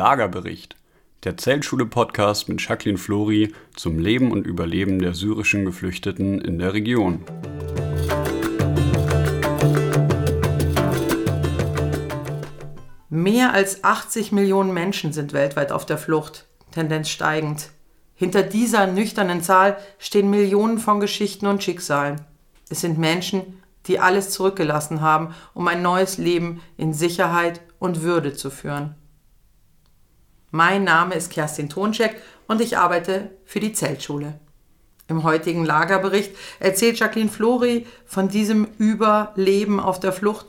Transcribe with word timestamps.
Lagerbericht, 0.00 0.76
der 1.24 1.36
Zeltschule-Podcast 1.36 2.48
mit 2.48 2.66
Jacqueline 2.66 2.96
Flori 2.96 3.52
zum 3.76 3.98
Leben 3.98 4.32
und 4.32 4.46
Überleben 4.46 4.98
der 4.98 5.12
syrischen 5.12 5.66
Geflüchteten 5.66 6.40
in 6.40 6.58
der 6.58 6.72
Region. 6.72 7.22
Mehr 13.10 13.52
als 13.52 13.84
80 13.84 14.32
Millionen 14.32 14.72
Menschen 14.72 15.12
sind 15.12 15.34
weltweit 15.34 15.70
auf 15.70 15.84
der 15.84 15.98
Flucht, 15.98 16.46
Tendenz 16.70 17.10
steigend. 17.10 17.68
Hinter 18.14 18.42
dieser 18.42 18.86
nüchternen 18.86 19.42
Zahl 19.42 19.76
stehen 19.98 20.30
Millionen 20.30 20.78
von 20.78 21.00
Geschichten 21.00 21.46
und 21.46 21.62
Schicksalen. 21.62 22.22
Es 22.70 22.80
sind 22.80 22.96
Menschen, 22.96 23.60
die 23.86 24.00
alles 24.00 24.30
zurückgelassen 24.30 25.02
haben, 25.02 25.34
um 25.52 25.68
ein 25.68 25.82
neues 25.82 26.16
Leben 26.16 26.62
in 26.78 26.94
Sicherheit 26.94 27.60
und 27.78 28.00
Würde 28.00 28.32
zu 28.32 28.48
führen. 28.48 28.94
Mein 30.52 30.82
Name 30.82 31.14
ist 31.14 31.30
Kerstin 31.30 31.68
Tonczek 31.68 32.16
und 32.48 32.60
ich 32.60 32.76
arbeite 32.76 33.30
für 33.44 33.60
die 33.60 33.72
Zeltschule. 33.72 34.40
Im 35.06 35.22
heutigen 35.22 35.64
Lagerbericht 35.64 36.34
erzählt 36.58 36.98
Jacqueline 36.98 37.30
Flori 37.30 37.86
von 38.04 38.28
diesem 38.28 38.66
Überleben 38.76 39.78
auf 39.78 40.00
der 40.00 40.12
Flucht 40.12 40.46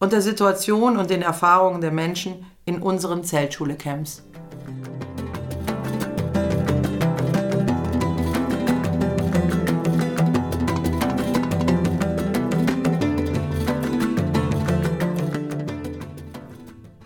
und 0.00 0.12
der 0.12 0.20
Situation 0.20 0.96
und 0.96 1.10
den 1.10 1.22
Erfahrungen 1.22 1.80
der 1.80 1.92
Menschen 1.92 2.44
in 2.64 2.82
unseren 2.82 3.22
Zeltschule-Camps. 3.22 4.24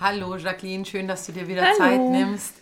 Hallo 0.01 0.35
Jacqueline, 0.37 0.87
schön, 0.87 1.07
dass 1.07 1.27
du 1.27 1.33
dir 1.33 1.47
wieder 1.47 1.63
Hallo. 1.63 1.77
Zeit 1.77 2.01
nimmst. 2.01 2.55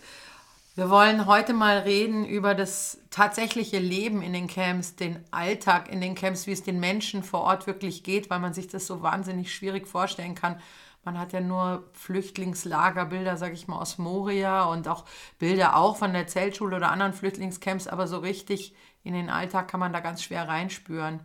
Wir 0.75 0.89
wollen 0.89 1.25
heute 1.25 1.53
mal 1.53 1.77
reden 1.77 2.25
über 2.25 2.53
das 2.53 2.97
tatsächliche 3.11 3.79
Leben 3.79 4.21
in 4.21 4.33
den 4.33 4.47
Camps, 4.47 4.97
den 4.97 5.23
Alltag 5.31 5.87
in 5.89 6.01
den 6.01 6.15
Camps, 6.15 6.47
wie 6.47 6.51
es 6.51 6.63
den 6.63 6.81
Menschen 6.81 7.23
vor 7.23 7.39
Ort 7.43 7.65
wirklich 7.65 8.03
geht, 8.03 8.29
weil 8.29 8.39
man 8.39 8.53
sich 8.53 8.67
das 8.67 8.85
so 8.85 9.03
wahnsinnig 9.03 9.55
schwierig 9.55 9.87
vorstellen 9.87 10.35
kann. 10.35 10.59
Man 11.05 11.17
hat 11.17 11.31
ja 11.31 11.39
nur 11.39 11.87
Flüchtlingslagerbilder, 11.93 13.37
sage 13.37 13.53
ich 13.53 13.69
mal, 13.69 13.79
aus 13.79 13.97
Moria 13.97 14.65
und 14.65 14.89
auch 14.89 15.05
Bilder 15.37 15.77
auch 15.77 15.95
von 15.95 16.11
der 16.11 16.27
Zeltschule 16.27 16.75
oder 16.75 16.91
anderen 16.91 17.13
Flüchtlingscamps, 17.13 17.87
aber 17.87 18.07
so 18.07 18.17
richtig 18.17 18.75
in 19.05 19.13
den 19.13 19.29
Alltag 19.29 19.69
kann 19.69 19.79
man 19.79 19.93
da 19.93 20.01
ganz 20.01 20.23
schwer 20.23 20.49
reinspüren. 20.49 21.21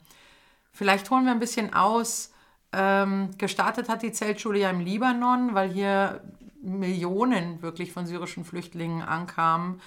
Vielleicht 0.70 1.10
holen 1.10 1.24
wir 1.24 1.32
ein 1.32 1.40
bisschen 1.40 1.74
aus. 1.74 2.33
Ähm, 2.76 3.30
gestartet 3.38 3.88
hat 3.88 4.02
die 4.02 4.10
Zeltschule 4.10 4.58
ja 4.58 4.70
im 4.70 4.80
Libanon, 4.80 5.54
weil 5.54 5.70
hier 5.70 6.22
Millionen 6.60 7.62
wirklich 7.62 7.92
von 7.92 8.06
syrischen 8.06 8.44
Flüchtlingen 8.44 9.02
ankamen. 9.02 9.80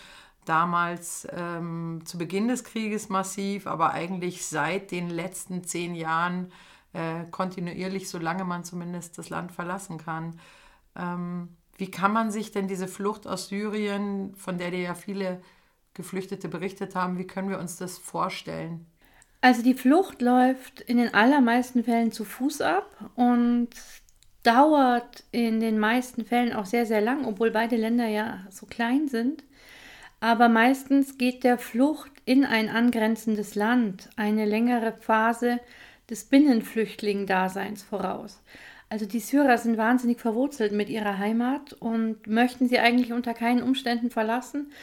Damals 0.46 1.28
ähm, 1.32 2.04
zu 2.06 2.18
Beginn 2.18 2.48
des 2.48 2.64
Krieges 2.64 3.10
massiv, 3.10 3.68
aber 3.68 3.92
eigentlich 3.92 4.46
seit 4.46 4.92
den 4.92 5.10
letzten 5.10 5.66
zehn 5.66 5.96
Jahren 5.96 6.54
äh, 6.94 7.26
kontinuierlich, 7.30 8.10
solange 8.10 8.46
man 8.46 8.64
zumindest 8.64 9.18
das 9.18 9.30
Land 9.30 9.52
verlassen 9.52 9.98
kann. 9.98 10.40
Ähm, 10.96 11.50
wie 11.78 11.92
kann 11.92 12.14
man 12.14 12.32
sich 12.32 12.52
denn 12.52 12.70
diese 12.70 12.88
Flucht 12.88 13.28
aus 13.28 13.50
Syrien, 13.50 14.34
von 14.36 14.58
der 14.58 14.72
dir 14.72 14.80
ja 14.80 14.96
viele 14.96 15.42
Geflüchtete 15.94 16.48
berichtet 16.48 16.96
haben, 16.96 17.18
wie 17.18 17.28
können 17.28 17.50
wir 17.50 17.60
uns 17.60 17.76
das 17.76 17.98
vorstellen? 17.98 18.86
Also 19.48 19.62
die 19.62 19.76
Flucht 19.76 20.22
läuft 20.22 20.82
in 20.82 20.98
den 20.98 21.14
allermeisten 21.14 21.86
Fällen 21.86 22.12
zu 22.12 22.26
Fuß 22.26 22.60
ab 22.60 23.10
und 23.16 23.70
dauert 24.44 25.24
in 25.32 25.62
den 25.62 25.80
meisten 25.80 26.26
Fällen 26.26 26.52
auch 26.52 26.66
sehr, 26.66 26.86
sehr 26.86 27.00
lang, 27.00 27.24
obwohl 27.24 27.52
beide 27.52 27.78
Länder 27.78 28.08
ja 28.08 28.46
so 28.50 28.66
klein 28.66 29.08
sind. 29.08 29.46
Aber 30.20 30.50
meistens 30.50 31.18
geht 31.18 31.46
der 31.46 31.58
Flucht 31.58 32.12
in 32.26 32.44
ein 32.44 32.68
angrenzendes 32.68 33.56
Land 33.56 34.10
eine 34.18 34.44
längere 34.44 34.92
Phase 35.00 35.62
des 36.10 36.26
Binnenflüchtling-Daseins 36.26 37.84
voraus. 37.84 38.42
Also 38.90 39.06
die 39.06 39.22
Syrer 39.22 39.58
sind 39.58 39.78
wahnsinnig 39.78 40.20
verwurzelt 40.20 40.74
mit 40.74 40.90
ihrer 40.90 41.20
Heimat 41.20 41.72
und 41.72 42.28
möchten 42.28 42.68
sie 42.68 42.80
eigentlich 42.80 43.14
unter 43.14 43.34
keinen 43.34 43.64
Umständen 43.64 44.10
verlassen 44.10 44.74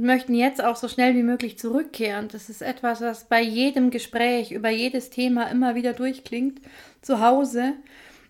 und 0.00 0.06
möchten 0.06 0.34
jetzt 0.34 0.64
auch 0.64 0.76
so 0.76 0.88
schnell 0.88 1.14
wie 1.14 1.22
möglich 1.22 1.58
zurückkehren. 1.58 2.28
Das 2.28 2.48
ist 2.48 2.62
etwas, 2.62 3.02
was 3.02 3.24
bei 3.24 3.42
jedem 3.42 3.90
Gespräch 3.90 4.50
über 4.50 4.70
jedes 4.70 5.10
Thema 5.10 5.50
immer 5.50 5.74
wieder 5.74 5.92
durchklingt. 5.92 6.58
Zu 7.02 7.20
Hause 7.20 7.74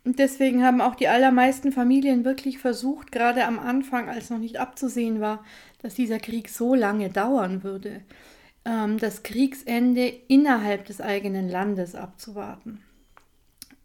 und 0.04 0.18
deswegen 0.18 0.64
haben 0.64 0.80
auch 0.80 0.96
die 0.96 1.06
allermeisten 1.06 1.70
Familien 1.70 2.24
wirklich 2.24 2.58
versucht, 2.58 3.12
gerade 3.12 3.44
am 3.44 3.60
Anfang, 3.60 4.08
als 4.08 4.30
noch 4.30 4.38
nicht 4.38 4.58
abzusehen 4.58 5.20
war, 5.20 5.44
dass 5.80 5.94
dieser 5.94 6.18
Krieg 6.18 6.48
so 6.48 6.74
lange 6.74 7.08
dauern 7.08 7.62
würde, 7.62 8.00
ähm, 8.64 8.98
das 8.98 9.22
Kriegsende 9.22 10.12
innerhalb 10.26 10.86
des 10.86 11.00
eigenen 11.00 11.48
Landes 11.48 11.94
abzuwarten. 11.94 12.82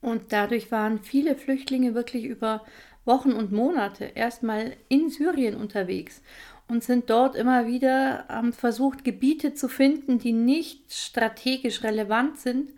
Und 0.02 0.34
dadurch 0.34 0.72
waren 0.72 1.02
viele 1.04 1.36
Flüchtlinge 1.36 1.94
wirklich 1.94 2.26
über 2.26 2.66
Wochen 3.04 3.34
und 3.34 3.52
Monate 3.52 4.06
erstmal 4.06 4.74
in 4.90 5.10
Syrien 5.12 5.56
unterwegs 5.56 6.24
und 6.68 6.84
sind 6.84 7.10
dort 7.10 7.36
immer 7.36 7.68
wieder 7.68 8.26
ähm, 8.30 8.54
versucht, 8.54 9.04
Gebiete 9.04 9.54
zu 9.54 9.68
finden, 9.68 10.20
die 10.20 10.34
nicht 10.34 10.94
strategisch 10.94 11.84
relevant 11.84 12.38
sind 12.40 12.72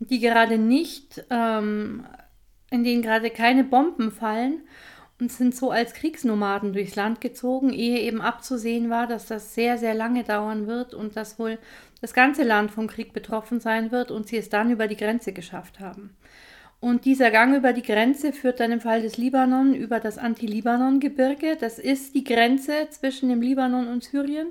und 0.00 0.10
die 0.10 0.20
gerade 0.20 0.58
nicht 0.58 1.24
ähm, 1.30 2.04
in 2.70 2.84
denen 2.84 3.02
gerade 3.02 3.30
keine 3.30 3.64
Bomben 3.64 4.10
fallen 4.10 4.62
und 5.20 5.32
sind 5.32 5.54
so 5.54 5.70
als 5.70 5.94
Kriegsnomaden 5.94 6.72
durchs 6.72 6.96
Land 6.96 7.20
gezogen, 7.20 7.72
ehe 7.72 8.00
eben 8.00 8.20
abzusehen 8.20 8.90
war, 8.90 9.06
dass 9.06 9.26
das 9.26 9.54
sehr, 9.54 9.78
sehr 9.78 9.94
lange 9.94 10.24
dauern 10.24 10.66
wird 10.66 10.94
und 10.94 11.16
dass 11.16 11.38
wohl 11.38 11.58
das 12.00 12.14
ganze 12.14 12.44
Land 12.44 12.70
vom 12.70 12.86
Krieg 12.86 13.12
betroffen 13.12 13.58
sein 13.60 13.90
wird 13.90 14.10
und 14.10 14.28
sie 14.28 14.36
es 14.36 14.48
dann 14.48 14.70
über 14.70 14.86
die 14.86 14.96
Grenze 14.96 15.32
geschafft 15.32 15.80
haben. 15.80 16.16
Und 16.80 17.04
dieser 17.04 17.30
Gang 17.30 17.56
über 17.56 17.72
die 17.72 17.82
Grenze 17.82 18.32
führt 18.32 18.60
dann 18.60 18.72
im 18.72 18.80
Fall 18.80 19.02
des 19.02 19.16
Libanon 19.16 19.74
über 19.74 19.98
das 19.98 20.16
Anti-Libanon-Gebirge. 20.16 21.56
Das 21.58 21.78
ist 21.78 22.14
die 22.14 22.24
Grenze 22.24 22.88
zwischen 22.90 23.28
dem 23.28 23.42
Libanon 23.42 23.88
und 23.88 24.04
Syrien. 24.04 24.48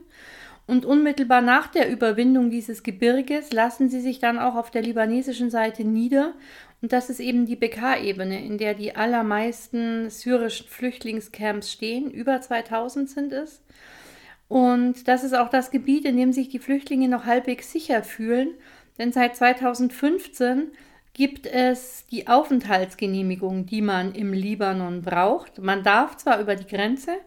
Und 0.66 0.86
unmittelbar 0.86 1.42
nach 1.42 1.68
der 1.68 1.90
Überwindung 1.90 2.50
dieses 2.50 2.84
Gebirges 2.84 3.54
lassen 3.54 3.88
sie 3.88 4.02
sich 4.02 4.20
dann 4.20 4.38
auch 4.38 4.56
auf 4.56 4.70
der 4.70 4.82
libanesischen 4.82 5.50
Seite 5.50 5.86
nieder 5.86 6.34
und 6.82 6.94
das 6.94 7.10
ist 7.10 7.20
eben 7.20 7.46
die 7.46 7.56
BK-Ebene, 7.56 8.44
in 8.46 8.58
der 8.58 8.76
die 8.76 8.96
allermeisten 8.96 10.10
syrischen 10.10 10.68
Flüchtlingscamps 10.68 11.72
stehen. 11.72 12.12
Über 12.12 12.40
2000 12.40 13.10
sind 13.10 13.34
es. 13.34 13.64
Und 14.48 15.08
das 15.08 15.24
ist 15.24 15.36
auch 15.36 15.50
das 15.50 15.72
Gebiet, 15.72 16.06
in 16.06 16.18
dem 16.18 16.32
sich 16.32 16.50
die 16.50 16.60
Flüchtlinge 16.60 17.10
noch 17.10 17.26
halbwegs 17.26 17.72
sicher 17.72 18.04
fühlen. 18.04 18.50
Denn 19.00 19.12
seit 19.12 19.36
2015 19.36 20.72
gibt 21.18 21.48
es 21.48 22.06
die 22.12 22.28
Aufenthaltsgenehmigung, 22.28 23.66
die 23.66 23.82
man 23.82 24.14
im 24.14 24.34
Libanon 24.34 25.02
braucht. 25.02 25.58
Man 25.58 25.82
darf 25.84 26.16
zwar 26.18 26.40
über 26.40 26.56
die 26.56 26.68
Grenze, 26.68 27.18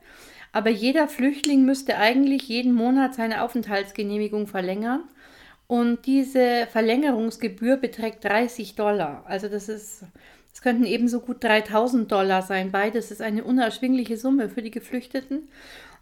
aber 0.53 0.71
jeder 0.71 1.09
Flüchtling 1.09 1.65
müsste 1.65 1.97
eigentlich 1.99 2.49
jeden 2.49 2.73
Monat 2.73 3.15
seine 3.15 3.43
Aufenthaltsgenehmigung 3.43 4.47
verlängern. 4.47 5.03
Und 5.67 6.07
diese 6.07 6.69
Verlängerungsgebühr 6.71 7.77
beträgt 7.77 8.25
30 8.25 8.77
Dollar. 8.77 9.25
Also 9.27 9.49
das 9.49 9.69
ist, 9.69 10.05
es 10.55 10.63
könnten 10.63 10.85
ebenso 10.85 11.21
gut 11.21 11.43
3000 11.43 12.11
Dollar 12.11 12.43
sein. 12.43 12.71
Beides 12.71 13.11
ist 13.11 13.21
eine 13.21 13.43
unerschwingliche 13.43 14.17
Summe 14.17 14.49
für 14.49 14.63
die 14.63 14.71
Geflüchteten. 14.71 15.49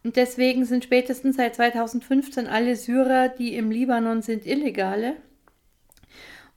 Und 0.05 0.17
deswegen 0.17 0.67
sind 0.67 0.85
spätestens 0.85 1.37
seit 1.37 1.55
2015 1.57 2.47
alle 2.47 2.77
Syrer, 2.77 3.29
die 3.31 3.57
im 3.57 3.71
Libanon 3.71 4.21
sind, 4.21 4.47
illegale. 4.47 5.17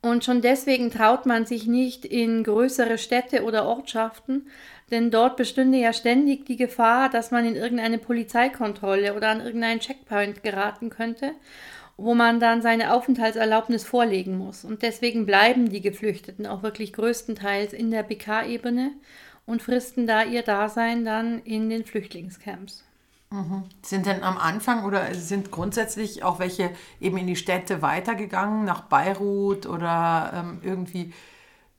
Und 0.02 0.26
schon 0.26 0.42
deswegen 0.42 0.90
traut 0.90 1.26
man 1.28 1.46
sich 1.46 1.68
nicht 1.68 2.06
in 2.06 2.44
größere 2.44 2.98
Städte 2.98 3.44
oder 3.44 3.66
Ortschaften, 3.66 4.48
denn 4.90 5.12
dort 5.12 5.38
bestünde 5.38 5.78
ja 5.78 5.94
ständig 5.94 6.46
die 6.46 6.58
Gefahr, 6.58 7.10
dass 7.10 7.30
man 7.30 7.46
in 7.46 7.56
irgendeine 7.56 8.00
Polizeikontrolle 8.00 9.14
oder 9.16 9.30
an 9.30 9.42
irgendeinen 9.42 9.80
Checkpoint 9.80 10.44
geraten 10.44 10.90
könnte 10.90 11.34
wo 11.98 12.16
man 12.16 12.40
dann 12.40 12.62
seine 12.62 12.94
Aufenthaltserlaubnis 12.94 13.84
vorlegen 13.84 14.38
muss. 14.38 14.66
Und 14.66 14.82
deswegen 14.82 15.26
bleiben 15.26 15.70
die 15.70 15.82
Geflüchteten 15.82 16.48
auch 16.48 16.64
wirklich 16.64 16.94
größtenteils 16.94 17.74
in 17.74 17.92
der 17.92 18.04
BK-Ebene 18.04 18.92
und 19.46 19.62
fristen 19.62 20.08
da 20.08 20.24
ihr 20.24 20.42
Dasein 20.42 21.06
dann 21.06 21.42
in 21.44 21.70
den 21.70 21.86
Flüchtlingscamps. 21.86 22.84
Mhm. 23.32 23.64
Sind 23.82 24.06
denn 24.06 24.24
am 24.24 24.38
Anfang 24.38 24.84
oder 24.84 25.14
sind 25.16 25.52
grundsätzlich 25.52 26.24
auch 26.24 26.40
welche 26.40 26.70
eben 27.00 27.18
in 27.18 27.28
die 27.28 27.38
Städte 27.38 27.82
weitergegangen, 27.82 28.66
nach 28.66 28.82
Beirut 28.82 29.66
oder 29.66 30.32
ähm, 30.36 30.60
irgendwie? 30.64 31.14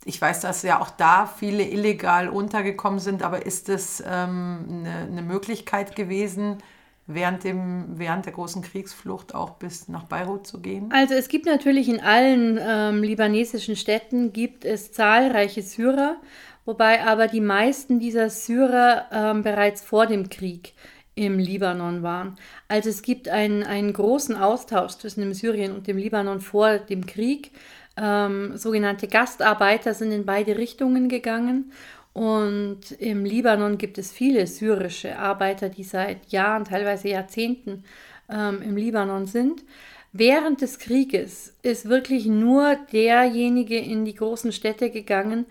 Ich 0.04 0.20
weiß, 0.20 0.40
dass 0.40 0.62
ja 0.62 0.80
auch 0.80 0.90
da 0.90 1.26
viele 1.26 1.62
illegal 1.62 2.28
untergekommen 2.28 2.98
sind, 2.98 3.22
aber 3.22 3.44
ist 3.44 3.68
es 3.68 4.02
ähm, 4.04 4.64
eine, 4.68 4.94
eine 5.10 5.22
Möglichkeit 5.22 5.94
gewesen, 5.94 6.58
während, 7.06 7.44
dem, 7.44 7.98
während 7.98 8.24
der 8.24 8.32
großen 8.32 8.62
Kriegsflucht 8.62 9.34
auch 9.34 9.50
bis 9.50 9.88
nach 9.88 10.04
Beirut 10.04 10.46
zu 10.46 10.60
gehen? 10.60 10.90
Also 10.92 11.14
es 11.14 11.28
gibt 11.28 11.46
natürlich 11.46 11.88
in 11.88 12.00
allen 12.00 12.58
ähm, 12.60 13.02
libanesischen 13.02 13.76
Städten 13.76 14.32
gibt 14.32 14.64
es 14.64 14.90
zahlreiche 14.90 15.62
Syrer, 15.62 16.16
wobei 16.64 17.04
aber 17.04 17.28
die 17.28 17.40
meisten 17.40 17.98
dieser 17.98 18.30
Syrer 18.30 19.06
ähm, 19.12 19.42
bereits 19.42 19.82
vor 19.82 20.06
dem 20.06 20.30
Krieg 20.30 20.72
im 21.14 21.38
Libanon 21.38 22.02
waren. 22.02 22.36
Also 22.68 22.88
es 22.88 23.02
gibt 23.02 23.28
einen, 23.28 23.62
einen 23.62 23.92
großen 23.92 24.36
Austausch 24.36 24.92
zwischen 24.92 25.20
dem 25.20 25.34
Syrien 25.34 25.72
und 25.72 25.86
dem 25.86 25.98
Libanon 25.98 26.40
vor 26.40 26.78
dem 26.78 27.06
Krieg. 27.06 27.50
Ähm, 27.96 28.56
sogenannte 28.56 29.08
Gastarbeiter 29.08 29.94
sind 29.94 30.12
in 30.12 30.24
beide 30.24 30.56
Richtungen 30.56 31.08
gegangen. 31.08 31.72
Und 32.14 32.92
im 32.98 33.24
Libanon 33.24 33.78
gibt 33.78 33.98
es 33.98 34.12
viele 34.12 34.46
syrische 34.46 35.18
Arbeiter, 35.18 35.68
die 35.68 35.84
seit 35.84 36.30
Jahren, 36.30 36.64
teilweise 36.64 37.08
Jahrzehnten 37.08 37.84
ähm, 38.28 38.60
im 38.62 38.76
Libanon 38.76 39.26
sind. 39.26 39.64
Während 40.12 40.60
des 40.60 40.78
Krieges 40.78 41.54
ist 41.62 41.88
wirklich 41.88 42.26
nur 42.26 42.76
derjenige 42.92 43.78
in 43.78 44.04
die 44.04 44.14
großen 44.14 44.52
Städte 44.52 44.90
gegangen, 44.90 45.46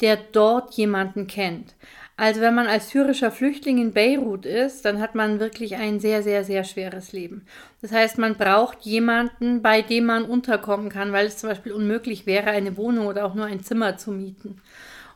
der 0.00 0.16
dort 0.16 0.74
jemanden 0.74 1.26
kennt. 1.26 1.74
Also 2.18 2.40
wenn 2.40 2.54
man 2.54 2.66
als 2.66 2.88
syrischer 2.88 3.30
Flüchtling 3.30 3.76
in 3.76 3.92
Beirut 3.92 4.46
ist, 4.46 4.86
dann 4.86 5.00
hat 5.00 5.14
man 5.14 5.38
wirklich 5.38 5.76
ein 5.76 6.00
sehr, 6.00 6.22
sehr, 6.22 6.44
sehr 6.44 6.64
schweres 6.64 7.12
Leben. 7.12 7.44
Das 7.82 7.92
heißt, 7.92 8.16
man 8.16 8.36
braucht 8.36 8.82
jemanden, 8.82 9.60
bei 9.60 9.82
dem 9.82 10.06
man 10.06 10.24
unterkommen 10.24 10.88
kann, 10.88 11.12
weil 11.12 11.26
es 11.26 11.36
zum 11.36 11.50
Beispiel 11.50 11.72
unmöglich 11.72 12.24
wäre, 12.24 12.50
eine 12.50 12.78
Wohnung 12.78 13.06
oder 13.06 13.26
auch 13.26 13.34
nur 13.34 13.44
ein 13.44 13.62
Zimmer 13.62 13.98
zu 13.98 14.12
mieten. 14.12 14.62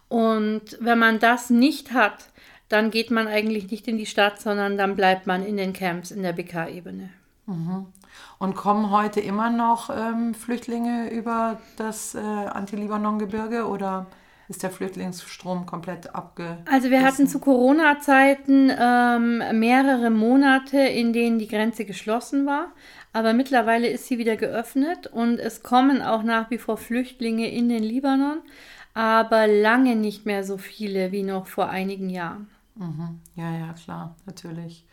Und 0.08 0.76
wenn 0.81 0.99
man 0.99 1.20
das 1.20 1.49
nicht 1.49 1.93
hat, 1.93 2.26
dann 2.69 2.91
geht 2.91 3.11
man 3.11 3.29
eigentlich 3.29 3.70
nicht 3.70 3.88
in 3.88 3.97
die 3.97 4.06
Stadt, 4.06 4.41
sondern 4.41 4.76
dann 4.76 4.94
bleibt 4.94 5.26
man 5.26 5.44
in 5.44 5.56
den 5.56 5.73
Camps 5.73 6.11
in 6.11 6.23
der 6.23 6.35
BK-Ebene. 6.35 7.08
Mhm. 7.47 7.87
Und 8.38 8.55
kommen 8.56 8.91
heute 8.91 9.20
immer 9.20 9.50
noch 9.50 9.88
ähm, 9.91 10.35
Flüchtlinge 10.35 11.11
über 11.11 11.61
das 11.76 12.14
äh, 12.14 12.19
Anti-Libanon-Gebirge 12.19 13.67
oder? 13.67 14.06
Ist 14.50 14.64
der 14.64 14.70
Flüchtlingsstrom 14.70 15.64
komplett 15.64 16.12
abge. 16.12 16.58
Also 16.69 16.91
wir 16.91 17.05
hatten 17.05 17.29
zu 17.29 17.38
Corona-Zeiten 17.38 18.73
ähm, 18.76 19.61
mehrere 19.61 20.11
Monate, 20.11 20.76
in 20.76 21.12
denen 21.12 21.38
die 21.38 21.47
Grenze 21.47 21.85
geschlossen 21.85 22.47
war. 22.47 22.73
Aber 23.12 23.32
mittlerweile 23.32 23.88
ist 23.88 24.08
sie 24.08 24.19
wieder 24.19 24.37
geöffnet 24.37 25.06
und 25.06 25.38
es 25.38 25.62
kommen 25.62 26.02
auch 26.02 26.25
nach 26.25 26.50
wie 26.50 26.58
vor 26.58 26.76
Flüchtlinge 26.76 27.49
in 27.49 27.69
den 27.69 27.85
Libanon, 27.85 28.38
aber 28.93 29.47
lange 29.47 29.94
nicht 29.94 30.26
mehr 30.26 30.43
so 30.43 30.58
viele 30.58 31.12
wie 31.12 31.23
noch 31.23 31.47
vor 31.47 31.70
einigen 31.70 32.11
Jahren. 32.11 32.50
Mhm. 32.75 33.20
Ja, 33.37 33.56
ja, 33.56 33.73
klar, 33.73 34.17
natürlich. 34.26 34.85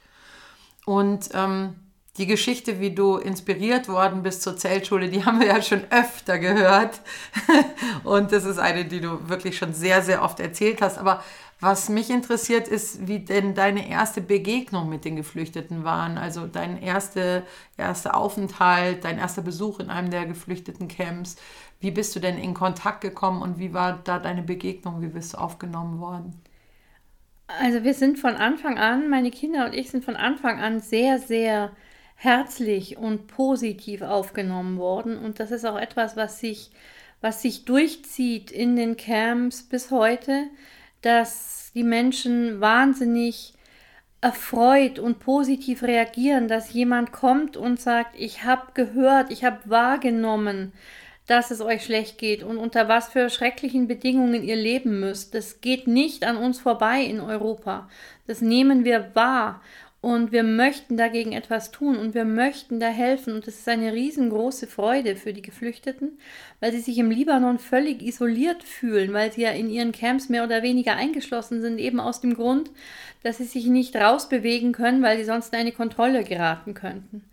Und 0.86 1.30
ähm, 1.34 1.76
die 2.18 2.28
Geschichte, 2.28 2.80
wie 2.80 2.92
du 2.92 3.18
inspiriert 3.18 3.88
worden 3.88 4.24
bist 4.24 4.42
zur 4.42 4.58
Zeltschule, 4.58 5.10
die 5.10 5.24
haben 5.24 5.40
wir 5.40 5.48
ja 5.48 5.62
schon 5.62 5.84
öfter 5.92 6.40
gehört. 6.40 7.02
Und 8.04 8.32
das 8.32 8.46
ist 8.46 8.58
eine, 8.58 8.86
die 8.86 9.02
du 9.02 9.30
wirklich 9.30 9.58
schon 9.58 9.74
sehr, 9.74 10.02
sehr 10.02 10.24
oft 10.24 10.40
erzählt 10.40 10.82
hast. 10.82 10.98
Aber 10.98 11.24
was 11.60 11.90
mich 11.90 12.10
interessiert, 12.10 12.68
ist, 12.68 13.08
wie 13.08 13.20
denn 13.20 13.56
deine 13.56 13.90
erste 13.90 14.22
Begegnung 14.22 14.90
mit 14.90 15.06
den 15.06 15.16
Geflüchteten 15.16 15.84
waren. 15.84 16.18
Also 16.18 16.48
dein 16.48 16.82
erster 16.82 17.44
erste 17.78 18.14
Aufenthalt, 18.14 19.04
dein 19.04 19.18
erster 19.18 19.42
Besuch 19.42 19.80
in 19.80 19.90
einem 19.90 20.10
der 20.10 20.26
geflüchteten 20.26 20.88
Camps. 20.88 21.36
Wie 21.80 21.92
bist 21.92 22.16
du 22.16 22.20
denn 22.20 22.38
in 22.38 22.54
Kontakt 22.54 23.02
gekommen 23.02 23.42
und 23.42 23.60
wie 23.60 23.74
war 23.74 24.00
da 24.04 24.18
deine 24.18 24.42
Begegnung? 24.42 25.02
Wie 25.02 25.08
bist 25.08 25.34
du 25.34 25.38
aufgenommen 25.38 26.00
worden? 26.00 26.42
Also 27.48 27.84
wir 27.84 27.94
sind 27.94 28.20
von 28.20 28.36
Anfang 28.36 28.78
an, 28.78 29.10
meine 29.10 29.32
Kinder 29.32 29.66
und 29.66 29.74
ich 29.74 29.90
sind 29.90 30.04
von 30.04 30.16
Anfang 30.16 30.60
an 30.60 30.80
sehr, 30.80 31.18
sehr 31.18 31.72
herzlich 32.18 32.98
und 32.98 33.28
positiv 33.28 34.02
aufgenommen 34.02 34.78
worden. 34.78 35.18
Und 35.18 35.40
das 35.40 35.52
ist 35.52 35.66
auch 35.66 35.78
etwas, 35.78 36.18
was 36.18 36.40
sich, 36.40 36.72
was 37.22 37.42
sich 37.42 37.64
durchzieht 37.64 38.52
in 38.52 38.76
den 38.76 38.98
Camps 38.98 39.64
bis 39.64 39.92
heute, 39.92 40.48
dass 41.02 41.72
die 41.76 41.84
Menschen 41.84 42.60
wahnsinnig 42.60 43.54
erfreut 44.20 44.98
und 44.98 45.20
positiv 45.20 45.84
reagieren, 45.84 46.48
dass 46.48 46.74
jemand 46.74 47.12
kommt 47.12 47.56
und 47.56 47.80
sagt, 47.80 48.16
ich 48.18 48.44
habe 48.44 48.72
gehört, 48.74 49.32
ich 49.32 49.44
habe 49.44 49.60
wahrgenommen, 49.66 50.74
dass 51.28 51.52
es 51.52 51.62
euch 51.62 51.84
schlecht 51.84 52.18
geht 52.18 52.42
und 52.42 52.58
unter 52.58 52.88
was 52.88 53.10
für 53.10 53.30
schrecklichen 53.30 53.88
Bedingungen 53.88 54.44
ihr 54.44 54.56
leben 54.56 55.00
müsst. 55.00 55.36
Das 55.36 55.62
geht 55.62 55.86
nicht 55.86 56.26
an 56.26 56.38
uns 56.38 56.60
vorbei 56.60 57.02
in 57.02 57.20
Europa. 57.20 57.90
Das 58.26 58.42
nehmen 58.42 58.86
wir 58.86 59.12
wahr 59.14 59.62
und 60.00 60.32
wir 60.32 60.44
möchten 60.44 60.96
dagegen 60.96 61.32
etwas 61.32 61.72
tun 61.72 61.98
und 61.98 62.14
wir 62.14 62.24
möchten 62.24 62.80
da 62.80 62.88
helfen. 62.88 63.34
Und 63.34 63.48
das 63.48 63.56
ist 63.56 63.68
eine 63.68 63.94
riesengroße 63.94 64.68
Freude 64.68 65.16
für 65.16 65.34
die 65.34 65.42
Geflüchteten, 65.42 66.20
weil 66.60 66.72
sie 66.72 66.80
sich 66.80 67.00
im 67.00 67.10
Libanon 67.10 67.58
völlig 67.58 68.04
isoliert 68.04 68.64
fühlen, 68.64 69.12
weil 69.14 69.32
sie 69.32 69.42
ja 69.42 69.52
in 69.52 69.70
ihren 69.70 69.92
Camps 69.92 70.30
mehr 70.30 70.44
oder 70.44 70.62
weniger 70.62 70.96
eingeschlossen 70.96 71.62
sind, 71.62 71.80
eben 71.80 72.00
aus 72.00 72.22
dem 72.22 72.36
Grund, 72.36 72.70
dass 73.24 73.38
sie 73.38 73.46
sich 73.46 73.66
nicht 73.66 73.96
rausbewegen 73.96 74.72
können, 74.72 75.02
weil 75.02 75.18
sie 75.18 75.26
sonst 75.26 75.52
in 75.54 75.60
eine 75.60 75.72
Kontrolle 75.72 76.24
geraten 76.24 76.76
könnten. 76.76 77.24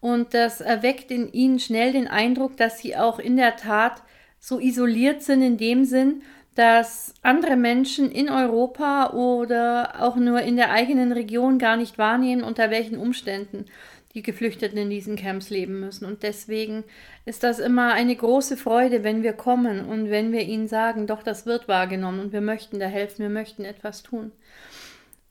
Und 0.00 0.34
das 0.34 0.60
erweckt 0.60 1.10
in 1.10 1.32
ihnen 1.32 1.58
schnell 1.58 1.92
den 1.92 2.08
Eindruck, 2.08 2.56
dass 2.56 2.78
sie 2.78 2.96
auch 2.96 3.18
in 3.18 3.36
der 3.36 3.56
Tat 3.56 4.02
so 4.38 4.58
isoliert 4.58 5.22
sind 5.22 5.42
in 5.42 5.56
dem 5.56 5.84
Sinn, 5.84 6.22
dass 6.54 7.14
andere 7.22 7.56
Menschen 7.56 8.10
in 8.10 8.28
Europa 8.28 9.10
oder 9.10 10.02
auch 10.02 10.16
nur 10.16 10.40
in 10.42 10.56
der 10.56 10.70
eigenen 10.72 11.12
Region 11.12 11.58
gar 11.58 11.76
nicht 11.76 11.96
wahrnehmen, 11.96 12.42
unter 12.42 12.70
welchen 12.70 12.98
Umständen 12.98 13.66
die 14.14 14.22
Geflüchteten 14.22 14.76
in 14.76 14.90
diesen 14.90 15.14
Camps 15.14 15.50
leben 15.50 15.78
müssen. 15.78 16.04
Und 16.04 16.24
deswegen 16.24 16.84
ist 17.24 17.44
das 17.44 17.60
immer 17.60 17.92
eine 17.92 18.16
große 18.16 18.56
Freude, 18.56 19.04
wenn 19.04 19.22
wir 19.22 19.32
kommen 19.32 19.84
und 19.84 20.10
wenn 20.10 20.32
wir 20.32 20.42
ihnen 20.42 20.66
sagen, 20.66 21.06
doch, 21.06 21.22
das 21.22 21.46
wird 21.46 21.68
wahrgenommen 21.68 22.18
und 22.18 22.32
wir 22.32 22.40
möchten 22.40 22.80
da 22.80 22.86
helfen, 22.86 23.22
wir 23.22 23.30
möchten 23.30 23.64
etwas 23.64 24.02
tun. 24.02 24.32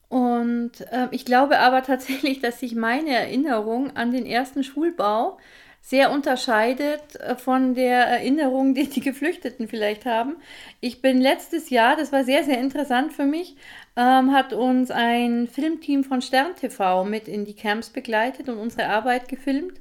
Und 0.08 0.82
äh, 0.92 1.08
ich 1.12 1.26
glaube 1.26 1.60
aber 1.60 1.84
tatsächlich, 1.84 2.40
dass 2.40 2.62
sich 2.62 2.74
meine 2.74 3.12
Erinnerung 3.12 3.96
an 3.96 4.12
den 4.12 4.26
ersten 4.26 4.64
Schulbau 4.64 5.38
sehr 5.82 6.12
unterscheidet 6.12 7.16
äh, 7.16 7.36
von 7.36 7.74
der 7.74 8.06
Erinnerung, 8.06 8.74
die 8.74 8.88
die 8.88 9.02
Geflüchteten 9.02 9.68
vielleicht 9.68 10.06
haben. 10.06 10.36
Ich 10.82 11.02
bin 11.02 11.20
letztes 11.20 11.70
Jahr, 11.70 11.96
das 11.96 12.12
war 12.12 12.24
sehr, 12.24 12.44
sehr 12.44 12.60
interessant 12.60 13.14
für 13.14 13.26
mich, 13.26 13.56
ähm, 13.96 14.34
hat 14.34 14.54
uns 14.54 14.92
ein 14.92 15.48
Filmteam 15.48 16.04
von 16.04 16.22
Stern 16.22 16.56
TV 16.56 17.04
mit 17.06 17.28
in 17.28 17.46
die 17.46 17.56
Camps 17.56 17.90
begleitet 17.90 18.50
und 18.50 18.58
unsere 18.58 18.88
Arbeit 18.88 19.28
gefilmt. 19.28 19.80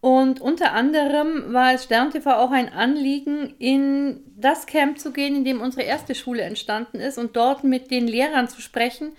Und 0.00 0.40
unter 0.40 0.72
anderem 0.72 1.52
war 1.52 1.72
es 1.72 1.84
Stern 1.84 2.10
TV 2.10 2.30
auch 2.30 2.50
ein 2.50 2.72
Anliegen, 2.72 3.54
in 3.58 4.20
das 4.36 4.66
Camp 4.66 4.98
zu 4.98 5.12
gehen, 5.12 5.34
in 5.34 5.44
dem 5.44 5.60
unsere 5.60 5.82
erste 5.82 6.14
Schule 6.14 6.42
entstanden 6.42 7.00
ist 7.00 7.18
und 7.18 7.34
dort 7.34 7.64
mit 7.64 7.90
den 7.90 8.06
Lehrern 8.06 8.48
zu 8.48 8.60
sprechen, 8.60 9.12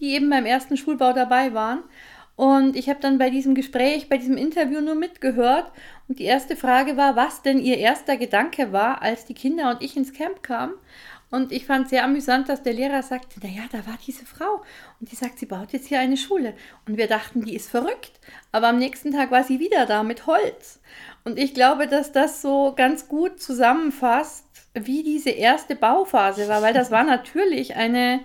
die 0.00 0.14
eben 0.14 0.30
beim 0.30 0.46
ersten 0.46 0.76
Schulbau 0.76 1.12
dabei 1.12 1.54
waren. 1.54 1.84
Und 2.36 2.76
ich 2.76 2.88
habe 2.88 3.00
dann 3.00 3.18
bei 3.18 3.30
diesem 3.30 3.54
Gespräch, 3.54 4.08
bei 4.08 4.16
diesem 4.16 4.36
Interview 4.36 4.80
nur 4.80 4.94
mitgehört. 4.94 5.70
Und 6.08 6.18
die 6.18 6.24
erste 6.24 6.56
Frage 6.56 6.96
war, 6.96 7.14
was 7.14 7.42
denn 7.42 7.58
ihr 7.58 7.78
erster 7.78 8.16
Gedanke 8.16 8.72
war, 8.72 9.02
als 9.02 9.24
die 9.26 9.34
Kinder 9.34 9.70
und 9.70 9.82
ich 9.82 9.96
ins 9.96 10.12
Camp 10.12 10.42
kamen. 10.42 10.74
Und 11.30 11.50
ich 11.50 11.64
fand 11.64 11.88
sehr 11.88 12.04
amüsant, 12.04 12.50
dass 12.50 12.62
der 12.62 12.74
Lehrer 12.74 13.02
sagte, 13.02 13.40
naja, 13.42 13.62
da 13.72 13.86
war 13.86 13.98
diese 14.06 14.26
Frau. 14.26 14.62
Und 15.00 15.10
die 15.10 15.16
sagt, 15.16 15.38
sie 15.38 15.46
baut 15.46 15.72
jetzt 15.72 15.86
hier 15.86 15.98
eine 15.98 16.18
Schule. 16.18 16.54
Und 16.86 16.98
wir 16.98 17.06
dachten, 17.06 17.42
die 17.42 17.56
ist 17.56 17.70
verrückt. 17.70 18.12
Aber 18.52 18.68
am 18.68 18.78
nächsten 18.78 19.12
Tag 19.12 19.30
war 19.30 19.42
sie 19.42 19.58
wieder 19.58 19.86
da 19.86 20.02
mit 20.02 20.26
Holz. 20.26 20.80
Und 21.24 21.38
ich 21.38 21.54
glaube, 21.54 21.86
dass 21.86 22.12
das 22.12 22.42
so 22.42 22.74
ganz 22.76 23.08
gut 23.08 23.40
zusammenfasst, 23.40 24.44
wie 24.74 25.02
diese 25.02 25.30
erste 25.30 25.74
Bauphase 25.74 26.48
war, 26.48 26.60
weil 26.62 26.74
das 26.74 26.90
war 26.90 27.04
natürlich 27.04 27.76
eine, 27.76 28.20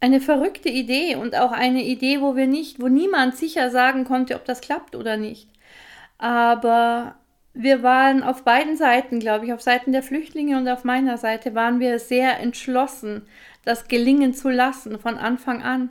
eine 0.00 0.20
verrückte 0.20 0.68
Idee 0.68 1.16
und 1.16 1.34
auch 1.34 1.52
eine 1.52 1.82
Idee, 1.82 2.20
wo 2.20 2.36
wir 2.36 2.46
nicht, 2.46 2.80
wo 2.80 2.88
niemand 2.88 3.36
sicher 3.36 3.70
sagen 3.70 4.04
konnte, 4.04 4.36
ob 4.36 4.44
das 4.44 4.60
klappt 4.60 4.94
oder 4.94 5.16
nicht. 5.16 5.48
Aber 6.18 7.16
wir 7.54 7.82
waren 7.82 8.22
auf 8.22 8.44
beiden 8.44 8.76
Seiten, 8.76 9.18
glaube 9.18 9.46
ich, 9.46 9.52
auf 9.52 9.60
Seiten 9.60 9.92
der 9.92 10.02
Flüchtlinge 10.02 10.56
und 10.56 10.68
auf 10.68 10.84
meiner 10.84 11.18
Seite 11.18 11.54
waren 11.54 11.80
wir 11.80 11.98
sehr 11.98 12.38
entschlossen, 12.38 13.26
das 13.64 13.88
gelingen 13.88 14.34
zu 14.34 14.48
lassen 14.48 14.98
von 14.98 15.18
Anfang 15.18 15.62
an. 15.62 15.90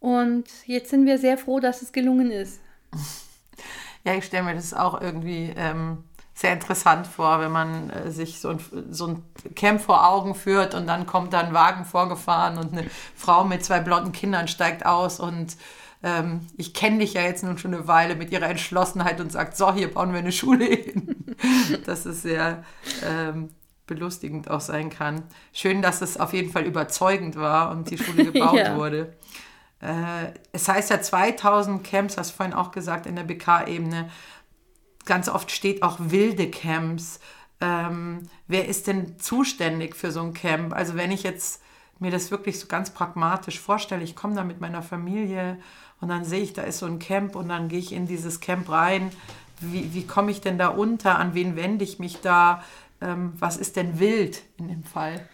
Und 0.00 0.44
jetzt 0.66 0.90
sind 0.90 1.06
wir 1.06 1.18
sehr 1.18 1.36
froh, 1.36 1.58
dass 1.58 1.82
es 1.82 1.92
gelungen 1.92 2.30
ist. 2.30 2.60
Ja, 4.04 4.14
ich 4.14 4.24
stelle 4.24 4.44
mir 4.44 4.54
das 4.54 4.72
auch 4.72 5.00
irgendwie 5.00 5.52
ähm, 5.56 6.04
sehr 6.38 6.52
interessant 6.52 7.08
vor, 7.08 7.40
wenn 7.40 7.50
man 7.50 7.90
äh, 7.90 8.12
sich 8.12 8.40
so 8.40 8.50
ein, 8.50 8.60
so 8.90 9.08
ein 9.08 9.24
Camp 9.56 9.80
vor 9.80 10.08
Augen 10.08 10.36
führt 10.36 10.72
und 10.72 10.86
dann 10.86 11.04
kommt 11.04 11.32
da 11.32 11.40
ein 11.40 11.52
Wagen 11.52 11.84
vorgefahren 11.84 12.58
und 12.58 12.72
eine 12.72 12.88
Frau 13.16 13.42
mit 13.42 13.64
zwei 13.64 13.80
blonden 13.80 14.12
Kindern 14.12 14.46
steigt 14.46 14.86
aus 14.86 15.18
und 15.18 15.56
ähm, 16.04 16.46
ich 16.56 16.74
kenne 16.74 16.98
dich 16.98 17.14
ja 17.14 17.22
jetzt 17.22 17.42
nun 17.42 17.58
schon 17.58 17.74
eine 17.74 17.88
Weile 17.88 18.14
mit 18.14 18.30
ihrer 18.30 18.48
Entschlossenheit 18.48 19.20
und 19.20 19.32
sagt, 19.32 19.56
so, 19.56 19.74
hier 19.74 19.92
bauen 19.92 20.12
wir 20.12 20.20
eine 20.20 20.30
Schule 20.30 20.64
hin. 20.66 21.16
dass 21.86 22.06
es 22.06 22.22
sehr 22.22 22.62
ähm, 23.04 23.48
belustigend 23.88 24.48
auch 24.48 24.60
sein 24.60 24.90
kann. 24.90 25.24
Schön, 25.52 25.82
dass 25.82 26.02
es 26.02 26.20
auf 26.20 26.34
jeden 26.34 26.52
Fall 26.52 26.66
überzeugend 26.66 27.34
war 27.34 27.72
und 27.72 27.90
die 27.90 27.98
Schule 27.98 28.24
gebaut 28.30 28.54
ja. 28.54 28.76
wurde. 28.76 29.16
Äh, 29.80 30.34
es 30.52 30.68
heißt 30.68 30.90
ja 30.90 31.00
2000 31.00 31.82
Camps, 31.82 32.16
hast 32.16 32.30
du 32.30 32.36
vorhin 32.36 32.54
auch 32.54 32.70
gesagt, 32.70 33.06
in 33.06 33.16
der 33.16 33.24
BK-Ebene 33.24 34.08
ganz 35.08 35.28
oft 35.28 35.50
steht 35.50 35.82
auch 35.82 35.96
wilde 35.98 36.48
Camps. 36.48 37.18
Ähm, 37.60 38.28
wer 38.46 38.68
ist 38.68 38.86
denn 38.86 39.18
zuständig 39.18 39.96
für 39.96 40.12
so 40.12 40.20
ein 40.20 40.34
Camp? 40.34 40.72
Also 40.72 40.94
wenn 40.94 41.10
ich 41.10 41.24
jetzt 41.24 41.60
mir 41.98 42.12
das 42.12 42.30
wirklich 42.30 42.60
so 42.60 42.68
ganz 42.68 42.90
pragmatisch 42.90 43.58
vorstelle, 43.58 44.04
ich 44.04 44.14
komme 44.14 44.36
da 44.36 44.44
mit 44.44 44.60
meiner 44.60 44.82
Familie 44.82 45.58
und 46.00 46.08
dann 46.08 46.24
sehe 46.24 46.42
ich, 46.42 46.52
da 46.52 46.62
ist 46.62 46.78
so 46.78 46.86
ein 46.86 47.00
Camp 47.00 47.34
und 47.34 47.48
dann 47.48 47.68
gehe 47.68 47.80
ich 47.80 47.92
in 47.92 48.06
dieses 48.06 48.38
Camp 48.38 48.70
rein. 48.70 49.10
Wie, 49.60 49.92
wie 49.92 50.06
komme 50.06 50.30
ich 50.30 50.40
denn 50.40 50.58
da 50.58 50.68
unter? 50.68 51.18
An 51.18 51.34
wen 51.34 51.56
wende 51.56 51.82
ich 51.82 51.98
mich 51.98 52.20
da? 52.20 52.62
Ähm, 53.00 53.32
was 53.38 53.56
ist 53.56 53.74
denn 53.74 53.98
wild 53.98 54.42
in 54.58 54.68
dem 54.68 54.84
Fall? 54.84 55.28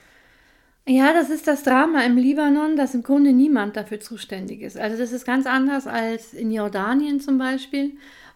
Ja, 0.87 1.15
das 1.15 1.31
ist 1.31 1.47
das 1.47 1.63
Drama 1.63 2.03
im 2.05 2.19
Libanon, 2.19 2.77
dass 2.77 2.95
im 2.95 3.03
Grunde 3.03 3.33
niemand 3.33 3.77
dafür 3.77 4.01
zuständig 4.01 4.61
ist. 4.61 4.77
Also 4.77 4.99
das 4.99 5.13
ist 5.13 5.25
ganz 5.25 5.47
anders 5.47 5.87
als 5.87 6.35
in 6.35 6.51
Jordanien 6.51 7.21
zum 7.21 7.39
Beispiel, 7.39 7.93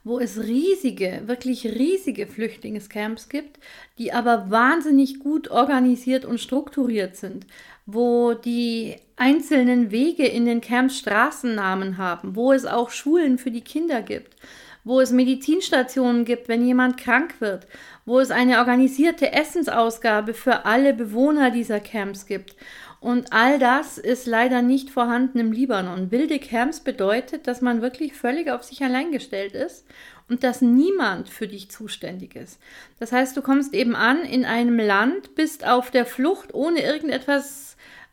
wo 0.08 0.18
es 0.18 0.42
riesige, 0.42 1.20
wirklich 1.26 1.66
riesige 1.66 2.26
Flüchtlingscamps 2.26 3.28
gibt, 3.28 3.58
die 3.98 4.10
aber 4.10 4.50
wahnsinnig 4.50 5.20
gut 5.20 5.50
organisiert 5.50 6.24
und 6.24 6.40
strukturiert 6.40 7.14
sind, 7.14 7.46
wo 7.84 8.32
die 8.32 8.96
einzelnen 9.16 9.90
Wege 9.90 10.26
in 10.26 10.46
den 10.46 10.62
Camps 10.62 10.98
Straßennamen 10.98 11.98
haben, 11.98 12.36
wo 12.36 12.54
es 12.54 12.64
auch 12.64 12.88
Schulen 12.88 13.36
für 13.36 13.50
die 13.50 13.60
Kinder 13.60 14.00
gibt, 14.00 14.34
wo 14.82 14.98
es 14.98 15.10
Medizinstationen 15.10 16.24
gibt, 16.24 16.48
wenn 16.48 16.66
jemand 16.66 16.96
krank 16.96 17.34
wird, 17.40 17.66
wo 18.06 18.18
es 18.18 18.30
eine 18.30 18.60
organisierte 18.60 19.34
Essensausgabe 19.34 20.32
für 20.32 20.64
alle 20.64 20.94
Bewohner 20.94 21.50
dieser 21.50 21.80
Camps 21.80 22.24
gibt. 22.24 22.56
Und 23.00 23.32
all 23.32 23.58
das 23.58 23.96
ist 23.96 24.26
leider 24.26 24.60
nicht 24.60 24.90
vorhanden 24.90 25.38
im 25.38 25.52
Libanon. 25.52 26.10
Wilde 26.10 26.38
Camps 26.40 26.80
bedeutet, 26.80 27.46
dass 27.46 27.60
man 27.60 27.80
wirklich 27.80 28.14
völlig 28.14 28.50
auf 28.50 28.64
sich 28.64 28.82
allein 28.82 29.12
gestellt 29.12 29.52
ist 29.54 29.86
und 30.28 30.42
dass 30.42 30.62
niemand 30.62 31.28
für 31.28 31.46
dich 31.46 31.70
zuständig 31.70 32.34
ist. 32.34 32.60
Das 32.98 33.12
heißt, 33.12 33.36
du 33.36 33.42
kommst 33.42 33.72
eben 33.72 33.94
an 33.94 34.22
in 34.24 34.44
einem 34.44 34.78
Land, 34.78 35.36
bist 35.36 35.66
auf 35.66 35.90
der 35.90 36.06
Flucht, 36.06 36.52
ohne 36.54 36.82
irgendetwas 36.82 37.68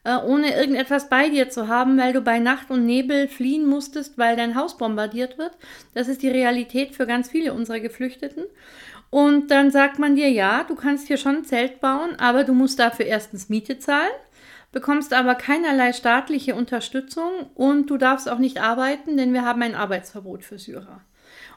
äh, 0.05 0.17
ohne 0.17 0.55
irgendetwas 0.55 1.09
bei 1.09 1.29
dir 1.29 1.49
zu 1.49 1.67
haben, 1.67 1.97
weil 1.97 2.13
du 2.13 2.21
bei 2.21 2.37
Nacht 2.39 2.69
und 2.69 2.85
Nebel 2.85 3.27
fliehen 3.27 3.65
musstest, 3.65 4.17
weil 4.17 4.35
dein 4.35 4.55
Haus 4.55 4.77
bombardiert 4.77 5.39
wird. 5.39 5.57
Das 5.95 6.07
ist 6.07 6.21
die 6.21 6.29
Realität 6.29 6.95
für 6.95 7.07
ganz 7.07 7.29
viele 7.29 7.53
unserer 7.53 7.79
Geflüchteten. 7.79 8.45
Und 9.09 9.49
dann 9.49 9.71
sagt 9.71 9.97
man 9.97 10.15
dir, 10.15 10.29
ja, 10.29 10.63
du 10.63 10.75
kannst 10.75 11.07
hier 11.07 11.17
schon 11.17 11.37
ein 11.37 11.45
Zelt 11.45 11.79
bauen, 11.81 12.15
aber 12.19 12.43
du 12.43 12.53
musst 12.53 12.79
dafür 12.79 13.05
erstens 13.05 13.49
Miete 13.49 13.79
zahlen, 13.79 14.11
bekommst 14.75 15.13
aber 15.13 15.35
keinerlei 15.35 15.93
staatliche 15.93 16.53
Unterstützung 16.53 17.31
und 17.55 17.89
du 17.89 17.95
darfst 17.95 18.27
auch 18.29 18.39
nicht 18.39 18.61
arbeiten, 18.61 19.15
denn 19.15 19.31
wir 19.31 19.45
haben 19.45 19.61
ein 19.61 19.73
Arbeitsverbot 19.73 20.43
für 20.43 20.59
Syrer. 20.59 20.99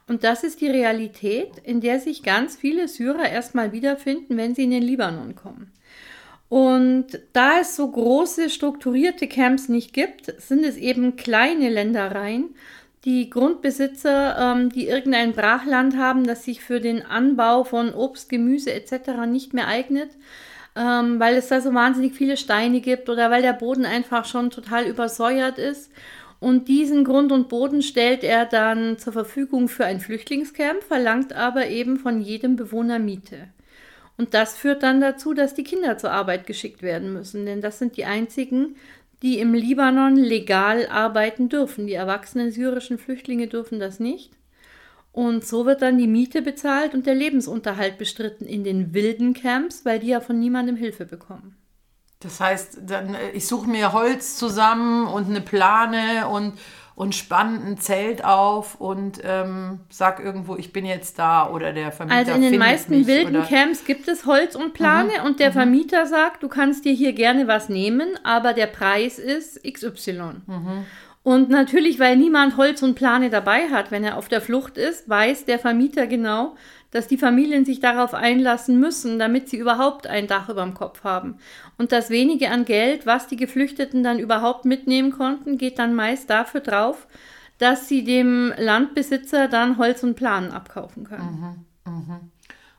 Und 0.06 0.22
das 0.22 0.44
ist 0.44 0.60
die 0.60 0.70
Realität, 0.70 1.50
in 1.64 1.80
der 1.80 1.98
sich 1.98 2.22
ganz 2.22 2.54
viele 2.54 2.86
Syrer 2.86 3.28
erstmal 3.28 3.72
wiederfinden, 3.72 4.36
wenn 4.36 4.54
sie 4.54 4.62
in 4.62 4.70
den 4.70 4.84
Libanon 4.84 5.34
kommen. 5.34 5.72
Und 6.48 7.06
da 7.32 7.58
es 7.58 7.74
so 7.74 7.90
große 7.90 8.50
strukturierte 8.50 9.26
Camps 9.26 9.68
nicht 9.68 9.92
gibt, 9.92 10.40
sind 10.40 10.64
es 10.64 10.76
eben 10.76 11.16
kleine 11.16 11.70
Ländereien, 11.70 12.54
die 13.04 13.30
Grundbesitzer, 13.30 14.36
ähm, 14.38 14.70
die 14.70 14.86
irgendein 14.86 15.32
Brachland 15.32 15.96
haben, 15.96 16.24
das 16.24 16.44
sich 16.44 16.60
für 16.62 16.80
den 16.80 17.04
Anbau 17.04 17.64
von 17.64 17.92
Obst, 17.92 18.28
Gemüse 18.28 18.72
etc. 18.72 19.26
nicht 19.26 19.54
mehr 19.54 19.66
eignet, 19.66 20.10
ähm, 20.78 21.18
weil 21.18 21.34
es 21.34 21.48
da 21.48 21.60
so 21.60 21.74
wahnsinnig 21.74 22.14
viele 22.14 22.36
Steine 22.36 22.80
gibt 22.80 23.08
oder 23.08 23.30
weil 23.30 23.42
der 23.42 23.52
Boden 23.52 23.84
einfach 23.84 24.24
schon 24.24 24.50
total 24.50 24.86
übersäuert 24.86 25.58
ist. 25.58 25.90
Und 26.40 26.68
diesen 26.68 27.02
Grund 27.02 27.32
und 27.32 27.48
Boden 27.48 27.82
stellt 27.82 28.22
er 28.22 28.46
dann 28.46 28.96
zur 28.96 29.12
Verfügung 29.12 29.68
für 29.68 29.84
ein 29.84 29.98
Flüchtlingscamp, 29.98 30.84
verlangt 30.84 31.32
aber 31.32 31.66
eben 31.66 31.98
von 31.98 32.20
jedem 32.20 32.54
Bewohner 32.54 33.00
Miete. 33.00 33.48
Und 34.16 34.34
das 34.34 34.56
führt 34.56 34.84
dann 34.84 35.00
dazu, 35.00 35.34
dass 35.34 35.54
die 35.54 35.64
Kinder 35.64 35.98
zur 35.98 36.12
Arbeit 36.12 36.46
geschickt 36.46 36.82
werden 36.82 37.12
müssen, 37.12 37.44
denn 37.44 37.60
das 37.60 37.80
sind 37.80 37.96
die 37.96 38.04
einzigen, 38.04 38.76
die 39.22 39.40
im 39.40 39.54
Libanon 39.54 40.14
legal 40.14 40.86
arbeiten 40.86 41.48
dürfen. 41.48 41.88
Die 41.88 41.94
erwachsenen 41.94 42.52
syrischen 42.52 42.98
Flüchtlinge 42.98 43.48
dürfen 43.48 43.80
das 43.80 43.98
nicht. 43.98 44.30
Und 45.18 45.44
so 45.44 45.66
wird 45.66 45.82
dann 45.82 45.98
die 45.98 46.06
Miete 46.06 46.42
bezahlt 46.42 46.94
und 46.94 47.04
der 47.04 47.16
Lebensunterhalt 47.16 47.98
bestritten 47.98 48.46
in 48.46 48.62
den 48.62 48.94
wilden 48.94 49.34
Camps, 49.34 49.84
weil 49.84 49.98
die 49.98 50.06
ja 50.06 50.20
von 50.20 50.38
niemandem 50.38 50.76
Hilfe 50.76 51.06
bekommen. 51.06 51.56
Das 52.20 52.38
heißt, 52.38 52.82
dann, 52.86 53.16
äh, 53.16 53.30
ich 53.32 53.48
suche 53.48 53.68
mir 53.68 53.92
Holz 53.92 54.36
zusammen 54.36 55.08
und 55.08 55.26
eine 55.26 55.40
Plane 55.40 56.28
und 56.28 56.52
und 56.94 57.14
spann 57.14 57.64
ein 57.64 57.78
Zelt 57.78 58.24
auf 58.24 58.80
und 58.80 59.20
ähm, 59.22 59.80
sag 59.88 60.18
irgendwo, 60.18 60.56
ich 60.56 60.72
bin 60.72 60.84
jetzt 60.84 61.16
da 61.20 61.48
oder 61.48 61.72
der 61.72 61.92
Vermieter 61.92 62.18
Also 62.18 62.32
in 62.32 62.42
den 62.42 62.58
meisten 62.58 63.06
wilden 63.06 63.36
oder? 63.36 63.46
Camps 63.46 63.84
gibt 63.84 64.08
es 64.08 64.26
Holz 64.26 64.56
und 64.56 64.72
Plane 64.72 65.12
mhm. 65.20 65.26
und 65.26 65.38
der 65.38 65.50
mhm. 65.50 65.54
Vermieter 65.54 66.06
sagt, 66.06 66.42
du 66.42 66.48
kannst 66.48 66.84
dir 66.84 66.92
hier 66.92 67.12
gerne 67.12 67.46
was 67.46 67.68
nehmen, 67.68 68.08
aber 68.24 68.52
der 68.52 68.66
Preis 68.66 69.20
ist 69.20 69.62
XY. 69.62 70.42
Mhm. 70.46 70.86
Und 71.28 71.50
natürlich, 71.50 71.98
weil 71.98 72.16
niemand 72.16 72.56
Holz 72.56 72.82
und 72.82 72.94
Plane 72.94 73.28
dabei 73.28 73.68
hat, 73.68 73.90
wenn 73.90 74.02
er 74.02 74.16
auf 74.16 74.30
der 74.30 74.40
Flucht 74.40 74.78
ist, 74.78 75.10
weiß 75.10 75.44
der 75.44 75.58
Vermieter 75.58 76.06
genau, 76.06 76.56
dass 76.90 77.06
die 77.06 77.18
Familien 77.18 77.66
sich 77.66 77.80
darauf 77.80 78.14
einlassen 78.14 78.80
müssen, 78.80 79.18
damit 79.18 79.50
sie 79.50 79.58
überhaupt 79.58 80.06
ein 80.06 80.26
Dach 80.26 80.48
über 80.48 80.62
dem 80.62 80.72
Kopf 80.72 81.04
haben. 81.04 81.36
Und 81.76 81.92
das 81.92 82.08
wenige 82.08 82.50
an 82.50 82.64
Geld, 82.64 83.04
was 83.04 83.26
die 83.26 83.36
Geflüchteten 83.36 84.02
dann 84.02 84.18
überhaupt 84.18 84.64
mitnehmen 84.64 85.12
konnten, 85.12 85.58
geht 85.58 85.78
dann 85.78 85.94
meist 85.94 86.30
dafür 86.30 86.62
drauf, 86.62 87.06
dass 87.58 87.88
sie 87.88 88.04
dem 88.04 88.54
Landbesitzer 88.56 89.48
dann 89.48 89.76
Holz 89.76 90.02
und 90.02 90.14
Planen 90.14 90.50
abkaufen 90.50 91.04
können. 91.04 91.66
Mhm, 91.84 91.92
mh. 91.92 92.20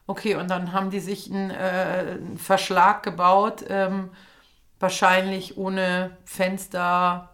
Okay, 0.07 0.33
und 0.33 0.49
dann 0.49 0.73
haben 0.73 0.89
die 0.89 1.01
sich 1.01 1.29
einen, 1.29 1.51
äh, 1.51 2.17
Verschlag 2.35 3.03
gebaut, 3.03 3.63
ähm, 3.69 4.09
wahrscheinlich 4.79 5.55
ohne 5.55 6.17
Fenster, 6.25 7.29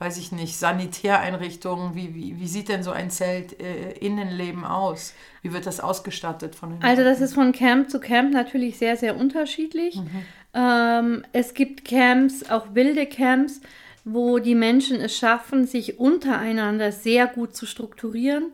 weiß 0.00 0.16
ich 0.16 0.32
nicht, 0.32 0.56
Sanitäreinrichtungen. 0.56 1.94
Wie, 1.94 2.14
wie, 2.14 2.40
wie 2.40 2.46
sieht 2.46 2.70
denn 2.70 2.82
so 2.82 2.90
ein 2.90 3.10
Zelt 3.10 3.60
äh, 3.60 3.92
Innenleben 4.00 4.64
aus? 4.64 5.12
Wie 5.42 5.52
wird 5.52 5.66
das 5.66 5.78
ausgestattet 5.78 6.54
von 6.54 6.70
den 6.70 6.82
Also 6.82 7.04
das 7.04 7.20
ist 7.20 7.34
von 7.34 7.52
Camp 7.52 7.90
zu 7.90 8.00
Camp 8.00 8.32
natürlich 8.32 8.78
sehr, 8.78 8.96
sehr 8.96 9.16
unterschiedlich. 9.16 9.96
Mhm. 9.96 10.10
Ähm, 10.54 11.22
es 11.32 11.52
gibt 11.52 11.84
Camps, 11.84 12.48
auch 12.48 12.74
wilde 12.74 13.04
Camps, 13.04 13.60
wo 14.04 14.38
die 14.38 14.54
Menschen 14.54 14.98
es 15.00 15.14
schaffen, 15.14 15.66
sich 15.66 16.00
untereinander 16.00 16.92
sehr 16.92 17.26
gut 17.26 17.54
zu 17.54 17.66
strukturieren 17.66 18.52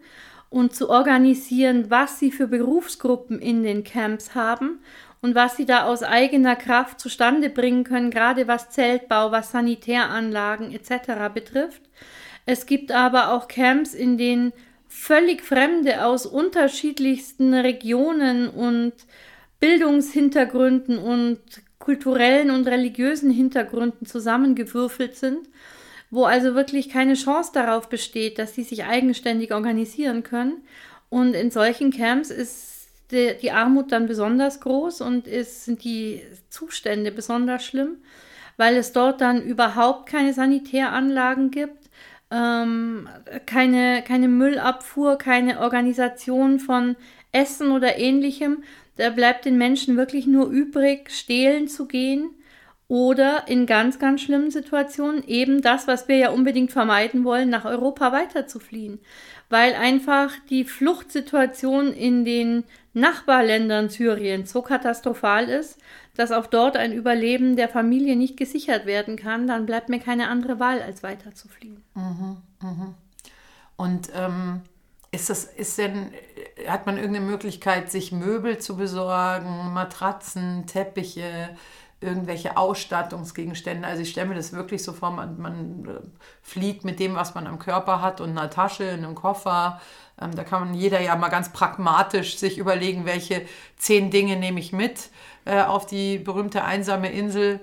und 0.50 0.74
zu 0.74 0.90
organisieren, 0.90 1.90
was 1.90 2.18
sie 2.18 2.32
für 2.32 2.48
Berufsgruppen 2.48 3.38
in 3.38 3.62
den 3.62 3.84
Camps 3.84 4.34
haben 4.34 4.80
und 5.26 5.34
was 5.34 5.56
sie 5.56 5.66
da 5.66 5.86
aus 5.86 6.04
eigener 6.04 6.54
Kraft 6.54 7.00
zustande 7.00 7.50
bringen 7.50 7.82
können, 7.82 8.12
gerade 8.12 8.46
was 8.46 8.70
Zeltbau, 8.70 9.32
was 9.32 9.50
Sanitäranlagen 9.50 10.70
etc. 10.72 11.34
betrifft. 11.34 11.82
Es 12.46 12.64
gibt 12.64 12.92
aber 12.92 13.32
auch 13.32 13.48
Camps, 13.48 13.92
in 13.92 14.18
denen 14.18 14.52
völlig 14.86 15.42
Fremde 15.42 16.04
aus 16.04 16.26
unterschiedlichsten 16.26 17.54
Regionen 17.54 18.48
und 18.48 18.92
Bildungshintergründen 19.58 20.96
und 20.96 21.40
kulturellen 21.80 22.52
und 22.52 22.68
religiösen 22.68 23.32
Hintergründen 23.32 24.06
zusammengewürfelt 24.06 25.16
sind, 25.16 25.40
wo 26.08 26.22
also 26.22 26.54
wirklich 26.54 26.88
keine 26.88 27.14
Chance 27.14 27.50
darauf 27.52 27.88
besteht, 27.88 28.38
dass 28.38 28.54
sie 28.54 28.62
sich 28.62 28.84
eigenständig 28.84 29.52
organisieren 29.52 30.22
können. 30.22 30.62
Und 31.08 31.34
in 31.34 31.50
solchen 31.50 31.90
Camps 31.90 32.30
ist 32.30 32.75
die, 33.10 33.36
die 33.40 33.52
Armut 33.52 33.92
dann 33.92 34.06
besonders 34.06 34.60
groß 34.60 35.00
und 35.00 35.26
ist, 35.26 35.64
sind 35.64 35.84
die 35.84 36.22
Zustände 36.48 37.12
besonders 37.12 37.64
schlimm, 37.64 37.96
weil 38.56 38.76
es 38.76 38.92
dort 38.92 39.20
dann 39.20 39.42
überhaupt 39.42 40.08
keine 40.08 40.32
Sanitäranlagen 40.32 41.50
gibt, 41.50 41.90
ähm, 42.30 43.08
keine, 43.46 44.02
keine 44.06 44.28
Müllabfuhr, 44.28 45.16
keine 45.18 45.60
Organisation 45.60 46.58
von 46.58 46.96
Essen 47.32 47.70
oder 47.70 47.98
ähnlichem. 47.98 48.64
Da 48.96 49.10
bleibt 49.10 49.44
den 49.44 49.58
Menschen 49.58 49.96
wirklich 49.96 50.26
nur 50.26 50.48
übrig, 50.48 51.10
stehlen 51.10 51.68
zu 51.68 51.86
gehen 51.86 52.30
oder 52.88 53.44
in 53.46 53.66
ganz, 53.66 53.98
ganz 53.98 54.22
schlimmen 54.22 54.50
Situationen 54.50 55.22
eben 55.26 55.60
das, 55.60 55.86
was 55.86 56.08
wir 56.08 56.16
ja 56.16 56.30
unbedingt 56.30 56.72
vermeiden 56.72 57.24
wollen, 57.24 57.50
nach 57.50 57.64
Europa 57.64 58.12
weiterzufliehen 58.12 59.00
weil 59.48 59.74
einfach 59.74 60.32
die 60.50 60.64
Fluchtsituation 60.64 61.92
in 61.92 62.24
den 62.24 62.64
Nachbarländern 62.96 63.90
Syriens 63.90 64.50
so 64.50 64.62
katastrophal 64.62 65.48
ist, 65.50 65.78
dass 66.14 66.32
auch 66.32 66.46
dort 66.46 66.76
ein 66.78 66.92
Überleben 66.92 67.54
der 67.54 67.68
Familie 67.68 68.16
nicht 68.16 68.38
gesichert 68.38 68.86
werden 68.86 69.16
kann, 69.16 69.46
dann 69.46 69.66
bleibt 69.66 69.90
mir 69.90 70.00
keine 70.00 70.28
andere 70.28 70.58
Wahl, 70.58 70.80
als 70.80 71.02
weiter 71.02 71.34
zu 71.34 71.46
fliehen. 71.46 71.84
Mhm, 71.94 72.38
mh. 72.62 72.94
Und 73.76 74.08
ähm, 74.14 74.62
ist 75.12 75.28
das, 75.28 75.44
ist 75.44 75.76
denn, 75.76 76.10
hat 76.66 76.86
man 76.86 76.96
irgendeine 76.96 77.26
Möglichkeit, 77.26 77.90
sich 77.90 78.12
Möbel 78.12 78.58
zu 78.58 78.78
besorgen, 78.78 79.74
Matratzen, 79.74 80.66
Teppiche, 80.66 81.50
irgendwelche 82.00 82.56
Ausstattungsgegenstände. 82.56 83.86
Also 83.86 84.02
ich 84.02 84.10
stelle 84.10 84.28
mir 84.28 84.34
das 84.34 84.52
wirklich 84.52 84.82
so 84.82 84.92
vor, 84.92 85.10
man, 85.10 85.38
man 85.38 85.84
äh, 85.86 86.00
flieht 86.42 86.84
mit 86.84 87.00
dem, 87.00 87.14
was 87.14 87.34
man 87.34 87.46
am 87.46 87.58
Körper 87.58 88.00
hat 88.02 88.20
und 88.20 88.30
einer 88.30 88.50
Tasche, 88.50 88.84
in 88.84 89.04
einem 89.04 89.14
Koffer. 89.14 89.80
Ähm, 90.20 90.34
da 90.34 90.44
kann 90.44 90.66
man 90.66 90.74
jeder 90.74 91.00
ja 91.00 91.16
mal 91.16 91.28
ganz 91.28 91.52
pragmatisch 91.52 92.38
sich 92.38 92.58
überlegen, 92.58 93.04
welche 93.04 93.42
zehn 93.76 94.10
Dinge 94.10 94.36
nehme 94.36 94.60
ich 94.60 94.72
mit 94.72 95.10
äh, 95.44 95.62
auf 95.62 95.86
die 95.86 96.18
berühmte 96.18 96.64
einsame 96.64 97.12
Insel. 97.12 97.60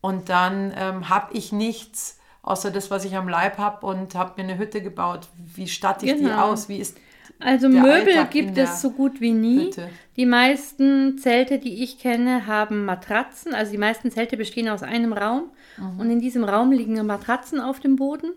und 0.00 0.28
dann 0.28 0.72
ähm, 0.76 1.08
habe 1.08 1.32
ich 1.34 1.52
nichts 1.52 2.18
außer 2.42 2.70
das, 2.70 2.90
was 2.90 3.04
ich 3.04 3.16
am 3.16 3.28
Leib 3.28 3.58
habe 3.58 3.86
und 3.86 4.14
habe 4.14 4.32
mir 4.36 4.48
eine 4.48 4.58
Hütte 4.58 4.82
gebaut. 4.82 5.28
Wie 5.54 5.68
statte 5.68 6.06
ich 6.06 6.16
genau. 6.16 6.28
die 6.28 6.34
aus? 6.34 6.68
Wie 6.68 6.78
ist 6.78 6.98
also 7.38 7.68
Möbel 7.68 7.90
Alltag 7.90 8.30
gibt 8.30 8.58
es 8.58 8.80
so 8.80 8.90
gut 8.90 9.20
wie 9.20 9.32
nie. 9.32 9.66
Hütte. 9.66 9.88
Die 10.16 10.26
meisten 10.26 11.18
Zelte, 11.18 11.58
die 11.58 11.82
ich 11.82 11.98
kenne, 11.98 12.46
haben 12.46 12.84
Matratzen. 12.84 13.54
Also 13.54 13.72
die 13.72 13.78
meisten 13.78 14.10
Zelte 14.10 14.36
bestehen 14.36 14.68
aus 14.68 14.82
einem 14.82 15.12
Raum 15.12 15.50
mhm. 15.76 16.00
und 16.00 16.10
in 16.10 16.20
diesem 16.20 16.44
Raum 16.44 16.72
liegen 16.72 17.04
Matratzen 17.04 17.60
auf 17.60 17.80
dem 17.80 17.96
Boden. 17.96 18.32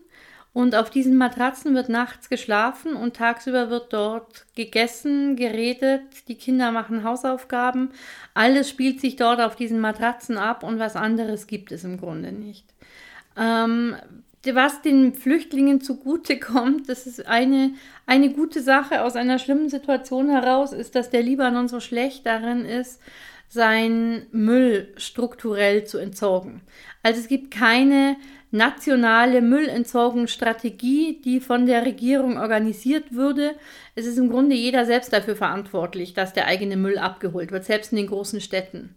Und 0.56 0.74
auf 0.74 0.90
diesen 0.90 1.18
Matratzen 1.18 1.76
wird 1.76 1.90
nachts 1.90 2.30
geschlafen 2.30 2.96
und 2.96 3.18
tagsüber 3.18 3.70
wird 3.70 3.92
dort 3.92 4.46
gegessen, 4.56 5.36
geredet, 5.36 6.30
die 6.30 6.36
Kinder 6.36 6.72
machen 6.72 7.04
Hausaufgaben. 7.04 7.90
Alles 8.34 8.70
spielt 8.70 9.02
sich 9.02 9.18
dort 9.18 9.42
auf 9.42 9.58
diesen 9.58 9.82
Matratzen 9.82 10.38
ab 10.38 10.64
und 10.64 10.80
was 10.80 10.96
anderes 10.96 11.48
gibt 11.48 11.74
es 11.74 11.84
im 11.84 11.98
Grunde 11.98 12.32
nicht. 12.32 12.64
Ähm, 13.38 13.98
was 14.50 14.82
den 14.82 15.14
Flüchtlingen 15.14 15.82
zugute 15.82 16.40
kommt, 16.40 16.88
das 16.88 17.06
ist 17.06 17.28
eine, 17.28 17.74
eine 18.06 18.32
gute 18.32 18.62
Sache 18.62 19.04
aus 19.04 19.18
einer 19.18 19.40
schlimmen 19.40 19.68
Situation 19.68 20.30
heraus, 20.30 20.72
ist, 20.72 20.96
dass 20.96 21.10
der 21.10 21.22
Libanon 21.22 21.68
so 21.68 21.82
schlecht 21.82 22.26
darin 22.26 22.64
ist, 22.64 23.02
seinen 23.50 24.28
Müll 24.32 24.94
strukturell 24.96 25.84
zu 25.84 25.98
entsorgen. 25.98 26.62
Also 27.04 27.20
es 27.20 27.28
gibt 27.28 27.52
keine 27.52 28.16
nationale 28.56 29.42
Müllentsorgungsstrategie, 29.42 31.22
die 31.24 31.40
von 31.40 31.66
der 31.66 31.86
Regierung 31.86 32.38
organisiert 32.38 33.14
würde. 33.14 33.56
Es 33.96 34.06
ist 34.06 34.18
im 34.18 34.30
Grunde 34.30 34.56
jeder 34.56 34.86
selbst 34.86 35.14
dafür 35.14 35.36
verantwortlich, 35.36 36.14
dass 36.14 36.34
der 36.34 36.48
eigene 36.48 36.78
Müll 36.78 36.98
abgeholt 36.98 37.52
wird, 37.52 37.66
selbst 37.66 37.92
in 37.92 37.98
den 37.98 38.08
großen 38.08 38.42
Städten. 38.42 38.96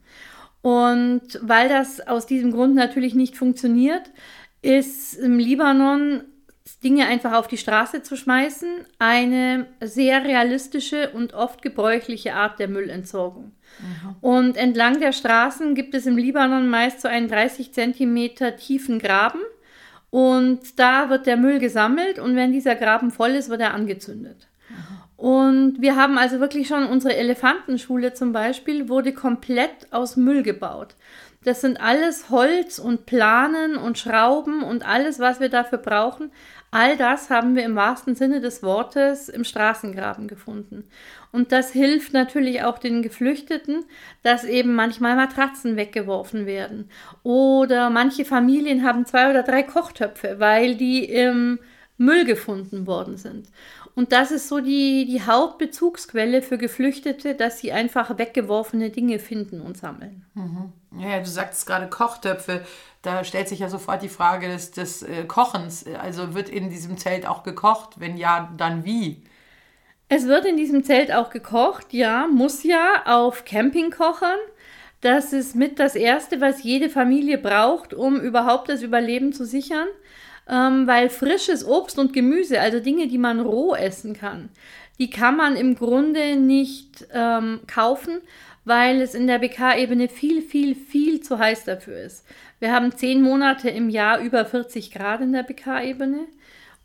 Und 0.62 1.38
weil 1.42 1.68
das 1.68 2.00
aus 2.06 2.26
diesem 2.26 2.52
Grund 2.52 2.74
natürlich 2.74 3.14
nicht 3.14 3.36
funktioniert, 3.36 4.10
ist 4.62 5.14
im 5.14 5.38
Libanon 5.38 6.22
Dinge 6.84 7.06
einfach 7.06 7.32
auf 7.32 7.48
die 7.48 7.56
Straße 7.56 8.02
zu 8.02 8.16
schmeißen 8.16 8.68
eine 8.98 9.66
sehr 9.80 10.24
realistische 10.24 11.10
und 11.10 11.34
oft 11.34 11.60
gebräuchliche 11.60 12.34
Art 12.34 12.60
der 12.60 12.68
Müllentsorgung. 12.68 13.52
Mhm. 13.80 14.16
Und 14.20 14.56
entlang 14.56 15.00
der 15.00 15.12
Straßen 15.12 15.74
gibt 15.74 15.94
es 15.94 16.06
im 16.06 16.16
Libanon 16.16 16.68
meist 16.68 17.00
so 17.00 17.08
einen 17.08 17.28
30 17.28 17.72
Zentimeter 17.72 18.56
tiefen 18.56 19.00
Graben 19.00 19.40
und 20.10 20.78
da 20.78 21.10
wird 21.10 21.26
der 21.26 21.36
Müll 21.36 21.58
gesammelt 21.58 22.20
und 22.20 22.36
wenn 22.36 22.52
dieser 22.52 22.76
Graben 22.76 23.10
voll 23.10 23.30
ist, 23.30 23.48
wird 23.48 23.60
er 23.60 23.74
angezündet. 23.74 24.46
Mhm. 24.68 24.76
Und 25.16 25.82
wir 25.82 25.96
haben 25.96 26.16
also 26.16 26.38
wirklich 26.38 26.68
schon 26.68 26.86
unsere 26.86 27.16
Elefantenschule 27.16 28.14
zum 28.14 28.32
Beispiel 28.32 28.88
wurde 28.88 29.12
komplett 29.12 29.92
aus 29.92 30.16
Müll 30.16 30.44
gebaut. 30.44 30.94
Das 31.44 31.60
sind 31.60 31.80
alles 31.80 32.30
Holz 32.30 32.78
und 32.78 33.06
Planen 33.06 33.76
und 33.76 33.98
Schrauben 33.98 34.62
und 34.62 34.86
alles, 34.86 35.18
was 35.18 35.40
wir 35.40 35.48
dafür 35.48 35.78
brauchen, 35.78 36.32
All 36.70 36.98
das 36.98 37.30
haben 37.30 37.56
wir 37.56 37.64
im 37.64 37.76
wahrsten 37.76 38.14
Sinne 38.14 38.40
des 38.40 38.62
Wortes 38.62 39.28
im 39.28 39.44
Straßengraben 39.44 40.28
gefunden. 40.28 40.84
Und 41.32 41.50
das 41.50 41.72
hilft 41.72 42.12
natürlich 42.12 42.62
auch 42.62 42.78
den 42.78 43.02
Geflüchteten, 43.02 43.84
dass 44.22 44.44
eben 44.44 44.74
manchmal 44.74 45.16
Matratzen 45.16 45.76
weggeworfen 45.76 46.44
werden. 46.44 46.90
Oder 47.22 47.88
manche 47.88 48.26
Familien 48.26 48.84
haben 48.84 49.06
zwei 49.06 49.30
oder 49.30 49.42
drei 49.42 49.62
Kochtöpfe, 49.62 50.36
weil 50.38 50.74
die 50.74 51.04
im 51.04 51.58
Müll 51.96 52.24
gefunden 52.24 52.86
worden 52.86 53.16
sind. 53.16 53.48
Und 53.98 54.12
das 54.12 54.30
ist 54.30 54.46
so 54.46 54.60
die, 54.60 55.06
die 55.06 55.22
Hauptbezugsquelle 55.22 56.40
für 56.40 56.56
Geflüchtete, 56.56 57.34
dass 57.34 57.58
sie 57.58 57.72
einfach 57.72 58.16
weggeworfene 58.16 58.90
Dinge 58.90 59.18
finden 59.18 59.60
und 59.60 59.76
sammeln. 59.76 60.24
Mhm. 60.34 60.72
Ja, 61.00 61.18
du 61.18 61.26
sagst 61.26 61.66
gerade 61.66 61.88
Kochtöpfe. 61.88 62.64
Da 63.02 63.24
stellt 63.24 63.48
sich 63.48 63.58
ja 63.58 63.68
sofort 63.68 64.00
die 64.02 64.08
Frage 64.08 64.46
des, 64.46 64.70
des 64.70 65.02
äh, 65.02 65.24
Kochens. 65.24 65.84
Also 66.00 66.32
wird 66.32 66.48
in 66.48 66.70
diesem 66.70 66.96
Zelt 66.96 67.26
auch 67.26 67.42
gekocht? 67.42 67.98
Wenn 67.98 68.16
ja, 68.16 68.54
dann 68.56 68.84
wie? 68.84 69.24
Es 70.08 70.28
wird 70.28 70.44
in 70.44 70.56
diesem 70.56 70.84
Zelt 70.84 71.12
auch 71.12 71.30
gekocht, 71.30 71.92
ja, 71.92 72.28
muss 72.28 72.62
ja 72.62 73.02
auf 73.04 73.44
Campingkochern. 73.44 74.38
Das 75.00 75.32
ist 75.32 75.56
mit 75.56 75.80
das 75.80 75.96
Erste, 75.96 76.40
was 76.40 76.62
jede 76.62 76.88
Familie 76.88 77.36
braucht, 77.36 77.94
um 77.94 78.20
überhaupt 78.20 78.68
das 78.68 78.80
Überleben 78.80 79.32
zu 79.32 79.44
sichern 79.44 79.88
ähm, 80.48 80.86
weil 80.86 81.10
frisches 81.10 81.66
Obst 81.66 81.98
und 81.98 82.12
Gemüse, 82.12 82.60
also 82.60 82.80
Dinge, 82.80 83.08
die 83.08 83.18
man 83.18 83.40
roh 83.40 83.74
essen 83.74 84.14
kann, 84.14 84.48
die 84.98 85.10
kann 85.10 85.36
man 85.36 85.56
im 85.56 85.74
Grunde 85.74 86.36
nicht 86.36 87.06
ähm, 87.12 87.60
kaufen, 87.66 88.20
weil 88.64 89.00
es 89.00 89.14
in 89.14 89.26
der 89.26 89.38
BK-Ebene 89.38 90.08
viel, 90.08 90.42
viel, 90.42 90.74
viel 90.74 91.20
zu 91.20 91.38
heiß 91.38 91.64
dafür 91.64 92.00
ist. 92.00 92.26
Wir 92.58 92.72
haben 92.72 92.92
zehn 92.92 93.22
Monate 93.22 93.70
im 93.70 93.88
Jahr 93.88 94.20
über 94.20 94.44
40 94.44 94.90
Grad 94.90 95.20
in 95.20 95.32
der 95.32 95.42
BK-Ebene. 95.42 96.26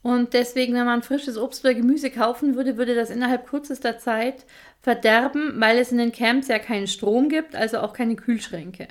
Und 0.02 0.34
deswegen, 0.34 0.73
wenn 0.73 0.86
man 0.86 1.02
frisches 1.02 1.38
Obst 1.38 1.63
oder 1.63 1.73
Gemüse 1.73 2.10
kaufen 2.12 2.56
würde, 2.56 2.78
würde 2.78 2.93
das 2.93 3.10
innerhalb 3.10 3.47
kürzester 3.47 3.97
Zeit 3.97 4.45
verderben, 4.82 5.54
weil 5.56 5.78
es 5.78 5.91
in 5.91 5.97
den 5.97 6.12
Camps 6.12 6.49
ja 6.49 6.60
keinen 6.60 6.88
Strom 6.88 7.30
gibt, 7.30 7.56
also 7.56 7.80
auch 7.80 7.93
keine 7.93 8.15
Kühlschränke. 8.15 8.88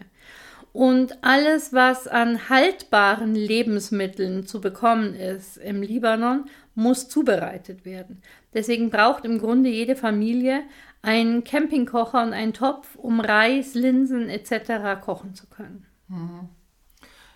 Und 0.73 1.23
alles, 1.23 1.73
was 1.73 2.09
an 2.09 2.49
haltbaren 2.49 3.35
Lebensmitteln 3.35 4.47
zu 4.47 4.61
bekommen 4.61 5.15
ist 5.15 5.59
im 5.59 5.83
Libanon, 5.83 6.47
muss 6.75 7.09
zubereitet 7.09 7.85
werden. 7.85 8.23
Deswegen 8.55 8.91
braucht 8.91 9.25
im 9.25 9.39
Grunde 9.39 9.69
jede 9.69 9.97
Familie 9.97 10.63
einen 11.03 11.45
Campingkocher 11.45 12.23
und 12.23 12.33
einen 12.33 12.55
Topf, 12.55 12.95
um 12.97 13.21
Reis, 13.21 13.75
Linsen 13.75 14.31
etc. 14.31 15.01
kochen 15.05 15.35
zu 15.35 15.47
können. 15.47 15.87
Mhm. 16.09 16.49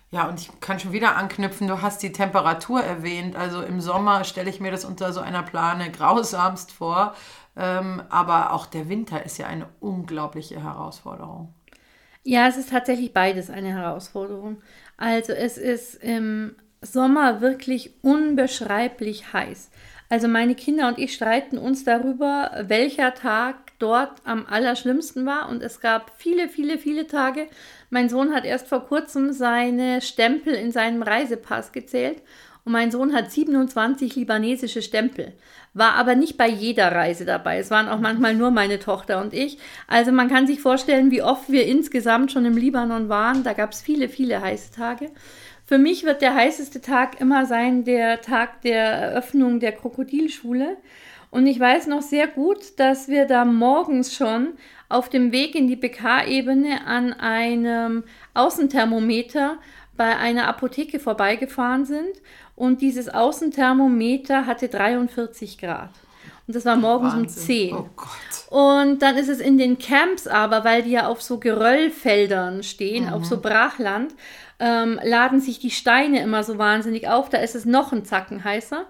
Ja, 0.09 0.29
und 0.29 0.39
ich 0.39 0.59
kann 0.61 0.79
schon 0.79 0.93
wieder 0.93 1.17
anknüpfen, 1.17 1.67
du 1.67 1.81
hast 1.81 2.01
die 2.01 2.13
Temperatur 2.13 2.81
erwähnt. 2.81 3.35
Also 3.35 3.61
im 3.61 3.81
Sommer 3.81 4.23
stelle 4.23 4.49
ich 4.49 4.61
mir 4.61 4.71
das 4.71 4.85
unter 4.85 5.11
so 5.11 5.19
einer 5.19 5.43
Plane 5.43 5.91
grausamst 5.97 6.71
vor. 6.71 7.13
Ähm, 7.55 8.01
aber 8.09 8.53
auch 8.53 8.67
der 8.67 8.87
Winter 8.87 9.25
ist 9.25 9.37
ja 9.37 9.47
eine 9.47 9.67
unglaubliche 9.79 10.63
Herausforderung. 10.63 11.53
Ja, 12.29 12.49
es 12.49 12.57
ist 12.57 12.71
tatsächlich 12.71 13.13
beides 13.13 13.49
eine 13.49 13.69
Herausforderung. 13.69 14.61
Also 14.97 15.31
es 15.31 15.57
ist 15.57 15.95
im 16.03 16.57
Sommer 16.81 17.39
wirklich 17.39 17.93
unbeschreiblich 18.01 19.31
heiß. 19.31 19.71
Also 20.09 20.27
meine 20.27 20.53
Kinder 20.53 20.89
und 20.89 20.99
ich 20.99 21.13
streiten 21.13 21.57
uns 21.57 21.85
darüber, 21.85 22.51
welcher 22.67 23.13
Tag 23.13 23.55
dort 23.79 24.19
am 24.25 24.45
allerschlimmsten 24.45 25.25
war. 25.25 25.47
Und 25.47 25.63
es 25.63 25.79
gab 25.79 26.11
viele, 26.17 26.49
viele, 26.49 26.77
viele 26.77 27.07
Tage. 27.07 27.47
Mein 27.89 28.09
Sohn 28.09 28.33
hat 28.35 28.43
erst 28.43 28.67
vor 28.67 28.85
kurzem 28.85 29.31
seine 29.31 30.01
Stempel 30.01 30.53
in 30.53 30.73
seinem 30.73 31.03
Reisepass 31.03 31.71
gezählt. 31.71 32.21
Und 32.67 32.73
mein 32.73 32.91
Sohn 32.91 33.13
hat 33.13 33.31
27 33.31 34.17
libanesische 34.17 34.81
Stempel 34.81 35.31
war 35.77 35.93
aber 35.93 36.15
nicht 36.15 36.37
bei 36.37 36.49
jeder 36.49 36.91
Reise 36.91 37.23
dabei. 37.23 37.59
Es 37.59 37.71
waren 37.71 37.87
auch 37.87 37.99
manchmal 37.99 38.33
nur 38.33 38.51
meine 38.51 38.77
Tochter 38.79 39.21
und 39.21 39.33
ich. 39.33 39.57
Also 39.87 40.11
man 40.11 40.27
kann 40.27 40.47
sich 40.47 40.59
vorstellen, 40.59 41.09
wie 41.11 41.21
oft 41.21 41.49
wir 41.49 41.65
insgesamt 41.65 42.31
schon 42.31 42.45
im 42.45 42.57
Libanon 42.57 43.07
waren. 43.09 43.43
Da 43.43 43.53
gab 43.53 43.71
es 43.71 43.81
viele, 43.81 44.09
viele 44.09 44.41
heiße 44.41 44.73
Tage. 44.73 45.11
Für 45.65 45.77
mich 45.77 46.03
wird 46.03 46.21
der 46.21 46.33
heißeste 46.33 46.81
Tag 46.81 47.21
immer 47.21 47.45
sein 47.45 47.85
der 47.85 48.19
Tag 48.19 48.61
der 48.63 48.83
Eröffnung 48.83 49.61
der 49.61 49.71
Krokodilschule. 49.71 50.75
Und 51.29 51.45
ich 51.45 51.59
weiß 51.59 51.87
noch 51.87 52.01
sehr 52.01 52.27
gut, 52.27 52.79
dass 52.79 53.07
wir 53.07 53.25
da 53.25 53.45
morgens 53.45 54.13
schon 54.13 54.55
auf 54.89 55.07
dem 55.07 55.31
Weg 55.31 55.55
in 55.55 55.67
die 55.67 55.75
BK-Ebene 55.77 56.85
an 56.85 57.13
einem 57.13 58.03
Außenthermometer 58.33 59.57
bei 59.97 60.15
einer 60.15 60.47
Apotheke 60.47 60.99
vorbeigefahren 60.99 61.85
sind 61.85 62.21
und 62.57 62.81
dieses 62.81 63.07
Außenthermometer 63.07 64.47
hatte 64.47 64.67
43 64.67 65.59
Grad. 65.59 65.91
Und 66.47 66.55
das 66.55 66.65
war 66.65 66.75
morgens 66.75 67.13
Wahnsinn. 67.13 67.73
um 67.73 67.75
10. 67.75 67.75
Oh 67.75 67.89
Gott. 67.95 68.49
Und 68.49 69.01
dann 69.03 69.15
ist 69.15 69.29
es 69.29 69.39
in 69.39 69.59
den 69.59 69.77
Camps 69.77 70.25
aber, 70.25 70.63
weil 70.63 70.81
die 70.81 70.91
ja 70.91 71.07
auf 71.07 71.21
so 71.21 71.37
Geröllfeldern 71.39 72.63
stehen, 72.63 73.05
mhm. 73.05 73.13
auf 73.13 73.25
so 73.25 73.39
Brachland, 73.39 74.15
ähm, 74.59 74.99
laden 75.03 75.39
sich 75.39 75.59
die 75.59 75.69
Steine 75.69 76.21
immer 76.21 76.43
so 76.43 76.57
wahnsinnig 76.57 77.07
auf. 77.07 77.29
Da 77.29 77.37
ist 77.37 77.53
es 77.53 77.65
noch 77.65 77.93
ein 77.93 78.05
Zacken 78.05 78.43
heißer. 78.43 78.85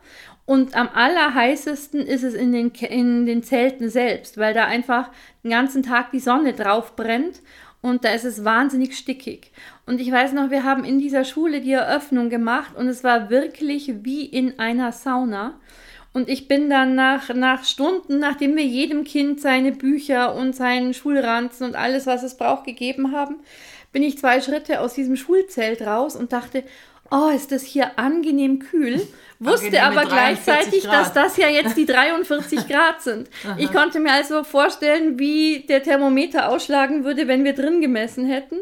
Und 0.45 0.73
am 0.77 0.87
allerheißesten 0.93 1.99
ist 2.07 2.23
es 2.23 2.35
in 2.35 2.53
den, 2.53 2.69
in 2.69 3.25
den 3.25 3.43
Zelten 3.43 3.89
selbst, 3.89 4.37
weil 4.37 4.53
da 4.53 4.63
einfach 4.63 5.09
den 5.43 5.51
ganzen 5.51 5.83
Tag 5.83 6.11
die 6.11 6.21
Sonne 6.21 6.53
drauf 6.53 6.95
brennt 6.95 7.41
und 7.87 8.03
da 8.03 8.09
ist 8.09 8.25
es 8.25 8.43
wahnsinnig 8.43 8.97
stickig. 8.97 9.51
Und 9.85 10.01
ich 10.01 10.11
weiß 10.11 10.33
noch, 10.33 10.51
wir 10.51 10.63
haben 10.63 10.83
in 10.83 10.99
dieser 10.99 11.23
Schule 11.23 11.61
die 11.61 11.71
Eröffnung 11.71 12.29
gemacht 12.29 12.75
und 12.75 12.87
es 12.87 13.03
war 13.03 13.29
wirklich 13.29 14.03
wie 14.03 14.25
in 14.25 14.59
einer 14.59 14.91
Sauna. 14.91 15.59
Und 16.13 16.29
ich 16.29 16.47
bin 16.47 16.69
dann 16.69 16.95
nach, 16.95 17.33
nach 17.33 17.63
Stunden, 17.63 18.19
nachdem 18.19 18.55
wir 18.55 18.65
jedem 18.65 19.03
Kind 19.03 19.39
seine 19.39 19.71
Bücher 19.71 20.35
und 20.35 20.55
seinen 20.55 20.93
Schulranzen 20.93 21.65
und 21.67 21.75
alles, 21.75 22.07
was 22.07 22.23
es 22.23 22.37
braucht, 22.37 22.65
gegeben 22.65 23.11
haben, 23.11 23.35
bin 23.91 24.03
ich 24.03 24.17
zwei 24.17 24.41
Schritte 24.41 24.81
aus 24.81 24.93
diesem 24.93 25.15
Schulzelt 25.15 25.81
raus 25.81 26.15
und 26.15 26.33
dachte, 26.33 26.63
oh, 27.11 27.29
ist 27.29 27.51
das 27.51 27.63
hier 27.63 27.97
angenehm 27.97 28.59
kühl. 28.59 29.05
Wusste 29.39 29.83
aber 29.83 30.05
gleichzeitig, 30.05 30.83
Grad. 30.83 30.93
dass 30.93 31.13
das 31.13 31.37
ja 31.37 31.47
jetzt 31.47 31.77
die 31.77 31.85
43 31.85 32.67
Grad 32.67 33.01
sind. 33.03 33.29
ich 33.57 33.71
konnte 33.71 33.99
mir 33.99 34.13
also 34.13 34.43
vorstellen, 34.43 35.19
wie 35.19 35.65
der 35.67 35.83
Thermometer 35.83 36.49
ausschlagen 36.49 37.03
würde, 37.03 37.27
wenn 37.27 37.43
wir 37.43 37.53
drin 37.53 37.79
gemessen 37.81 38.25
hätten. 38.25 38.57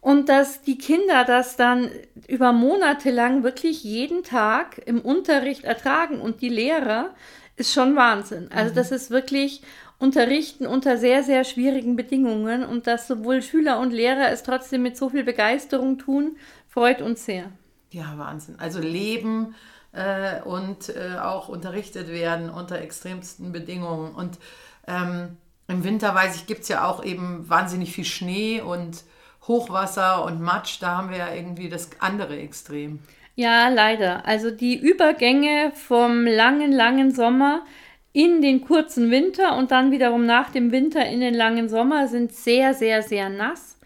Und 0.00 0.28
dass 0.28 0.62
die 0.62 0.78
Kinder 0.78 1.24
das 1.24 1.56
dann 1.56 1.90
über 2.26 2.52
Monate 2.52 3.10
lang 3.10 3.42
wirklich 3.42 3.84
jeden 3.84 4.24
Tag 4.24 4.80
im 4.86 5.00
Unterricht 5.00 5.64
ertragen 5.64 6.20
und 6.20 6.40
die 6.40 6.48
Lehrer, 6.48 7.14
ist 7.58 7.72
schon 7.72 7.96
Wahnsinn. 7.96 8.48
Also 8.54 8.70
mhm. 8.72 8.76
das 8.76 8.92
ist 8.92 9.10
wirklich 9.10 9.62
Unterrichten 9.98 10.66
unter 10.66 10.96
sehr, 10.96 11.24
sehr 11.24 11.44
schwierigen 11.44 11.96
Bedingungen 11.96 12.64
und 12.64 12.86
dass 12.86 13.08
sowohl 13.08 13.42
Schüler 13.42 13.80
und 13.80 13.92
Lehrer 13.92 14.30
es 14.30 14.44
trotzdem 14.44 14.82
mit 14.82 14.96
so 14.96 15.10
viel 15.10 15.24
Begeisterung 15.24 15.98
tun, 15.98 16.36
freut 16.68 17.02
uns 17.02 17.24
sehr. 17.24 17.50
Ja, 17.90 18.14
Wahnsinn. 18.16 18.56
Also 18.58 18.80
Leben 18.80 19.54
äh, 19.92 20.40
und 20.42 20.90
äh, 20.90 21.18
auch 21.18 21.48
unterrichtet 21.48 22.08
werden 22.08 22.50
unter 22.50 22.80
extremsten 22.80 23.52
Bedingungen. 23.52 24.14
Und 24.14 24.38
ähm, 24.86 25.36
im 25.68 25.84
Winter, 25.84 26.14
weiß 26.14 26.36
ich, 26.36 26.46
gibt 26.46 26.62
es 26.62 26.68
ja 26.68 26.86
auch 26.86 27.04
eben 27.04 27.48
wahnsinnig 27.48 27.92
viel 27.92 28.04
Schnee 28.04 28.60
und 28.60 29.04
Hochwasser 29.46 30.24
und 30.24 30.40
Matsch. 30.40 30.78
Da 30.80 30.96
haben 30.96 31.10
wir 31.10 31.18
ja 31.18 31.32
irgendwie 31.32 31.68
das 31.68 31.90
andere 32.00 32.38
Extrem. 32.38 33.00
Ja, 33.34 33.68
leider. 33.68 34.26
Also 34.26 34.50
die 34.50 34.76
Übergänge 34.76 35.72
vom 35.74 36.26
langen, 36.26 36.72
langen 36.72 37.12
Sommer 37.12 37.64
in 38.12 38.42
den 38.42 38.62
kurzen 38.62 39.10
Winter 39.10 39.56
und 39.56 39.70
dann 39.70 39.92
wiederum 39.92 40.26
nach 40.26 40.50
dem 40.50 40.72
Winter 40.72 41.06
in 41.06 41.20
den 41.20 41.34
langen 41.34 41.68
Sommer 41.68 42.08
sind 42.08 42.32
sehr, 42.32 42.74
sehr, 42.74 43.02
sehr 43.02 43.28
nass. 43.28 43.78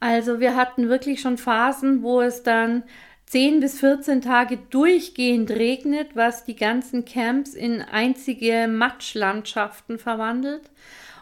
Also 0.00 0.40
wir 0.40 0.56
hatten 0.56 0.88
wirklich 0.88 1.20
schon 1.20 1.38
Phasen, 1.38 2.02
wo 2.02 2.20
es 2.20 2.42
dann 2.42 2.82
10 3.28 3.60
bis 3.60 3.80
14 3.80 4.22
Tage 4.22 4.56
durchgehend 4.70 5.50
regnet, 5.50 6.16
was 6.16 6.44
die 6.44 6.56
ganzen 6.56 7.04
Camps 7.04 7.52
in 7.52 7.82
einzige 7.82 8.68
Matschlandschaften 8.68 9.98
verwandelt 9.98 10.62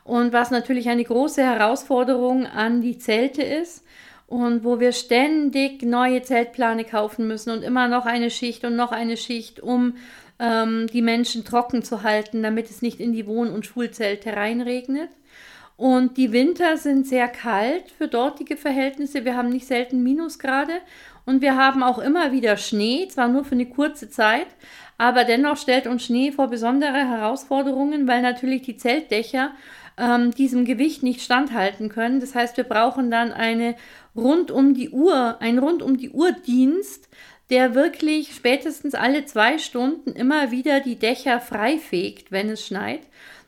und 0.05 0.33
was 0.33 0.53
natürlich 0.53 0.89
eine 0.89 1.03
große 1.03 1.43
Herausforderung 1.43 2.47
an 2.47 2.81
die 2.81 2.99
Zelte 2.99 3.43
ist 3.43 3.83
und 4.29 4.63
wo 4.63 4.79
wir 4.79 4.93
ständig 4.93 5.83
neue 5.83 6.23
Zeltplane 6.23 6.85
kaufen 6.85 7.27
müssen 7.27 7.51
und 7.51 7.63
immer 7.63 7.89
noch 7.89 8.07
eine 8.07 8.31
Schicht 8.31 8.65
und 8.65 8.77
noch 8.77 8.93
eine 8.93 9.17
Schicht, 9.17 9.59
um 9.59 9.97
ähm, 10.39 10.87
die 10.93 11.03
Menschen 11.03 11.45
trocken 11.45 11.83
zu 11.83 12.05
halten, 12.05 12.41
damit 12.41 12.71
es 12.71 12.83
nicht 12.83 13.01
in 13.01 13.15
die 13.15 13.27
Wohn- 13.27 13.51
und 13.51 13.67
Schulzelte 13.67 14.37
reinregnet. 14.37 15.11
Und 15.77 16.17
die 16.17 16.33
Winter 16.33 16.79
sind 16.79 17.07
sehr 17.07 17.29
kalt 17.29 17.91
für 17.91 18.09
dortige 18.09 18.57
Verhältnisse. 18.57 19.25
Wir 19.25 19.37
haben 19.37 19.51
nicht 19.51 19.67
selten 19.67 20.03
Minusgrade 20.03 20.81
und 21.27 21.43
wir 21.43 21.57
haben 21.57 21.83
auch 21.83 21.99
immer 21.99 22.33
wieder 22.33 22.57
Schnee, 22.57 23.09
zwar 23.09 23.29
nur 23.29 23.45
für 23.45 23.57
eine 23.57 23.67
kurze 23.67 24.09
Zeit, 24.09 24.47
aber 24.97 25.25
dennoch 25.25 25.57
stellt 25.59 25.87
uns 25.87 26.05
Schnee 26.05 26.33
vor 26.33 26.49
besondere 26.49 27.07
Herausforderungen, 27.07 28.09
weil 28.09 28.23
natürlich 28.23 28.63
die 28.63 28.77
Zeltdächer 28.77 29.51
ähm, 29.99 30.31
diesem 30.31 30.65
Gewicht 30.65 31.03
nicht 31.03 31.21
standhalten 31.21 31.89
können. 31.89 32.21
Das 32.21 32.35
heißt, 32.35 32.57
wir 32.57 32.65
brauchen 32.65 33.11
dann 33.11 33.33
eine 33.33 33.75
rund 34.15 34.51
um 34.51 34.73
die 34.73 34.91
Uhr, 34.91 35.37
ein 35.41 35.59
rund 35.59 35.83
um 35.83 35.99
die 35.99 36.11
Uhr 36.11 36.33
Dienst, 36.33 37.09
der 37.51 37.75
wirklich 37.75 38.35
spätestens 38.35 38.95
alle 38.95 39.25
zwei 39.25 39.59
Stunden 39.59 40.13
immer 40.13 40.51
wieder 40.51 40.81
die 40.81 40.97
Dächer 40.97 41.41
freifegt, 41.41 42.33
wenn 42.33 42.49
es 42.51 42.67
schneit, 42.67 43.01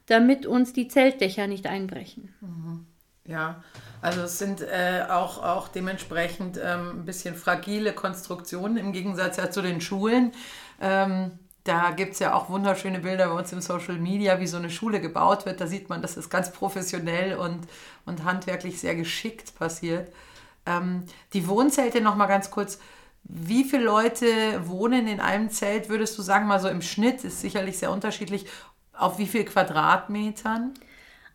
damit 0.06 0.46
uns 0.46 0.72
die 0.72 0.88
Zeltdächer 0.88 1.46
nicht 1.46 1.66
einbrechen. 1.66 2.34
Mhm. 2.40 2.86
Ja, 3.28 3.62
also 4.00 4.22
es 4.22 4.38
sind 4.38 4.62
äh, 4.62 5.04
auch, 5.10 5.42
auch 5.42 5.68
dementsprechend 5.68 6.56
ähm, 6.56 7.00
ein 7.00 7.04
bisschen 7.04 7.34
fragile 7.34 7.92
Konstruktionen 7.92 8.78
im 8.78 8.92
Gegensatz 8.92 9.36
ja 9.36 9.50
zu 9.50 9.60
den 9.60 9.82
Schulen. 9.82 10.32
Ähm, 10.80 11.32
da 11.62 11.90
gibt 11.90 12.14
es 12.14 12.20
ja 12.20 12.32
auch 12.32 12.48
wunderschöne 12.48 13.00
Bilder 13.00 13.28
bei 13.28 13.34
uns 13.34 13.52
im 13.52 13.60
Social 13.60 13.98
Media, 13.98 14.40
wie 14.40 14.46
so 14.46 14.56
eine 14.56 14.70
Schule 14.70 15.02
gebaut 15.02 15.44
wird. 15.44 15.60
Da 15.60 15.66
sieht 15.66 15.90
man, 15.90 16.00
dass 16.00 16.16
es 16.16 16.30
ganz 16.30 16.50
professionell 16.50 17.36
und, 17.36 17.68
und 18.06 18.24
handwerklich 18.24 18.80
sehr 18.80 18.94
geschickt 18.94 19.54
passiert. 19.56 20.10
Ähm, 20.64 21.04
die 21.34 21.46
Wohnzelte 21.46 22.00
noch 22.00 22.16
mal 22.16 22.28
ganz 22.28 22.50
kurz. 22.50 22.78
Wie 23.24 23.64
viele 23.64 23.84
Leute 23.84 24.26
wohnen 24.64 25.06
in 25.06 25.20
einem 25.20 25.50
Zelt, 25.50 25.90
würdest 25.90 26.16
du 26.16 26.22
sagen, 26.22 26.46
mal 26.46 26.60
so 26.60 26.68
im 26.68 26.80
Schnitt, 26.80 27.24
ist 27.24 27.42
sicherlich 27.42 27.76
sehr 27.76 27.90
unterschiedlich, 27.90 28.46
auf 28.94 29.18
wie 29.18 29.26
viel 29.26 29.44
Quadratmetern? 29.44 30.72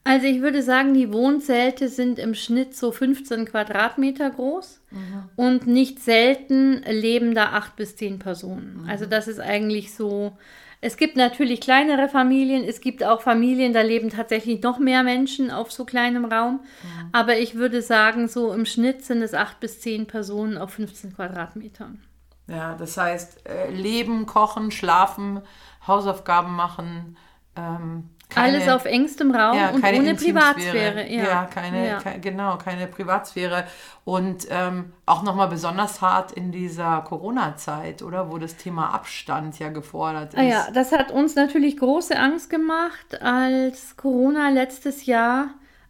Also 0.06 0.28
ich 0.28 0.42
würde 0.42 0.62
sagen, 0.62 0.94
die 0.94 1.13
Wohnzelte 1.13 1.88
sind 1.88 2.20
im 2.20 2.36
Schnitt 2.36 2.76
so 2.76 2.92
15 2.92 3.46
Quadratmeter 3.46 4.30
groß 4.30 4.82
mhm. 4.92 5.30
und 5.38 5.68
nicht 5.68 6.00
selten 6.00 6.84
leben 6.84 7.34
da 7.34 7.52
acht 7.52 7.78
bis 7.78 7.96
zehn 7.96 8.20
Personen. 8.20 8.82
Mhm. 8.82 8.89
Also 8.89 9.06
das 9.06 9.28
ist 9.28 9.39
eigentlich 9.39 9.94
so. 9.94 10.38
Es 10.82 10.98
gibt 10.98 11.16
natürlich 11.16 11.62
kleinere 11.62 12.10
Familien, 12.10 12.66
es 12.66 12.82
gibt 12.82 13.06
auch 13.06 13.22
Familien, 13.22 13.72
da 13.72 13.82
leben 13.82 14.10
tatsächlich 14.10 14.62
noch 14.62 14.80
mehr 14.80 15.04
Menschen 15.04 15.50
auf 15.50 15.72
so 15.72 15.86
kleinem 15.86 16.26
Raum. 16.26 16.56
Mhm. 16.56 17.10
Aber 17.13 17.38
ich 17.38 17.56
würde 17.56 17.82
sagen, 17.82 18.28
so 18.28 18.52
im 18.52 18.66
Schnitt 18.66 19.06
sind 19.06 19.22
es 19.22 19.34
acht 19.34 19.62
bis 19.62 19.80
zehn 19.80 20.06
Personen 20.06 20.58
auf 20.58 20.72
15 20.72 21.16
Quadratmetern. 21.16 22.04
Ja, 22.48 22.76
das 22.76 22.98
heißt, 22.98 23.48
äh, 23.48 23.72
leben, 23.72 24.26
kochen, 24.26 24.72
schlafen, 24.72 25.39
Hausaufgaben 25.88 26.54
machen, 26.54 27.16
ähm, 27.56 28.10
keine, 28.34 28.58
Alles 28.58 28.69
auf 28.69 28.86
engstem 28.86 29.34
Raum 29.34 29.58
ja, 29.58 29.69
und 29.69 29.84
ohne 29.84 30.15
Privatsphäre. 30.15 31.08
Ja, 31.10 31.24
ja 31.24 31.46
keine, 31.46 31.88
ja. 31.88 31.98
Ke 32.00 32.19
genau, 32.19 32.58
keine 32.58 32.88
Privatsphäre. 32.88 33.65
Und 34.06 34.48
ähm, 34.50 34.93
auch 35.06 35.24
nochmal 35.24 35.48
besonders 35.48 36.02
hart 36.02 36.32
in 36.32 36.52
dieser 36.52 37.02
Corona-Zeit, 37.02 38.02
oder? 38.02 38.32
Wo 38.32 38.38
das 38.38 38.56
Thema 38.56 38.93
Abstand 38.93 39.60
ja 39.60 39.69
gefordert 39.69 40.34
ist. 40.34 40.39
Ah 40.39 40.43
ja, 40.43 40.67
das 40.74 40.91
hat 40.91 41.12
uns 41.12 41.36
natürlich 41.36 41.78
große 41.78 42.17
Angst 42.17 42.50
gemacht, 42.50 43.22
als 43.22 43.96
Corona 43.98 44.50
letztes 44.50 45.06
Jahr 45.06 45.50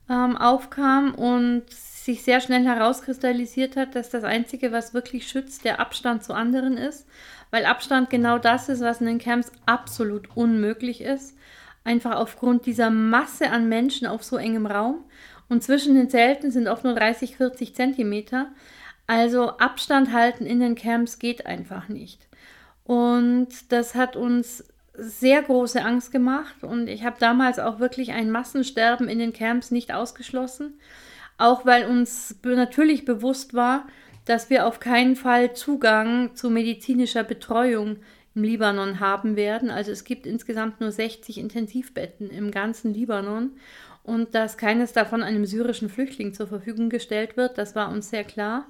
ähm, 0.10 0.38
aufkam 0.38 1.16
und 1.16 1.64
sich 1.70 2.24
sehr 2.24 2.42
schnell 2.42 2.66
herauskristallisiert 2.66 3.78
hat, 3.78 3.96
dass 3.96 4.10
das 4.10 4.26
Einzige, 4.26 4.72
was 4.74 4.94
wirklich 4.94 5.28
schützt, 5.28 5.64
der 5.64 5.80
Abstand 5.80 6.24
zu 6.24 6.34
anderen 6.34 6.78
ist. 6.78 7.08
Weil 7.50 7.66
Abstand 7.66 8.10
genau 8.10 8.40
das 8.40 8.68
ist, 8.68 8.82
was 8.82 9.00
in 9.00 9.08
den 9.08 9.20
Camps 9.20 9.52
absolut 9.66 10.36
unmöglich 10.36 11.02
ist 11.02 11.38
einfach 11.84 12.16
aufgrund 12.16 12.66
dieser 12.66 12.90
Masse 12.90 13.50
an 13.50 13.70
Menschen 13.70 14.08
auf 14.08 14.24
so 14.24 14.38
engem 14.38 14.66
Raum. 14.66 15.04
Und 15.50 15.64
zwischen 15.64 15.96
den 15.96 16.10
Zelten 16.10 16.52
sind 16.52 16.68
oft 16.68 16.84
nur 16.84 16.96
30, 16.96 17.38
40 17.38 17.76
Zentimeter. 17.76 18.52
Also 19.08 19.58
Abstand 19.58 20.14
halten 20.14 20.46
in 20.46 20.60
den 20.60 20.76
Camps 20.76 21.20
geht 21.20 21.46
einfach 21.46 21.90
nicht. 21.90 22.28
Und 22.86 23.50
das 23.70 23.96
hat 23.96 24.16
uns 24.16 24.64
sehr 24.94 25.42
große 25.42 25.84
Angst 25.84 26.12
gemacht. 26.12 26.64
Und 26.64 26.88
ich 26.88 27.04
habe 27.04 27.18
damals 27.20 27.60
auch 27.60 27.80
wirklich 27.80 28.12
ein 28.12 28.32
Massensterben 28.32 29.10
in 29.10 29.20
den 29.20 29.34
Camps 29.34 29.72
nicht 29.72 29.94
ausgeschlossen. 29.94 30.80
Auch 31.38 31.66
weil 31.66 31.86
uns 31.86 32.36
natürlich 32.44 33.06
bewusst 33.06 33.54
war, 33.54 33.88
dass 34.26 34.50
wir 34.50 34.66
auf 34.66 34.80
keinen 34.80 35.16
Fall 35.16 35.54
Zugang 35.54 36.36
zu 36.36 36.50
medizinischer 36.50 37.24
Betreuung 37.24 37.98
im 38.36 38.44
Libanon 38.44 39.00
haben 39.00 39.36
werden. 39.36 39.70
Also 39.70 39.92
es 39.92 40.04
gibt 40.04 40.26
insgesamt 40.26 40.82
nur 40.82 40.92
60 40.92 41.38
Intensivbetten 41.38 42.30
im 42.30 42.52
ganzen 42.52 42.94
Libanon 42.94 43.52
und 44.04 44.36
dass 44.36 44.58
keines 44.58 44.94
davon 44.94 45.24
einem 45.24 45.46
syrischen 45.46 45.90
Flüchtling 45.90 46.34
zur 46.34 46.48
Verfügung 46.48 46.90
gestellt 46.90 47.38
wird, 47.38 47.58
das 47.58 47.76
war 47.76 47.90
uns 47.90 48.10
sehr 48.10 48.24
klar. 48.24 48.66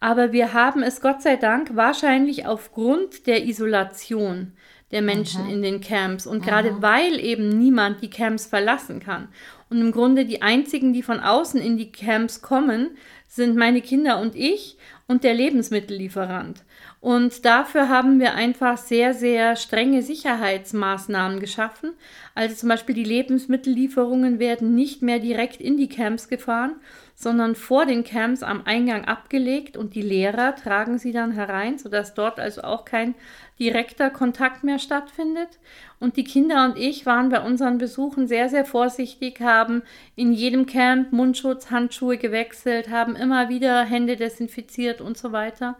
Aber 0.00 0.32
wir 0.32 0.52
haben 0.52 0.82
es 0.82 1.00
Gott 1.00 1.22
sei 1.22 1.36
Dank 1.36 1.76
wahrscheinlich 1.76 2.46
aufgrund 2.46 3.26
der 3.26 3.44
Isolation 3.44 4.52
der 4.90 5.00
Menschen 5.00 5.44
mhm. 5.44 5.50
in 5.50 5.62
den 5.62 5.80
Camps 5.80 6.26
und 6.26 6.44
gerade 6.44 6.82
weil 6.82 7.18
eben 7.18 7.48
niemand 7.48 8.02
die 8.02 8.10
Camps 8.10 8.46
verlassen 8.46 9.00
kann 9.00 9.28
und 9.70 9.80
im 9.80 9.90
Grunde 9.90 10.26
die 10.26 10.42
einzigen, 10.42 10.92
die 10.92 11.02
von 11.02 11.18
außen 11.18 11.60
in 11.60 11.78
die 11.78 11.90
Camps 11.90 12.42
kommen, 12.42 12.90
sind 13.26 13.56
meine 13.56 13.80
Kinder 13.80 14.20
und 14.20 14.36
ich 14.36 14.76
und 15.06 15.24
der 15.24 15.32
Lebensmittellieferant. 15.32 16.62
Und 17.02 17.44
dafür 17.44 17.88
haben 17.88 18.20
wir 18.20 18.36
einfach 18.36 18.78
sehr, 18.78 19.12
sehr 19.12 19.56
strenge 19.56 20.02
Sicherheitsmaßnahmen 20.02 21.40
geschaffen. 21.40 21.94
Also 22.36 22.54
zum 22.54 22.68
Beispiel 22.68 22.94
die 22.94 23.02
Lebensmittellieferungen 23.02 24.38
werden 24.38 24.76
nicht 24.76 25.02
mehr 25.02 25.18
direkt 25.18 25.60
in 25.60 25.76
die 25.76 25.88
Camps 25.88 26.28
gefahren, 26.28 26.76
sondern 27.16 27.56
vor 27.56 27.86
den 27.86 28.04
Camps 28.04 28.44
am 28.44 28.62
Eingang 28.66 29.04
abgelegt 29.04 29.76
und 29.76 29.96
die 29.96 30.02
Lehrer 30.02 30.54
tragen 30.54 30.96
sie 30.96 31.10
dann 31.10 31.32
herein, 31.32 31.76
sodass 31.76 32.14
dort 32.14 32.38
also 32.38 32.62
auch 32.62 32.84
kein 32.84 33.16
direkter 33.58 34.08
Kontakt 34.08 34.62
mehr 34.62 34.78
stattfindet. 34.78 35.58
Und 35.98 36.16
die 36.16 36.24
Kinder 36.24 36.64
und 36.64 36.78
ich 36.78 37.04
waren 37.04 37.30
bei 37.30 37.40
unseren 37.40 37.78
Besuchen 37.78 38.28
sehr, 38.28 38.48
sehr 38.48 38.64
vorsichtig, 38.64 39.40
haben 39.40 39.82
in 40.14 40.32
jedem 40.32 40.66
Camp 40.66 41.12
Mundschutz, 41.12 41.72
Handschuhe 41.72 42.16
gewechselt, 42.16 42.90
haben 42.90 43.16
immer 43.16 43.48
wieder 43.48 43.82
Hände 43.82 44.14
desinfiziert 44.14 45.00
und 45.00 45.18
so 45.18 45.32
weiter. 45.32 45.76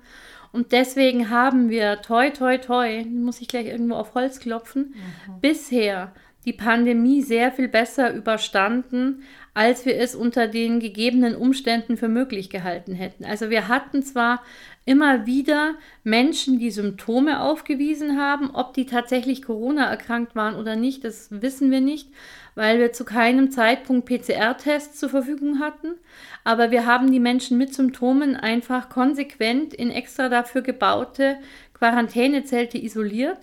Und 0.52 0.72
deswegen 0.72 1.30
haben 1.30 1.70
wir, 1.70 2.02
toi, 2.02 2.30
toi, 2.30 2.58
toi, 2.58 3.04
muss 3.04 3.40
ich 3.40 3.48
gleich 3.48 3.66
irgendwo 3.66 3.94
auf 3.94 4.14
Holz 4.14 4.38
klopfen, 4.38 4.94
mhm. 4.94 5.40
bisher 5.40 6.12
die 6.44 6.52
Pandemie 6.52 7.22
sehr 7.22 7.52
viel 7.52 7.68
besser 7.68 8.12
überstanden 8.12 9.22
als 9.54 9.84
wir 9.84 9.96
es 9.98 10.14
unter 10.14 10.48
den 10.48 10.80
gegebenen 10.80 11.34
Umständen 11.34 11.96
für 11.96 12.08
möglich 12.08 12.48
gehalten 12.48 12.94
hätten. 12.94 13.24
Also 13.24 13.50
wir 13.50 13.68
hatten 13.68 14.02
zwar 14.02 14.42
immer 14.84 15.26
wieder 15.26 15.74
Menschen, 16.04 16.58
die 16.58 16.70
Symptome 16.70 17.40
aufgewiesen 17.40 18.18
haben, 18.18 18.50
ob 18.50 18.72
die 18.72 18.86
tatsächlich 18.86 19.42
Corona 19.42 19.88
erkrankt 19.90 20.34
waren 20.34 20.54
oder 20.54 20.74
nicht, 20.74 21.04
das 21.04 21.28
wissen 21.30 21.70
wir 21.70 21.80
nicht, 21.82 22.08
weil 22.54 22.78
wir 22.78 22.92
zu 22.92 23.04
keinem 23.04 23.50
Zeitpunkt 23.50 24.06
PCR-Tests 24.06 24.98
zur 24.98 25.08
Verfügung 25.08 25.58
hatten. 25.58 25.94
Aber 26.44 26.70
wir 26.70 26.86
haben 26.86 27.10
die 27.10 27.20
Menschen 27.20 27.58
mit 27.58 27.74
Symptomen 27.74 28.36
einfach 28.36 28.88
konsequent 28.88 29.74
in 29.74 29.90
extra 29.90 30.28
dafür 30.28 30.62
gebaute 30.62 31.38
Quarantänezelte 31.74 32.78
isoliert. 32.78 33.38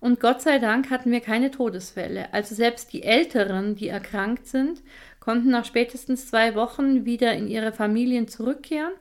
Und 0.00 0.20
Gott 0.20 0.42
sei 0.42 0.58
Dank 0.58 0.90
hatten 0.90 1.10
wir 1.10 1.20
keine 1.20 1.50
Todesfälle. 1.50 2.32
Also 2.32 2.54
selbst 2.54 2.92
die 2.92 3.02
Älteren, 3.02 3.74
die 3.74 3.88
erkrankt 3.88 4.46
sind, 4.46 4.82
konnten 5.20 5.50
nach 5.50 5.64
spätestens 5.64 6.28
zwei 6.28 6.54
Wochen 6.54 7.06
wieder 7.06 7.32
in 7.32 7.48
ihre 7.48 7.72
Familien 7.72 8.28
zurückkehren. 8.28 8.92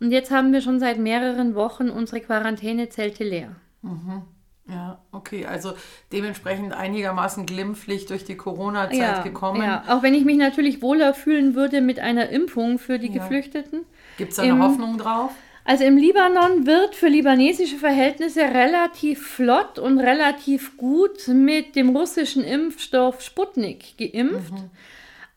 Und 0.00 0.12
jetzt 0.12 0.30
haben 0.30 0.52
wir 0.52 0.60
schon 0.60 0.80
seit 0.80 0.98
mehreren 0.98 1.54
Wochen 1.54 1.88
unsere 1.88 2.20
Quarantänezelte 2.20 3.24
leer. 3.24 3.56
Mhm. 3.82 4.22
Ja, 4.70 4.98
okay, 5.12 5.46
also 5.46 5.72
dementsprechend 6.12 6.72
einigermaßen 6.72 7.46
glimpflich 7.46 8.06
durch 8.06 8.24
die 8.24 8.36
Corona-Zeit 8.36 8.98
ja, 8.98 9.22
gekommen. 9.22 9.62
Ja, 9.62 9.84
auch 9.88 10.02
wenn 10.02 10.14
ich 10.14 10.24
mich 10.24 10.36
natürlich 10.36 10.82
wohler 10.82 11.14
fühlen 11.14 11.54
würde 11.54 11.80
mit 11.80 11.98
einer 11.98 12.28
Impfung 12.28 12.78
für 12.78 12.98
die 12.98 13.08
ja. 13.08 13.14
Geflüchteten. 13.14 13.84
Gibt 14.16 14.30
es 14.30 14.36
da 14.36 14.42
eine 14.42 14.52
Im, 14.52 14.62
Hoffnung 14.62 14.98
drauf? 14.98 15.32
Also 15.64 15.84
im 15.84 15.96
Libanon 15.96 16.66
wird 16.66 16.94
für 16.94 17.08
libanesische 17.08 17.76
Verhältnisse 17.76 18.40
relativ 18.40 19.26
flott 19.26 19.78
und 19.78 19.98
relativ 19.98 20.76
gut 20.76 21.28
mit 21.28 21.76
dem 21.76 21.94
russischen 21.94 22.42
Impfstoff 22.44 23.20
Sputnik 23.20 23.96
geimpft. 23.98 24.52
Mhm. 24.52 24.70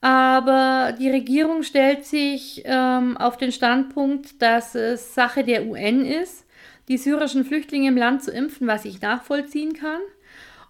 Aber 0.02 0.94
die 1.00 1.10
Regierung 1.10 1.64
stellt 1.64 2.06
sich 2.06 2.62
ähm, 2.66 3.16
auf 3.16 3.38
den 3.38 3.52
Standpunkt, 3.52 4.42
dass 4.42 4.76
es 4.76 5.14
Sache 5.16 5.44
der 5.44 5.66
UN 5.66 6.06
ist, 6.06 6.46
die 6.88 6.98
syrischen 6.98 7.46
Flüchtlinge 7.46 7.88
im 7.88 7.98
Land 7.98 8.24
zu 8.24 8.32
impfen, 8.32 8.68
was 8.68 8.86
ich 8.86 9.02
nachvollziehen 9.02 9.74
kann. 9.74 10.02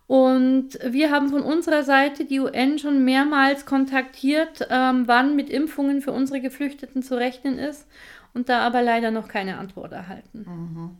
Und 0.08 0.80
wir 0.86 1.12
haben 1.12 1.30
von 1.30 1.42
unserer 1.42 1.84
Seite 1.84 2.26
die 2.26 2.40
UN 2.40 2.78
schon 2.78 3.06
mehrmals 3.06 3.66
kontaktiert, 3.66 4.68
ähm, 4.70 5.04
wann 5.08 5.36
mit 5.36 5.50
Impfungen 5.50 6.02
für 6.02 6.12
unsere 6.12 6.42
Geflüchteten 6.42 7.04
zu 7.04 7.16
rechnen 7.16 7.58
ist 7.58 7.88
und 8.34 8.50
da 8.50 8.60
aber 8.60 8.82
leider 8.82 9.12
noch 9.12 9.28
keine 9.28 9.58
Antwort 9.58 9.92
erhalten. 9.94 10.46
Mhm. 10.48 10.98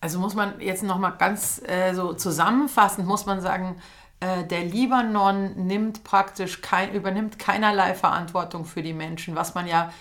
Also 0.00 0.20
muss 0.20 0.34
man 0.34 0.60
jetzt 0.60 0.84
nochmal 0.84 1.14
ganz 1.18 1.60
äh, 1.66 1.92
so 1.94 2.12
zusammenfassend, 2.12 3.08
muss 3.08 3.26
man 3.26 3.40
sagen, 3.40 3.80
äh, 4.20 4.44
der 4.44 4.64
Libanon 4.64 5.66
nimmt 5.66 6.04
praktisch 6.04 6.60
kein, 6.60 6.92
übernimmt 6.92 7.38
keinerlei 7.38 7.94
Verantwortung 7.94 8.64
für 8.64 8.82
die 8.82 8.92
Menschen, 8.92 9.34
was 9.34 9.54
man 9.54 9.66
ja 9.66 9.92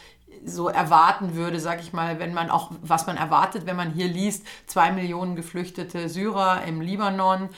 so 0.48 0.70
erwarten 0.70 1.36
würde, 1.36 1.60
sag 1.60 1.82
ich 1.82 1.94
mal, 1.94 2.20
wenn 2.20 2.34
man 2.34 2.50
auch, 2.50 2.72
was 2.82 3.06
man 3.06 3.18
erwartet, 3.18 3.66
wenn 3.66 3.76
man 3.76 3.92
hier 3.92 4.08
liest, 4.08 4.46
zwei 4.66 4.92
Millionen 4.92 5.36
geflüchtete 5.36 6.10
Syrer 6.10 6.64
im 6.66 6.82
Libanon, 6.82 7.50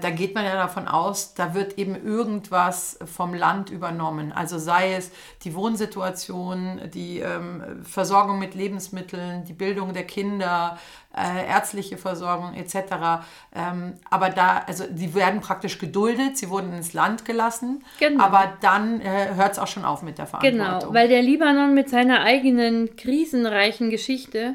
da 0.00 0.10
geht 0.10 0.34
man 0.34 0.44
ja 0.44 0.54
davon 0.54 0.86
aus, 0.86 1.34
da 1.34 1.54
wird 1.54 1.78
eben 1.78 1.96
irgendwas 1.96 2.98
vom 3.04 3.34
Land 3.34 3.70
übernommen. 3.70 4.32
Also 4.32 4.58
sei 4.58 4.94
es 4.94 5.10
die 5.42 5.54
Wohnsituation, 5.54 6.80
die 6.94 7.18
ähm, 7.18 7.82
Versorgung 7.82 8.38
mit 8.38 8.54
Lebensmitteln, 8.54 9.44
die 9.44 9.52
Bildung 9.52 9.92
der 9.92 10.04
Kinder, 10.04 10.78
äh, 11.16 11.46
ärztliche 11.46 11.98
Versorgung 11.98 12.54
etc. 12.54 13.24
Ähm, 13.54 13.94
aber 14.08 14.30
da, 14.30 14.62
also 14.66 14.84
die 14.88 15.14
werden 15.14 15.40
praktisch 15.40 15.78
geduldet, 15.78 16.38
sie 16.38 16.48
wurden 16.48 16.72
ins 16.72 16.92
Land 16.92 17.24
gelassen, 17.24 17.84
genau. 17.98 18.24
aber 18.24 18.52
dann 18.60 19.00
äh, 19.00 19.34
hört 19.34 19.52
es 19.52 19.58
auch 19.58 19.66
schon 19.66 19.84
auf 19.84 20.02
mit 20.02 20.18
der 20.18 20.26
Verantwortung. 20.26 20.80
Genau, 20.80 20.94
weil 20.94 21.08
der 21.08 21.22
Libanon 21.22 21.74
mit 21.74 21.90
seiner 21.90 22.22
eigenen 22.22 22.96
krisenreichen 22.96 23.90
Geschichte 23.90 24.54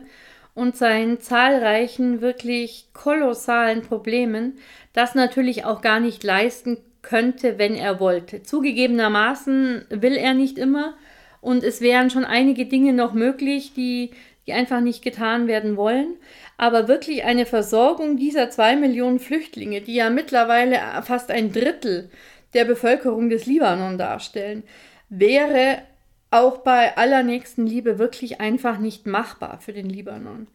und 0.58 0.76
seinen 0.76 1.20
zahlreichen, 1.20 2.20
wirklich 2.20 2.90
kolossalen 2.92 3.84
Problemen 3.84 4.58
das 4.92 5.14
natürlich 5.14 5.66
auch 5.66 5.82
gar 5.82 6.00
nicht 6.00 6.24
leisten 6.24 6.80
könnte, 7.04 7.60
wenn 7.60 7.76
er 7.76 8.00
wollte. 8.00 8.42
Zugegebenermaßen 8.42 9.86
will 9.92 10.16
er 10.16 10.34
nicht 10.34 10.58
immer 10.58 10.96
und 11.42 11.64
es 11.64 11.80
wären 11.80 12.10
schon 12.10 12.26
einige 12.26 12.66
Dinge 12.66 12.94
noch 12.94 13.14
möglich, 13.14 13.74
die, 13.76 14.10
die 14.48 14.54
einfach 14.54 14.82
nicht 14.82 15.04
getan 15.04 15.48
werden 15.48 15.78
wollen. 15.78 16.16
Aber 16.58 16.88
wirklich 16.88 17.24
eine 17.24 17.46
Versorgung 17.46 18.18
dieser 18.18 18.50
zwei 18.50 18.76
Millionen 18.76 19.20
Flüchtlinge, 19.20 19.82
die 19.82 19.94
ja 19.94 20.10
mittlerweile 20.10 20.80
fast 21.04 21.30
ein 21.30 21.52
Drittel 21.52 22.10
der 22.56 22.66
Bevölkerung 22.66 23.30
des 23.30 23.46
Libanon 23.46 24.00
darstellen, 24.00 24.64
wäre 25.10 25.84
auch 26.30 26.58
bei 26.58 26.98
allernächsten 26.98 27.66
Liebe 27.66 28.00
wirklich 28.00 28.42
einfach 28.42 28.80
nicht 28.80 29.08
machbar 29.08 29.60
für 29.62 29.72
den 29.72 29.90
Libanon. 29.90 30.48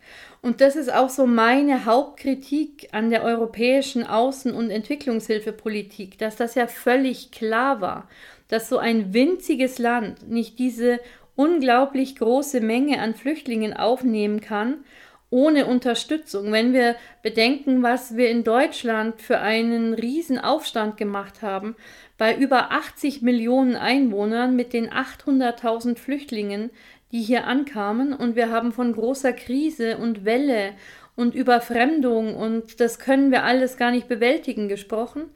Und 0.43 0.61
das 0.61 0.77
ist 0.77 0.93
auch 0.93 1.09
so 1.09 1.27
meine 1.27 1.87
Hauptkritik 1.87 2.89
an 2.93 3.11
der 3.11 3.23
europäischen 3.23 4.05
Außen- 4.05 4.53
und 4.53 4.71
Entwicklungshilfepolitik, 4.71 6.19
dass 6.19 6.37
das 6.37 6.55
ja 6.55 6.67
völlig 6.67 7.31
klar 7.31 7.81
war, 7.81 8.09
dass 8.49 8.69
so 8.69 8.77
ein 8.77 9.15
winziges 9.15 9.79
Land 9.79 10.29
nicht 10.29 10.59
diese 10.59 11.01
unglaublich 11.37 12.17
große 12.17 12.61
Menge 12.61 13.01
an 13.01 13.15
Flüchtlingen 13.15 13.75
aufnehmen 13.75 14.41
kann 14.43 14.85
ohne 15.33 15.65
Unterstützung. 15.65 16.53
Wenn 16.53 16.75
wir 16.75 16.95
bedenken, 17.23 17.83
was 17.83 18.17
wir 18.17 18.29
in 18.29 18.45
Deutschland 18.45 19.21
für 19.21 19.39
einen 19.39 19.95
riesen 19.95 20.39
Aufstand 20.39 20.99
gemacht 20.99 21.41
haben, 21.41 21.75
bei 22.23 22.37
über 22.37 22.71
80 22.71 23.23
Millionen 23.23 23.75
Einwohnern 23.75 24.55
mit 24.55 24.73
den 24.73 24.89
800.000 24.89 25.99
Flüchtlingen, 25.99 26.71
die 27.11 27.21
hier 27.21 27.49
ankamen, 27.49 28.13
und 28.13 28.37
wir 28.37 28.49
haben 28.49 28.71
von 28.71 28.93
großer 28.93 29.33
Krise 29.33 29.97
und 29.97 30.25
Welle 30.25 30.75
und 31.17 31.35
Überfremdung 31.35 32.37
und 32.37 32.79
das 32.79 33.01
können 33.01 33.33
wir 33.33 33.43
alles 33.43 33.77
gar 33.77 33.91
nicht 33.91 34.07
bewältigen 34.07 34.69
gesprochen. 34.69 35.31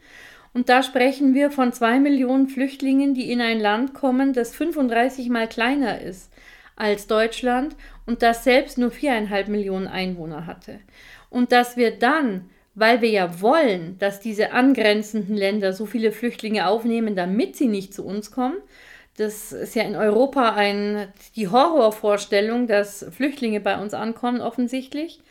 Und 0.53 0.69
da 0.69 0.81
sprechen 0.81 1.33
wir 1.33 1.51
von 1.51 1.73
zwei 1.73 1.99
Millionen 1.99 2.47
Flüchtlingen, 2.47 3.13
die 3.13 3.33
in 3.33 3.41
ein 3.41 3.59
Land 3.59 3.93
kommen, 3.93 4.31
das 4.31 4.55
35 4.55 5.27
mal 5.27 5.49
kleiner 5.49 5.99
ist 5.99 6.31
als 6.77 7.07
Deutschland 7.07 7.75
und 8.05 8.21
das 8.21 8.45
selbst 8.45 8.77
nur 8.77 8.91
viereinhalb 8.91 9.49
Millionen 9.49 9.87
Einwohner 9.87 10.45
hatte. 10.45 10.79
Und 11.29 11.51
dass 11.51 11.75
wir 11.75 11.91
dann, 11.91 12.49
weil 12.77 13.01
wir 13.01 13.09
ja 13.09 13.41
wollen, 13.41 13.97
dass 13.97 14.19
diese 14.19 14.51
angrenzenden 14.51 15.35
Länder 15.35 15.73
so 15.73 15.87
viele 15.87 16.11
Flüchtlinge 16.11 16.67
aufnehmen, 16.67 17.15
damit 17.15 17.55
sie 17.55 17.67
nicht 17.67 17.91
zu 17.91 18.05
uns 18.05 18.29
kommen, 18.29 18.57
das 19.17 19.51
ist 19.51 19.73
ja 19.73 19.81
in 19.81 19.95
Europa 19.95 20.53
ein, 20.53 21.07
die 21.35 21.47
Horrorvorstellung, 21.47 22.67
dass 22.67 23.03
Flüchtlinge 23.09 23.61
bei 23.61 23.81
uns 23.81 23.95
ankommen, 23.95 24.41
offensichtlich. 24.41 25.21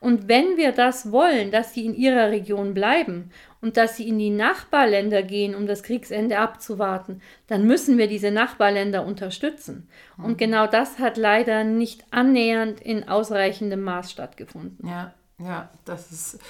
Und 0.00 0.26
wenn 0.26 0.56
wir 0.56 0.72
das 0.72 1.12
wollen, 1.12 1.52
dass 1.52 1.72
sie 1.72 1.86
in 1.86 1.94
ihrer 1.94 2.30
Region 2.30 2.74
bleiben 2.74 3.30
und 3.60 3.76
dass 3.76 3.96
sie 3.96 4.08
in 4.08 4.18
die 4.18 4.30
Nachbarländer 4.30 5.22
gehen, 5.22 5.54
um 5.54 5.68
das 5.68 5.84
Kriegsende 5.84 6.38
abzuwarten, 6.38 7.22
dann 7.46 7.64
müssen 7.64 7.96
wir 7.96 8.08
diese 8.08 8.32
Nachbarländer 8.32 9.06
unterstützen. 9.06 9.88
Mhm. 10.16 10.24
Und 10.24 10.38
genau 10.38 10.66
das 10.66 10.98
hat 10.98 11.16
leider 11.16 11.62
nicht 11.62 12.04
annähernd 12.10 12.80
in 12.80 13.08
ausreichendem 13.08 13.82
Maß 13.82 14.10
stattgefunden. 14.10 14.84
Ja, 14.84 15.14
ja, 15.38 15.70
das 15.84 16.10
ist 16.10 16.40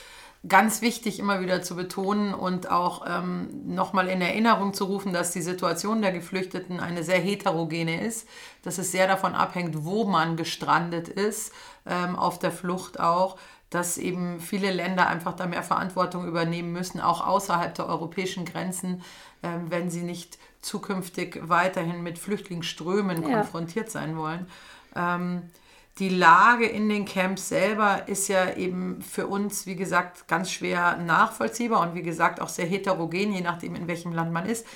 ganz 0.46 0.82
wichtig 0.82 1.18
immer 1.18 1.40
wieder 1.40 1.62
zu 1.62 1.74
betonen 1.74 2.32
und 2.32 2.70
auch 2.70 3.04
ähm, 3.08 3.48
nochmal 3.74 4.08
in 4.08 4.20
Erinnerung 4.20 4.72
zu 4.72 4.84
rufen, 4.84 5.12
dass 5.12 5.32
die 5.32 5.42
Situation 5.42 6.00
der 6.00 6.12
Geflüchteten 6.12 6.78
eine 6.78 7.02
sehr 7.02 7.18
heterogene 7.18 8.00
ist, 8.04 8.28
dass 8.62 8.78
es 8.78 8.92
sehr 8.92 9.08
davon 9.08 9.34
abhängt, 9.34 9.84
wo 9.84 10.04
man 10.04 10.36
gestrandet 10.36 11.08
ist, 11.08 11.52
ähm, 11.86 12.14
auf 12.14 12.38
der 12.38 12.52
Flucht 12.52 13.00
auch, 13.00 13.36
dass 13.70 13.98
eben 13.98 14.40
viele 14.40 14.72
Länder 14.72 15.08
einfach 15.08 15.34
da 15.34 15.46
mehr 15.46 15.62
Verantwortung 15.62 16.26
übernehmen 16.26 16.72
müssen, 16.72 17.00
auch 17.00 17.26
außerhalb 17.26 17.74
der 17.74 17.86
europäischen 17.86 18.44
Grenzen, 18.44 19.02
ähm, 19.42 19.70
wenn 19.70 19.90
sie 19.90 20.02
nicht 20.02 20.38
zukünftig 20.60 21.40
weiterhin 21.48 22.02
mit 22.02 22.18
Flüchtlingsströmen 22.18 23.22
ja. 23.22 23.28
konfrontiert 23.28 23.90
sein 23.90 24.16
wollen. 24.16 24.46
Ähm, 24.94 25.50
die 25.98 26.08
Lage 26.08 26.66
in 26.66 26.88
den 26.88 27.04
Camps 27.04 27.48
selber 27.48 28.06
ist 28.06 28.28
ja 28.28 28.54
eben 28.54 29.02
für 29.02 29.26
uns, 29.26 29.66
wie 29.66 29.74
gesagt, 29.74 30.28
ganz 30.28 30.50
schwer 30.50 30.96
nachvollziehbar 30.96 31.80
und 31.80 31.94
wie 31.94 32.02
gesagt 32.02 32.40
auch 32.40 32.48
sehr 32.48 32.66
heterogen, 32.66 33.32
je 33.32 33.40
nachdem, 33.40 33.74
in 33.74 33.88
welchem 33.88 34.12
Land 34.12 34.32
man 34.32 34.46
ist. 34.46 34.66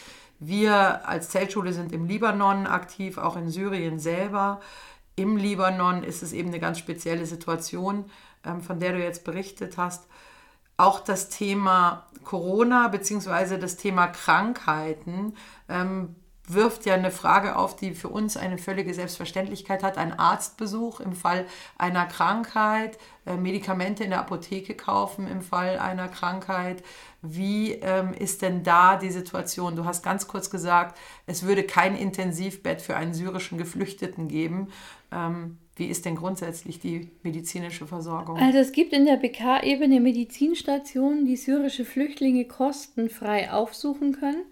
Wir 0.41 1.09
als 1.09 1.29
Zeltschule 1.29 1.73
sind 1.73 1.93
im 1.93 2.07
Libanon 2.07 2.67
aktiv, 2.67 3.19
auch 3.19 3.37
in 3.37 3.49
Syrien 3.49 4.01
selber. 4.01 4.61
Im 5.15 5.37
Libanon 5.37 6.03
ist 6.03 6.25
es 6.25 6.33
eben 6.33 6.49
eine 6.49 6.59
ganz 6.59 6.79
spezielle 6.81 7.27
Situation, 7.27 8.07
ähm, 8.45 8.61
von 8.61 8.81
der 8.81 8.93
du 8.93 8.99
jetzt 8.99 9.23
berichtet 9.23 9.77
hast. 9.77 10.09
Auch 10.77 10.99
das 10.99 11.29
Thema 11.29 12.09
Corona 12.25 12.89
bzw. 12.89 13.59
das 13.59 13.77
Thema 13.77 14.09
Krankheiten 14.09 15.35
ähm, 15.69 16.17
wirft 16.49 16.87
ja 16.87 16.95
eine 16.95 17.11
Frage 17.11 17.57
auf, 17.57 17.77
die 17.77 17.95
für 17.95 18.09
uns 18.09 18.37
eine 18.37 18.59
völlige 18.59 18.93
Selbstverständlichkeit 18.95 19.83
hat. 19.83 19.97
Ein 19.97 20.19
Arztbesuch 20.19 21.01
im 21.01 21.13
Fall 21.13 21.47
einer 21.79 22.07
Krankheit, 22.07 22.99
äh, 23.27 23.37
Medikamente 23.37 24.03
in 24.03 24.11
der 24.11 24.21
Apotheke 24.21 24.75
kaufen 24.75 25.29
im 25.29 25.43
Fall 25.43 25.79
einer 25.79 26.09
Krankheit. 26.09 26.83
Wie 27.23 27.73
ähm, 27.75 28.13
ist 28.13 28.43
denn 28.43 28.65
da 28.65 28.97
die 28.97 29.11
Situation? 29.11 29.77
Du 29.77 29.85
hast 29.85 30.03
ganz 30.03 30.27
kurz 30.27 30.51
gesagt, 30.51 30.99
es 31.27 31.45
würde 31.45 31.63
kein 31.63 31.97
Intensivbett 31.97 32.83
für 32.83 32.97
einen 32.97 33.15
syrischen 33.15 33.57
Geflüchteten 33.57 34.27
geben. 34.27 34.69
Ähm, 35.13 35.59
wie 35.77 35.87
ist 35.87 36.05
denn 36.05 36.17
grundsätzlich 36.17 36.81
die 36.81 37.11
medizinische 37.23 37.87
Versorgung? 37.87 38.37
Also 38.37 38.59
es 38.59 38.73
gibt 38.73 38.93
in 38.93 39.07
der 39.07 39.17
BK-Ebene 39.17 40.01
Medizinstationen, 40.01 41.25
die 41.25 41.37
syrische 41.37 41.85
Flüchtlinge 41.85 42.45
kostenfrei 42.45 43.51
aufsuchen 43.51 44.13
können. 44.13 44.45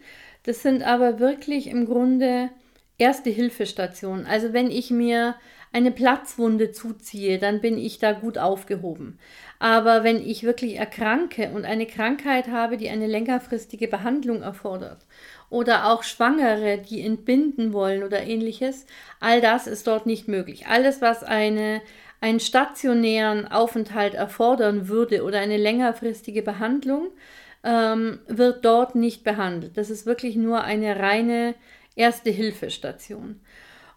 Das 0.45 0.63
sind 0.63 0.83
aber 0.83 1.19
wirklich 1.19 1.67
im 1.69 1.87
Grunde 1.87 2.51
erste 2.99 3.31
Hilfestationen. 3.31 4.27
Also 4.27 4.53
wenn 4.53 4.71
ich 4.71 4.91
mir 4.91 5.35
eine 5.73 5.93
Platzwunde 5.93 6.73
zuziehe, 6.73 7.39
dann 7.39 7.61
bin 7.61 7.79
ich 7.79 7.99
da 7.99 8.13
gut 8.13 8.39
aufgehoben. 8.39 9.19
Aber 9.59 10.03
wenn 10.03 10.17
ich 10.27 10.43
wirklich 10.43 10.77
erkranke 10.77 11.51
und 11.51 11.65
eine 11.65 11.87
Krankheit 11.87 12.49
habe, 12.49 12.77
die 12.77 12.91
eine 12.91 13.07
längerfristige 13.07 13.87
Behandlung 13.87 14.43
erfordert 14.43 15.07
oder 15.49 15.93
auch 15.93 16.03
Schwangere, 16.03 16.79
die 16.79 17.03
entbinden 17.03 17.73
wollen 17.73 18.03
oder 18.03 18.23
ähnliches, 18.23 18.87
all 19.21 19.41
das 19.41 19.67
ist 19.67 19.87
dort 19.87 20.07
nicht 20.07 20.27
möglich. 20.27 20.67
Alles, 20.67 21.01
was 21.01 21.23
eine, 21.23 21.83
einen 22.21 22.41
stationären 22.41 23.47
Aufenthalt 23.47 24.15
erfordern 24.15 24.89
würde 24.89 25.23
oder 25.23 25.39
eine 25.39 25.57
längerfristige 25.57 26.43
Behandlung, 26.43 27.09
ähm, 27.65 28.21
wird 28.27 28.65
dort 28.65 28.95
nicht 28.95 29.25
behandelt. 29.25 29.77
Das 29.77 29.91
ist 29.91 30.07
wirklich 30.07 30.37
nur 30.37 30.63
eine 30.63 30.99
reine 30.99 31.55
Erste-Hilfe-Station. 31.97 33.41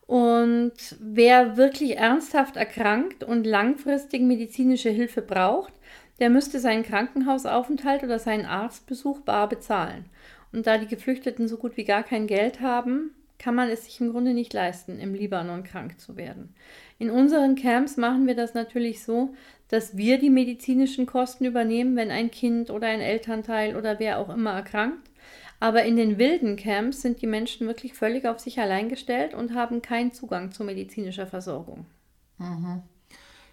Und 0.06 0.74
wer 1.00 1.56
wirklich 1.56 1.98
ernsthaft 1.98 2.58
erkrankt 2.58 3.24
und 3.24 3.46
langfristig 3.46 4.22
medizinische 4.22 4.90
Hilfe 4.90 5.22
braucht, 5.22 5.74
der 6.20 6.30
müsste 6.30 6.60
seinen 6.60 6.84
Krankenhausaufenthalt 6.84 8.04
oder 8.04 8.20
seinen 8.20 8.46
Arztbesuch 8.46 9.22
bar 9.22 9.50
bezahlen. 9.50 10.06
Und 10.52 10.68
da 10.68 10.78
die 10.78 10.88
Geflüchteten 10.88 11.48
so 11.48 11.58
gut 11.58 11.78
wie 11.78 11.86
gar 11.86 12.04
kein 12.04 12.28
Geld 12.28 12.62
haben, 12.62 13.12
kann 13.40 13.56
man 13.56 13.70
es 13.70 13.86
sich 13.86 14.00
im 14.00 14.12
Grunde 14.12 14.34
nicht 14.34 14.54
leisten, 14.54 15.00
im 15.00 15.14
Libanon 15.14 15.64
krank 15.64 16.00
zu 16.00 16.16
werden. 16.16 16.54
In 17.00 17.10
unseren 17.10 17.56
Camps 17.56 17.98
machen 17.98 18.28
wir 18.28 18.36
das 18.36 18.54
natürlich 18.54 19.04
so, 19.04 19.34
dass 19.74 19.98
wir 19.98 20.20
die 20.20 20.30
medizinischen 20.30 21.08
Kosten 21.08 21.46
übernehmen, 21.46 21.96
wenn 21.96 22.12
ein 22.12 22.30
Kind 22.30 22.70
oder 22.70 22.86
ein 22.86 23.02
Elternteil 23.02 23.76
oder 23.76 23.98
wer 23.98 24.20
auch 24.20 24.30
immer 24.30 24.52
erkrankt. 24.52 25.10
Aber 25.60 25.84
in 25.84 25.96
den 25.96 26.20
wilden 26.20 26.58
Camps 26.58 27.02
sind 27.02 27.24
die 27.24 27.26
Menschen 27.26 27.66
wirklich 27.66 27.96
völlig 27.96 28.28
auf 28.28 28.40
sich 28.40 28.60
allein 28.60 28.88
gestellt 28.88 29.34
und 29.34 29.56
haben 29.56 29.82
keinen 29.82 30.14
Zugang 30.14 30.52
zu 30.52 30.64
medizinischer 30.64 31.26
Versorgung. 31.26 31.88
Mhm. 32.38 32.84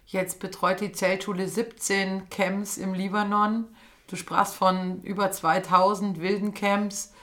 Jetzt 0.05 0.39
betreut 0.39 0.81
die 0.81 0.91
Zeltschule 0.91 1.47
17 1.47 2.29
Camps 2.29 2.77
im 2.77 2.93
Libanon. 2.93 3.65
Du 4.05 4.15
sprachst 4.15 4.53
von 4.53 5.01
über 5.01 5.31
2000 5.31 6.21
wilden 6.21 6.53
Camps. 6.53 7.15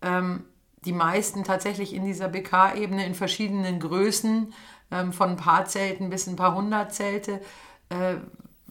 Ähm, 0.00 0.44
die 0.86 0.94
meisten 0.94 1.44
tatsächlich 1.44 1.92
in 1.92 2.06
dieser 2.06 2.28
BK-Ebene 2.28 3.04
in 3.04 3.14
verschiedenen 3.14 3.80
Größen, 3.80 4.54
ähm, 4.92 5.12
von 5.12 5.32
ein 5.32 5.36
paar 5.36 5.66
Zelten 5.66 6.08
bis 6.08 6.26
ein 6.26 6.36
paar 6.36 6.54
hundert 6.54 6.94
Zelte. 6.94 7.42
Äh, 7.90 8.16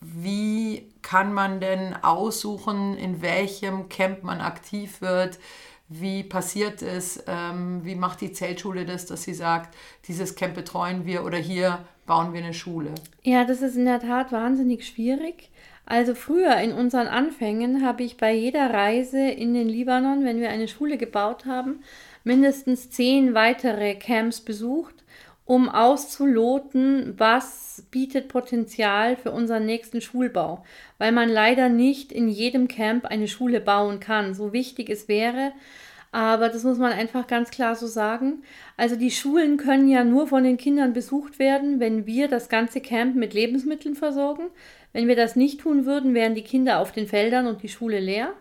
wie 0.01 0.89
kann 1.01 1.34
man 1.34 1.60
denn 1.60 1.95
aussuchen, 2.01 2.97
in 2.97 3.21
welchem 3.21 3.89
Camp 3.89 4.23
man 4.23 4.41
aktiv 4.41 5.01
wird? 5.01 5.39
Wie 5.88 6.23
passiert 6.23 6.81
es? 6.81 7.23
Ähm, 7.27 7.81
wie 7.84 7.95
macht 7.95 8.21
die 8.21 8.31
Zeltschule 8.31 8.86
das, 8.86 9.05
dass 9.05 9.23
sie 9.23 9.34
sagt, 9.34 9.75
dieses 10.08 10.36
Camp 10.36 10.55
betreuen 10.55 11.05
wir 11.05 11.23
oder 11.23 11.38
hier 11.38 11.86
bauen 12.05 12.34
wir 12.34 12.43
eine 12.43 12.53
Schule? 12.53 12.89
Ja, 13.23 13.45
das 13.45 13.62
ist 13.62 13.75
in 13.75 13.86
der 13.86 13.99
Tat 13.99 14.31
wahnsinnig 14.31 14.88
schwierig. 14.88 15.51
Also 15.86 16.15
früher 16.15 16.58
in 16.58 16.73
unseren 16.73 17.08
Anfängen 17.08 17.86
habe 17.86 18.03
ich 18.03 18.17
bei 18.17 18.34
jeder 18.34 18.73
Reise 18.73 19.19
in 19.19 19.53
den 19.53 19.69
Libanon, 19.69 20.25
wenn 20.25 20.39
wir 20.39 20.49
eine 20.49 20.67
Schule 20.67 20.97
gebaut 20.97 21.45
haben, 21.45 21.84
mindestens 22.23 22.89
zehn 22.89 23.36
weitere 23.36 23.93
Camps 23.93 24.41
besucht 24.41 24.94
um 25.45 25.69
auszuloten, 25.69 27.13
was 27.17 27.86
bietet 27.91 28.27
Potenzial 28.27 29.15
für 29.15 29.31
unseren 29.31 29.65
nächsten 29.65 30.01
Schulbau, 30.01 30.63
weil 30.97 31.12
man 31.12 31.29
leider 31.29 31.69
nicht 31.69 32.12
in 32.12 32.27
jedem 32.27 32.67
Camp 32.67 33.05
eine 33.05 33.27
Schule 33.27 33.62
bauen 33.62 33.99
kann, 33.99 34.34
so 34.34 34.53
wichtig 34.53 34.89
es 34.89 35.08
wäre. 35.08 35.51
Aber 36.12 36.49
das 36.49 36.63
muss 36.63 36.77
man 36.77 36.93
einfach 36.93 37.27
ganz 37.27 37.51
klar 37.51 37.75
so 37.75 37.88
sagen. 37.88 38.41
Also 38.77 38.95
die 38.95 39.12
Schulen 39.12 39.58
können 39.58 39.89
ja 39.89 40.03
nur 40.03 40.27
von 40.27 40.43
den 40.43 40.58
Kindern 40.58 40.93
besucht 40.93 41.39
werden, 41.39 41.79
wenn 41.79 42.05
wir 42.05 42.27
das 42.27 42.47
ganze 42.49 42.79
Camp 42.79 43.15
mit 43.15 43.34
Lebensmitteln 43.34 43.95
versorgen. 43.95 44.47
Wenn 44.93 45.10
wir 45.10 45.17
das 45.17 45.36
nicht 45.36 45.60
tun 45.60 45.86
würden, 45.86 46.13
wären 46.13 46.34
die 46.34 46.41
Kinder 46.41 46.79
auf 46.79 46.93
den 46.93 47.05
Feldern 47.05 47.47
und 47.47 47.63
die 47.63 47.69
Schule 47.69 47.99
leer. 47.99 48.34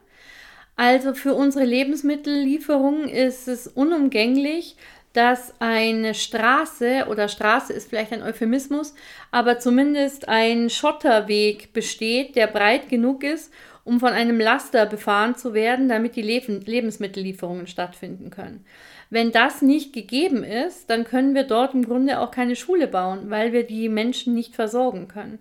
Also 0.77 1.15
für 1.15 1.35
unsere 1.35 1.65
Lebensmittellieferung 1.65 3.09
ist 3.09 3.49
es 3.49 3.67
unumgänglich, 3.67 4.77
dass 5.15 5.55
eine 5.61 6.13
Straße 6.13 7.07
oder 7.09 7.29
Straße 7.29 7.73
ist 7.73 7.89
vielleicht 7.89 8.13
ein 8.13 8.23
Euphemismus, 8.23 8.95
aber 9.31 9.59
zumindest 9.61 10.29
ein 10.29 10.69
Schotterweg 10.69 11.73
besteht, 11.73 12.37
der 12.37 12.49
breit 12.49 12.89
genug 12.89 13.23
ist, 13.23 13.53
um 13.85 14.01
von 14.01 14.13
einem 14.13 14.41
Laster 14.41 14.87
befahren 14.87 15.37
zu 15.37 15.55
werden, 15.55 15.89
damit 15.89 16.17
die 16.17 16.23
Lebensmittellieferungen 16.23 17.69
stattfinden 17.69 18.31
können. 18.31 18.65
Wenn 19.09 19.31
das 19.31 19.63
nicht 19.63 19.93
gegeben 19.93 20.43
ist, 20.43 20.91
dann 20.91 21.05
können 21.05 21.35
wir 21.35 21.45
dort 21.45 21.75
im 21.75 21.85
Grunde 21.85 22.19
auch 22.19 22.33
keine 22.33 22.57
Schule 22.57 22.89
bauen, 22.89 23.31
weil 23.31 23.53
wir 23.53 23.65
die 23.65 23.89
Menschen 23.89 24.35
nicht 24.35 24.57
versorgen 24.57 25.07
können. 25.07 25.39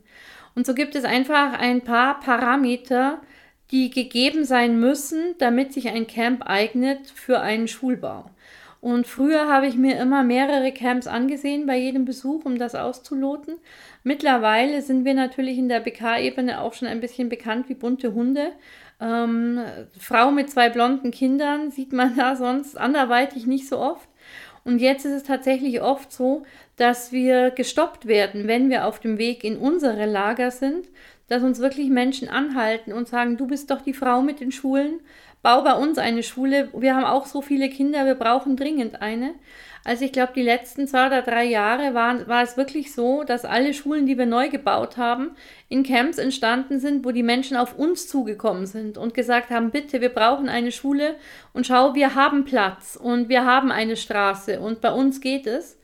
Und 0.53 0.67
so 0.67 0.75
gibt 0.75 0.93
es 0.93 1.03
einfach 1.03 1.53
ein 1.57 1.81
paar 1.81 2.19
Parameter, 2.19 3.21
die 3.71 3.89
gegeben 3.89 4.45
sein 4.45 4.79
müssen, 4.79 5.33
damit 5.39 5.73
sich 5.73 5.89
ein 5.89 6.05
Camp 6.05 6.43
eignet 6.45 7.07
für 7.07 7.39
einen 7.39 7.67
Schulbau. 7.67 8.29
Und 8.83 9.07
früher 9.07 9.47
habe 9.47 9.67
ich 9.67 9.77
mir 9.77 9.97
immer 9.97 10.23
mehrere 10.23 10.73
Camps 10.73 11.07
angesehen 11.07 11.65
bei 11.65 11.77
jedem 11.77 12.03
Besuch, 12.03 12.43
um 12.43 12.57
das 12.57 12.75
auszuloten. 12.75 13.55
Mittlerweile 14.03 14.81
sind 14.81 15.05
wir 15.05 15.13
natürlich 15.13 15.57
in 15.57 15.69
der 15.69 15.79
BK-Ebene 15.79 16.59
auch 16.59 16.73
schon 16.73 16.89
ein 16.89 16.99
bisschen 16.99 17.29
bekannt 17.29 17.69
wie 17.69 17.75
bunte 17.75 18.13
Hunde. 18.13 18.51
Ähm, 18.99 19.61
Frau 19.97 20.31
mit 20.31 20.49
zwei 20.51 20.69
blonden 20.69 21.11
Kindern 21.11 21.71
sieht 21.71 21.93
man 21.93 22.13
da 22.17 22.35
sonst 22.35 22.77
anderweitig 22.77 23.47
nicht 23.47 23.69
so 23.69 23.79
oft. 23.79 24.09
Und 24.65 24.79
jetzt 24.79 25.05
ist 25.05 25.13
es 25.13 25.23
tatsächlich 25.23 25.81
oft 25.81 26.11
so, 26.11 26.43
dass 26.75 27.13
wir 27.13 27.51
gestoppt 27.51 28.05
werden, 28.05 28.49
wenn 28.49 28.69
wir 28.69 28.85
auf 28.85 28.99
dem 28.99 29.17
Weg 29.17 29.45
in 29.45 29.55
unsere 29.55 30.05
Lager 30.05 30.51
sind, 30.51 30.89
dass 31.29 31.41
uns 31.41 31.59
wirklich 31.59 31.89
Menschen 31.89 32.27
anhalten 32.27 32.91
und 32.91 33.07
sagen, 33.07 33.37
du 33.37 33.47
bist 33.47 33.71
doch 33.71 33.79
die 33.79 33.93
Frau 33.93 34.21
mit 34.21 34.41
den 34.41 34.51
Schulen, 34.51 34.99
bau 35.43 35.61
bei 35.61 35.73
uns 35.73 35.99
eine 35.99 36.23
Schule. 36.23 36.69
Wir 36.73 36.95
haben 36.95 37.05
auch 37.05 37.27
so 37.27 37.41
viele 37.41 37.69
Kinder, 37.69 38.05
wir 38.07 38.15
brauchen 38.15 38.55
dringend 38.55 39.01
eine. 39.01 39.35
Also 39.85 40.05
ich 40.05 40.13
glaube, 40.13 40.31
die 40.33 40.41
letzten 40.41 40.87
zwei 40.87 41.07
oder 41.07 41.21
drei 41.21 41.43
Jahre 41.43 41.93
waren, 41.93 42.25
war 42.29 42.41
es 42.41 42.55
wirklich 42.55 42.93
so, 42.93 43.23
dass 43.23 43.43
alle 43.43 43.73
Schulen, 43.73 44.05
die 44.05 44.17
wir 44.17 44.25
neu 44.25 44.47
gebaut 44.47 44.95
haben, 44.95 45.31
in 45.67 45.83
Camps 45.83 46.17
entstanden 46.17 46.79
sind, 46.79 47.03
wo 47.03 47.11
die 47.11 47.21
Menschen 47.21 47.57
auf 47.57 47.77
uns 47.77 48.07
zugekommen 48.07 48.65
sind 48.65 48.97
und 48.97 49.13
gesagt 49.13 49.49
haben, 49.49 49.71
bitte, 49.71 49.99
wir 49.99 50.09
brauchen 50.09 50.47
eine 50.47 50.71
Schule 50.71 51.15
und 51.51 51.67
schau, 51.67 51.93
wir 51.95 52.15
haben 52.15 52.45
Platz 52.45 52.97
und 52.99 53.27
wir 53.27 53.43
haben 53.43 53.71
eine 53.71 53.97
Straße 53.97 54.61
und 54.61 54.79
bei 54.79 54.91
uns 54.91 55.19
geht 55.19 55.47
es. 55.47 55.77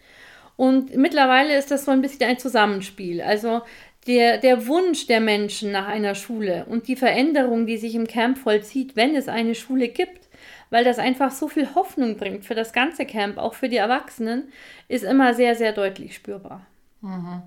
Und 0.56 0.96
mittlerweile 0.98 1.58
ist 1.58 1.72
das 1.72 1.86
so 1.86 1.92
ein 1.92 2.02
bisschen 2.02 2.24
ein 2.24 2.38
Zusammenspiel. 2.38 3.22
Also 3.22 3.62
der, 4.08 4.38
der 4.38 4.68
Wunsch 4.68 5.08
der 5.08 5.20
Menschen 5.20 5.72
nach 5.72 5.88
einer 5.88 6.16
Schule 6.16 6.66
und 6.70 6.88
die 6.88 6.96
Veränderung, 6.96 7.66
die 7.66 7.78
sich 7.78 7.96
im 7.96 8.08
Camp 8.08 8.38
vollzieht, 8.38 8.96
wenn 8.96 9.16
es 9.16 9.28
eine 9.28 9.56
Schule 9.56 9.90
gibt, 9.90 10.30
weil 10.70 10.84
das 10.84 11.00
einfach 11.00 11.32
so 11.32 11.48
viel 11.48 11.76
Hoffnung 11.76 12.18
bringt 12.18 12.46
für 12.46 12.56
das 12.56 12.74
ganze 12.74 13.06
Camp, 13.06 13.38
auch 13.38 13.54
für 13.54 13.70
die 13.70 13.78
Erwachsenen, 13.78 14.52
ist 14.88 15.04
immer 15.04 15.34
sehr, 15.34 15.56
sehr 15.56 15.74
deutlich 15.74 16.16
spürbar. 16.16 16.66
Mhm. 17.02 17.44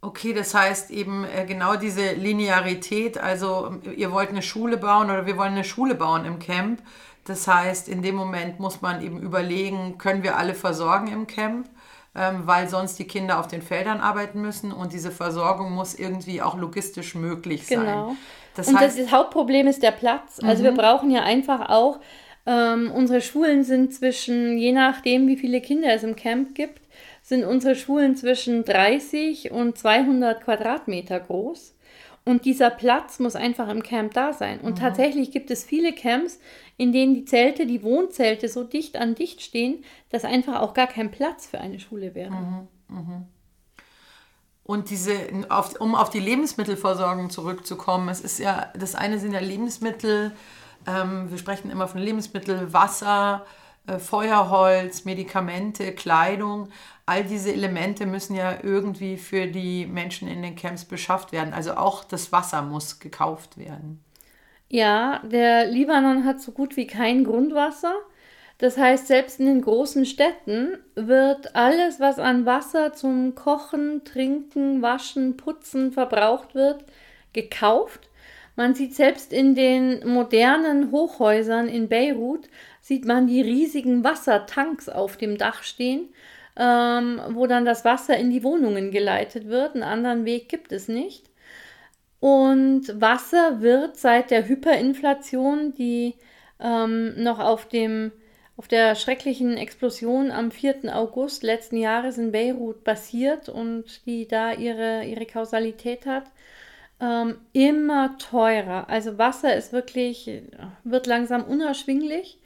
Okay, 0.00 0.34
das 0.34 0.54
heißt 0.54 0.90
eben 0.90 1.24
äh, 1.24 1.46
genau 1.46 1.76
diese 1.76 2.12
Linearität, 2.12 3.16
also 3.16 3.80
ihr 3.96 4.12
wollt 4.12 4.28
eine 4.28 4.42
Schule 4.42 4.76
bauen 4.76 5.08
oder 5.08 5.24
wir 5.24 5.38
wollen 5.38 5.52
eine 5.52 5.64
Schule 5.64 5.94
bauen 5.94 6.26
im 6.26 6.38
Camp. 6.38 6.82
Das 7.24 7.48
heißt, 7.48 7.88
in 7.88 8.02
dem 8.02 8.14
Moment 8.14 8.60
muss 8.60 8.82
man 8.82 9.00
eben 9.00 9.18
überlegen, 9.18 9.96
können 9.96 10.22
wir 10.22 10.36
alle 10.36 10.54
versorgen 10.54 11.08
im 11.08 11.26
Camp? 11.26 11.70
Ähm, 12.14 12.42
weil 12.46 12.68
sonst 12.68 12.98
die 12.98 13.06
Kinder 13.06 13.40
auf 13.40 13.48
den 13.48 13.62
Feldern 13.62 14.00
arbeiten 14.00 14.40
müssen 14.40 14.72
und 14.72 14.92
diese 14.92 15.10
Versorgung 15.10 15.72
muss 15.72 15.94
irgendwie 15.94 16.42
auch 16.42 16.56
logistisch 16.56 17.14
möglich 17.14 17.66
sein. 17.66 17.80
Genau. 17.80 18.16
Das 18.54 18.68
und 18.68 18.78
heißt, 18.78 18.98
das, 18.98 19.10
Hauptproblem 19.10 19.66
ist 19.66 19.82
der 19.82 19.90
Platz. 19.90 20.38
Also 20.42 20.62
mhm. 20.62 20.66
wir 20.66 20.72
brauchen 20.72 21.10
ja 21.10 21.22
einfach 21.22 21.68
auch, 21.68 21.98
ähm, 22.46 22.92
unsere 22.94 23.20
Schulen 23.20 23.64
sind 23.64 23.94
zwischen, 23.94 24.58
je 24.58 24.72
nachdem 24.72 25.26
wie 25.26 25.36
viele 25.36 25.60
Kinder 25.60 25.92
es 25.92 26.02
im 26.02 26.14
Camp 26.14 26.54
gibt, 26.54 26.82
sind 27.22 27.44
unsere 27.44 27.74
Schulen 27.74 28.16
zwischen 28.16 28.64
30 28.64 29.50
und 29.50 29.78
200 29.78 30.42
Quadratmeter 30.44 31.20
groß. 31.20 31.74
Und 32.26 32.44
dieser 32.46 32.70
Platz 32.70 33.18
muss 33.18 33.36
einfach 33.36 33.68
im 33.68 33.82
Camp 33.82 34.14
da 34.14 34.32
sein. 34.32 34.60
Und 34.60 34.72
mhm. 34.72 34.80
tatsächlich 34.80 35.30
gibt 35.30 35.50
es 35.50 35.64
viele 35.64 35.92
Camps, 35.92 36.38
in 36.76 36.92
denen 36.92 37.14
die 37.14 37.24
Zelte, 37.24 37.66
die 37.66 37.82
Wohnzelte 37.82 38.48
so 38.48 38.64
dicht 38.64 38.96
an 38.96 39.14
dicht 39.14 39.42
stehen, 39.42 39.84
dass 40.10 40.24
einfach 40.24 40.60
auch 40.60 40.74
gar 40.74 40.86
kein 40.86 41.10
Platz 41.10 41.46
für 41.46 41.60
eine 41.60 41.78
Schule 41.78 42.14
wäre. 42.14 42.30
Mhm. 42.30 42.68
Mhm. 42.88 43.26
Und 44.64 44.90
diese, 44.90 45.14
auf, 45.50 45.78
um 45.80 45.94
auf 45.94 46.10
die 46.10 46.20
Lebensmittelversorgung 46.20 47.30
zurückzukommen, 47.30 48.08
es 48.08 48.20
ist 48.20 48.38
ja, 48.38 48.72
das 48.78 48.94
eine 48.94 49.18
sind 49.18 49.32
ja 49.32 49.40
Lebensmittel, 49.40 50.32
ähm, 50.86 51.30
wir 51.30 51.38
sprechen 51.38 51.70
immer 51.70 51.88
von 51.88 52.00
Lebensmittel, 52.00 52.72
Wasser, 52.72 53.44
äh, 53.86 53.98
Feuerholz, 53.98 55.04
Medikamente, 55.04 55.92
Kleidung. 55.92 56.68
All 57.06 57.24
diese 57.24 57.52
Elemente 57.52 58.06
müssen 58.06 58.34
ja 58.34 58.58
irgendwie 58.62 59.16
für 59.16 59.46
die 59.46 59.86
Menschen 59.86 60.28
in 60.28 60.42
den 60.42 60.56
Camps 60.56 60.84
beschafft 60.84 61.32
werden. 61.32 61.52
Also 61.52 61.74
auch 61.76 62.04
das 62.04 62.32
Wasser 62.32 62.62
muss 62.62 62.98
gekauft 62.98 63.58
werden. 63.58 64.03
Ja, 64.74 65.22
der 65.22 65.66
Libanon 65.66 66.24
hat 66.24 66.40
so 66.40 66.50
gut 66.50 66.76
wie 66.76 66.88
kein 66.88 67.22
Grundwasser. 67.22 67.94
Das 68.58 68.76
heißt, 68.76 69.06
selbst 69.06 69.38
in 69.38 69.46
den 69.46 69.60
großen 69.60 70.04
Städten 70.04 70.78
wird 70.96 71.54
alles, 71.54 72.00
was 72.00 72.18
an 72.18 72.44
Wasser 72.44 72.92
zum 72.92 73.36
Kochen, 73.36 74.02
Trinken, 74.02 74.82
Waschen, 74.82 75.36
Putzen 75.36 75.92
verbraucht 75.92 76.56
wird, 76.56 76.84
gekauft. 77.32 78.08
Man 78.56 78.74
sieht 78.74 78.96
selbst 78.96 79.32
in 79.32 79.54
den 79.54 80.04
modernen 80.08 80.90
Hochhäusern 80.90 81.68
in 81.68 81.88
Beirut, 81.88 82.48
sieht 82.80 83.04
man 83.04 83.28
die 83.28 83.42
riesigen 83.42 84.02
Wassertanks 84.02 84.88
auf 84.88 85.16
dem 85.16 85.38
Dach 85.38 85.62
stehen, 85.62 86.08
ähm, 86.56 87.20
wo 87.28 87.46
dann 87.46 87.64
das 87.64 87.84
Wasser 87.84 88.16
in 88.16 88.30
die 88.30 88.42
Wohnungen 88.42 88.90
geleitet 88.90 89.46
wird. 89.46 89.74
Einen 89.74 89.84
anderen 89.84 90.24
Weg 90.24 90.48
gibt 90.48 90.72
es 90.72 90.88
nicht. 90.88 91.30
Und 92.20 93.00
Wasser 93.00 93.60
wird 93.60 93.96
seit 93.96 94.30
der 94.30 94.48
Hyperinflation, 94.48 95.74
die 95.74 96.14
ähm, 96.60 97.22
noch 97.22 97.38
auf 97.38 97.68
dem 97.68 98.12
auf 98.56 98.68
der 98.68 98.94
schrecklichen 98.94 99.56
Explosion 99.56 100.30
am 100.30 100.50
4. 100.52 100.94
August 100.94 101.42
letzten 101.42 101.76
Jahres 101.76 102.18
in 102.18 102.30
Beirut 102.30 102.84
basiert 102.84 103.48
und 103.48 104.06
die 104.06 104.28
da 104.28 104.52
ihre, 104.52 105.04
ihre 105.04 105.26
Kausalität 105.26 106.06
hat, 106.06 106.24
ähm, 107.00 107.38
immer 107.52 108.16
teurer. 108.18 108.88
Also 108.88 109.18
Wasser 109.18 109.56
ist 109.56 109.72
wirklich, 109.72 110.42
wird 110.84 111.06
langsam 111.06 111.44
unerschwinglich. 111.44 112.38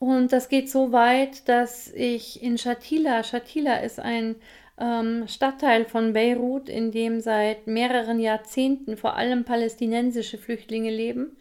Und 0.00 0.32
das 0.32 0.48
geht 0.48 0.68
so 0.68 0.90
weit, 0.92 1.48
dass 1.48 1.92
ich 1.94 2.42
in 2.42 2.58
Shatila, 2.58 3.22
Shatila 3.22 3.76
ist 3.76 4.00
ein 4.00 4.34
ähm, 4.78 5.26
Stadtteil 5.28 5.84
von 5.84 6.12
Beirut, 6.12 6.68
in 6.68 6.90
dem 6.90 7.20
seit 7.20 7.66
mehreren 7.66 8.18
Jahrzehnten 8.18 8.96
vor 8.96 9.16
allem 9.16 9.44
palästinensische 9.44 10.38
Flüchtlinge 10.38 10.90
leben. 10.90 11.36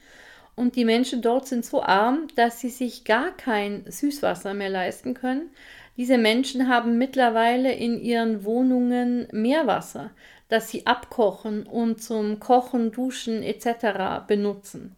Und 0.55 0.75
die 0.75 0.85
Menschen 0.85 1.21
dort 1.21 1.47
sind 1.47 1.65
so 1.65 1.81
arm, 1.81 2.27
dass 2.35 2.59
sie 2.59 2.69
sich 2.69 3.05
gar 3.05 3.31
kein 3.35 3.85
Süßwasser 3.87 4.53
mehr 4.53 4.69
leisten 4.69 5.15
können. 5.15 5.49
Diese 5.97 6.17
Menschen 6.17 6.69
haben 6.69 6.97
mittlerweile 6.97 7.73
in 7.73 7.99
ihren 7.99 8.43
Wohnungen 8.43 9.27
Meerwasser, 9.31 10.11
das 10.49 10.69
sie 10.69 10.85
abkochen 10.85 11.63
und 11.63 12.01
zum 12.01 12.39
Kochen, 12.39 12.91
Duschen 12.91 13.41
etc. 13.41 14.25
benutzen, 14.27 14.95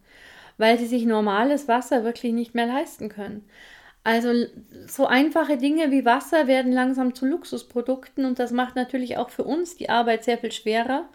weil 0.58 0.78
sie 0.78 0.86
sich 0.86 1.04
normales 1.04 1.68
Wasser 1.68 2.04
wirklich 2.04 2.32
nicht 2.32 2.54
mehr 2.54 2.66
leisten 2.66 3.08
können. 3.08 3.48
Also 4.06 4.46
so 4.86 5.06
einfache 5.06 5.56
Dinge 5.56 5.90
wie 5.90 6.04
Wasser 6.04 6.46
werden 6.46 6.70
langsam 6.70 7.16
zu 7.16 7.26
Luxusprodukten 7.26 8.24
und 8.24 8.38
das 8.38 8.52
macht 8.52 8.76
natürlich 8.76 9.16
auch 9.16 9.30
für 9.30 9.42
uns 9.42 9.76
die 9.76 9.90
Arbeit 9.90 10.22
sehr 10.22 10.38
viel 10.38 10.52
schwerer, 10.52 11.08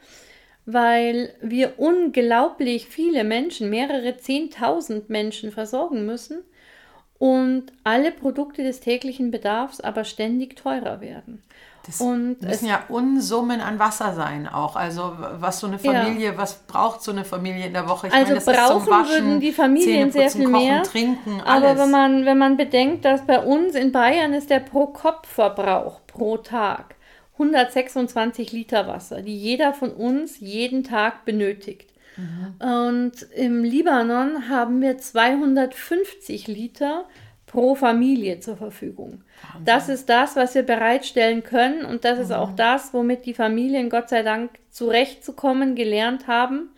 weil 0.65 1.33
wir 1.41 1.79
unglaublich 1.79 2.87
viele 2.87 3.23
Menschen, 3.23 3.69
mehrere 3.69 4.17
Zehntausend 4.17 5.09
Menschen 5.09 5.53
versorgen 5.53 6.05
müssen 6.05 6.39
und 7.17 7.71
alle 7.85 8.11
Produkte 8.11 8.61
des 8.61 8.81
täglichen 8.81 9.31
Bedarfs 9.31 9.79
aber 9.79 10.03
ständig 10.03 10.57
teurer 10.57 10.99
werden. 10.99 11.41
Das 11.85 11.99
und 11.99 12.41
müssen 12.41 12.67
ja 12.67 12.83
Unsummen 12.89 13.59
an 13.59 13.79
Wasser 13.79 14.13
sein 14.13 14.47
auch. 14.47 14.75
Also 14.75 15.13
was 15.39 15.59
so 15.59 15.67
eine 15.67 15.79
Familie, 15.79 16.31
ja. 16.31 16.37
was 16.37 16.59
braucht 16.67 17.01
so 17.01 17.11
eine 17.11 17.25
Familie 17.25 17.65
in 17.65 17.73
der 17.73 17.89
Woche? 17.89 18.07
Ich 18.07 18.13
also 18.13 18.33
meine, 18.33 18.45
brauchen 18.45 18.87
Waschen, 18.87 19.09
würden 19.09 19.39
die 19.39 19.51
Familien 19.51 20.11
sehr 20.11 20.29
viel 20.29 20.45
Kochen, 20.45 20.63
mehr. 20.63 20.83
Trinken, 20.83 21.41
alles. 21.41 21.71
Aber 21.71 21.79
wenn 21.79 21.91
man, 21.91 22.25
wenn 22.25 22.37
man 22.37 22.57
bedenkt, 22.57 23.05
dass 23.05 23.25
bei 23.25 23.39
uns 23.39 23.73
in 23.73 23.91
Bayern 23.91 24.33
ist 24.33 24.49
der 24.51 24.59
Pro-Kopf-Verbrauch 24.59 26.01
pro 26.05 26.37
Tag 26.37 26.95
126 27.33 28.51
Liter 28.51 28.87
Wasser, 28.87 29.21
die 29.21 29.35
jeder 29.35 29.73
von 29.73 29.91
uns 29.91 30.39
jeden 30.39 30.83
Tag 30.83 31.25
benötigt. 31.25 31.89
Mhm. 32.17 32.55
Und 32.63 33.21
im 33.35 33.63
Libanon 33.63 34.49
haben 34.49 34.81
wir 34.81 34.97
250 34.97 36.47
Liter 36.47 37.05
pro 37.51 37.75
Familie 37.75 38.39
zur 38.39 38.55
Verfügung. 38.55 39.23
Wahnsinn. 39.41 39.65
Das 39.65 39.89
ist 39.89 40.09
das, 40.09 40.35
was 40.35 40.55
wir 40.55 40.63
bereitstellen 40.63 41.43
können 41.43 41.85
und 41.85 42.05
das 42.05 42.17
mhm. 42.17 42.23
ist 42.23 42.31
auch 42.31 42.55
das, 42.55 42.93
womit 42.93 43.25
die 43.25 43.33
Familien 43.33 43.89
Gott 43.89 44.09
sei 44.09 44.23
Dank 44.23 44.51
zurechtzukommen 44.69 45.75
gelernt 45.75 46.27
haben. 46.27 46.69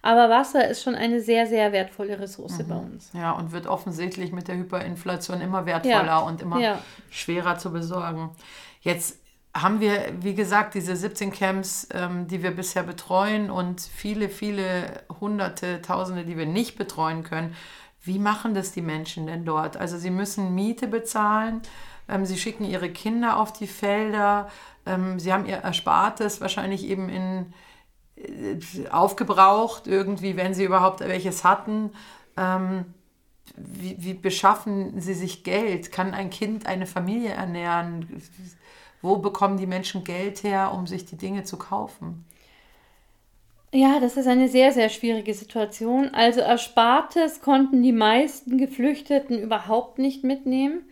Aber 0.00 0.30
Wasser 0.30 0.68
ist 0.68 0.82
schon 0.82 0.94
eine 0.94 1.20
sehr, 1.20 1.46
sehr 1.46 1.72
wertvolle 1.72 2.20
Ressource 2.20 2.58
mhm. 2.58 2.68
bei 2.68 2.76
uns. 2.76 3.10
Ja, 3.14 3.32
und 3.32 3.52
wird 3.52 3.66
offensichtlich 3.66 4.30
mit 4.32 4.46
der 4.46 4.56
Hyperinflation 4.56 5.40
immer 5.40 5.66
wertvoller 5.66 6.04
ja. 6.06 6.18
und 6.18 6.42
immer 6.42 6.60
ja. 6.60 6.78
schwerer 7.10 7.58
zu 7.58 7.72
besorgen. 7.72 8.30
Jetzt 8.80 9.18
haben 9.54 9.80
wir, 9.80 10.12
wie 10.20 10.34
gesagt, 10.34 10.74
diese 10.74 10.94
17 10.94 11.32
Camps, 11.32 11.88
ähm, 11.92 12.28
die 12.28 12.42
wir 12.42 12.52
bisher 12.52 12.82
betreuen 12.84 13.50
und 13.50 13.80
viele, 13.80 14.28
viele 14.28 15.02
Hunderte, 15.20 15.82
Tausende, 15.82 16.24
die 16.24 16.36
wir 16.36 16.46
nicht 16.46 16.76
betreuen 16.78 17.24
können. 17.24 17.56
Wie 18.08 18.18
machen 18.18 18.54
das 18.54 18.72
die 18.72 18.80
Menschen 18.80 19.26
denn 19.26 19.44
dort? 19.44 19.76
Also 19.76 19.98
sie 19.98 20.10
müssen 20.10 20.54
Miete 20.54 20.88
bezahlen, 20.88 21.60
ähm, 22.08 22.24
sie 22.24 22.38
schicken 22.38 22.64
ihre 22.64 22.90
Kinder 22.90 23.36
auf 23.36 23.52
die 23.52 23.66
Felder, 23.66 24.48
ähm, 24.86 25.20
sie 25.20 25.30
haben 25.30 25.44
ihr 25.44 25.58
Erspartes 25.58 26.40
wahrscheinlich 26.40 26.84
eben 26.84 27.10
in, 27.10 27.52
äh, 28.16 28.88
aufgebraucht, 28.88 29.86
irgendwie, 29.86 30.36
wenn 30.36 30.54
sie 30.54 30.64
überhaupt 30.64 31.00
welches 31.00 31.44
hatten. 31.44 31.90
Ähm, 32.38 32.86
wie, 33.56 33.96
wie 33.98 34.14
beschaffen 34.14 34.98
sie 35.00 35.14
sich 35.14 35.44
Geld? 35.44 35.92
Kann 35.92 36.14
ein 36.14 36.30
Kind 36.30 36.66
eine 36.66 36.86
Familie 36.86 37.30
ernähren? 37.30 38.22
Wo 39.02 39.18
bekommen 39.18 39.58
die 39.58 39.66
Menschen 39.66 40.02
Geld 40.04 40.42
her, 40.42 40.72
um 40.72 40.86
sich 40.86 41.04
die 41.04 41.16
Dinge 41.16 41.44
zu 41.44 41.58
kaufen? 41.58 42.24
Ja, 43.72 44.00
das 44.00 44.16
ist 44.16 44.26
eine 44.26 44.48
sehr, 44.48 44.72
sehr 44.72 44.88
schwierige 44.88 45.34
Situation. 45.34 46.08
Also 46.14 46.40
Erspartes 46.40 47.40
konnten 47.42 47.82
die 47.82 47.92
meisten 47.92 48.56
Geflüchteten 48.56 49.38
überhaupt 49.38 49.98
nicht 49.98 50.24
mitnehmen, 50.24 50.84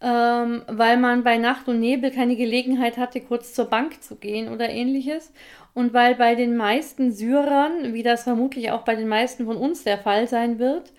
ähm, 0.00 0.62
weil 0.66 0.96
man 0.96 1.22
bei 1.22 1.38
Nacht 1.38 1.68
und 1.68 1.78
Nebel 1.80 2.10
keine 2.10 2.34
Gelegenheit 2.36 2.96
hatte, 2.96 3.20
kurz 3.20 3.54
zur 3.54 3.66
Bank 3.66 4.02
zu 4.02 4.16
gehen 4.16 4.48
oder 4.52 4.68
ähnliches. 4.68 5.32
Und 5.72 5.94
weil 5.94 6.16
bei 6.16 6.34
den 6.34 6.56
meisten 6.56 7.12
Syrern, 7.12 7.94
wie 7.94 8.02
das 8.02 8.24
vermutlich 8.24 8.72
auch 8.72 8.82
bei 8.82 8.96
den 8.96 9.08
meisten 9.08 9.46
von 9.46 9.56
uns 9.56 9.84
der 9.84 9.98
Fall 9.98 10.26
sein 10.26 10.58
wird, 10.58 10.92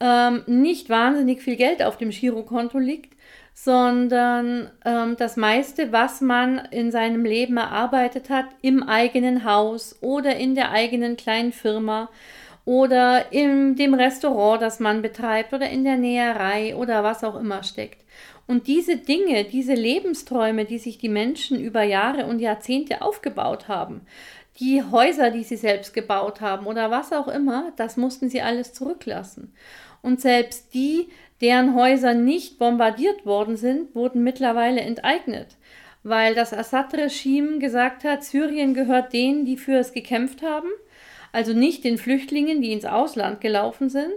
ähm, 0.00 0.44
nicht 0.46 0.88
wahnsinnig 0.88 1.42
viel 1.42 1.56
Geld 1.56 1.82
auf 1.82 1.98
dem 1.98 2.10
Girokonto 2.10 2.78
liegt, 2.78 3.14
sondern 3.54 4.70
ähm, 4.84 5.16
das 5.18 5.36
meiste, 5.36 5.92
was 5.92 6.20
man 6.20 6.58
in 6.70 6.90
seinem 6.90 7.24
Leben 7.24 7.56
erarbeitet 7.56 8.30
hat, 8.30 8.46
im 8.62 8.82
eigenen 8.82 9.44
Haus 9.44 9.96
oder 10.00 10.36
in 10.36 10.54
der 10.54 10.70
eigenen 10.70 11.16
kleinen 11.16 11.52
Firma 11.52 12.08
oder 12.64 13.32
in 13.32 13.76
dem 13.76 13.94
Restaurant, 13.94 14.62
das 14.62 14.80
man 14.80 15.02
betreibt 15.02 15.52
oder 15.52 15.68
in 15.68 15.84
der 15.84 15.96
Näherei 15.96 16.74
oder 16.74 17.02
was 17.02 17.24
auch 17.24 17.38
immer 17.38 17.62
steckt. 17.62 18.04
Und 18.46 18.66
diese 18.66 18.96
Dinge, 18.96 19.44
diese 19.44 19.74
Lebensträume, 19.74 20.64
die 20.64 20.78
sich 20.78 20.98
die 20.98 21.08
Menschen 21.08 21.60
über 21.60 21.82
Jahre 21.82 22.26
und 22.26 22.40
Jahrzehnte 22.40 23.02
aufgebaut 23.02 23.68
haben, 23.68 24.00
die 24.58 24.82
Häuser, 24.82 25.30
die 25.30 25.44
sie 25.44 25.56
selbst 25.56 25.94
gebaut 25.94 26.40
haben 26.40 26.66
oder 26.66 26.90
was 26.90 27.12
auch 27.12 27.28
immer, 27.28 27.72
das 27.76 27.96
mussten 27.96 28.28
sie 28.28 28.42
alles 28.42 28.72
zurücklassen. 28.72 29.54
Und 30.02 30.20
selbst 30.20 30.74
die, 30.74 31.08
deren 31.40 31.74
Häuser 31.74 32.14
nicht 32.14 32.58
bombardiert 32.58 33.24
worden 33.24 33.56
sind, 33.56 33.94
wurden 33.94 34.22
mittlerweile 34.22 34.80
enteignet, 34.80 35.56
weil 36.02 36.34
das 36.34 36.52
Assad-Regime 36.52 37.58
gesagt 37.58 38.04
hat, 38.04 38.24
Syrien 38.24 38.74
gehört 38.74 39.12
denen, 39.12 39.44
die 39.44 39.56
für 39.56 39.78
es 39.78 39.92
gekämpft 39.92 40.42
haben, 40.42 40.68
also 41.32 41.52
nicht 41.52 41.84
den 41.84 41.98
Flüchtlingen, 41.98 42.60
die 42.60 42.72
ins 42.72 42.84
Ausland 42.84 43.40
gelaufen 43.40 43.88
sind. 43.88 44.14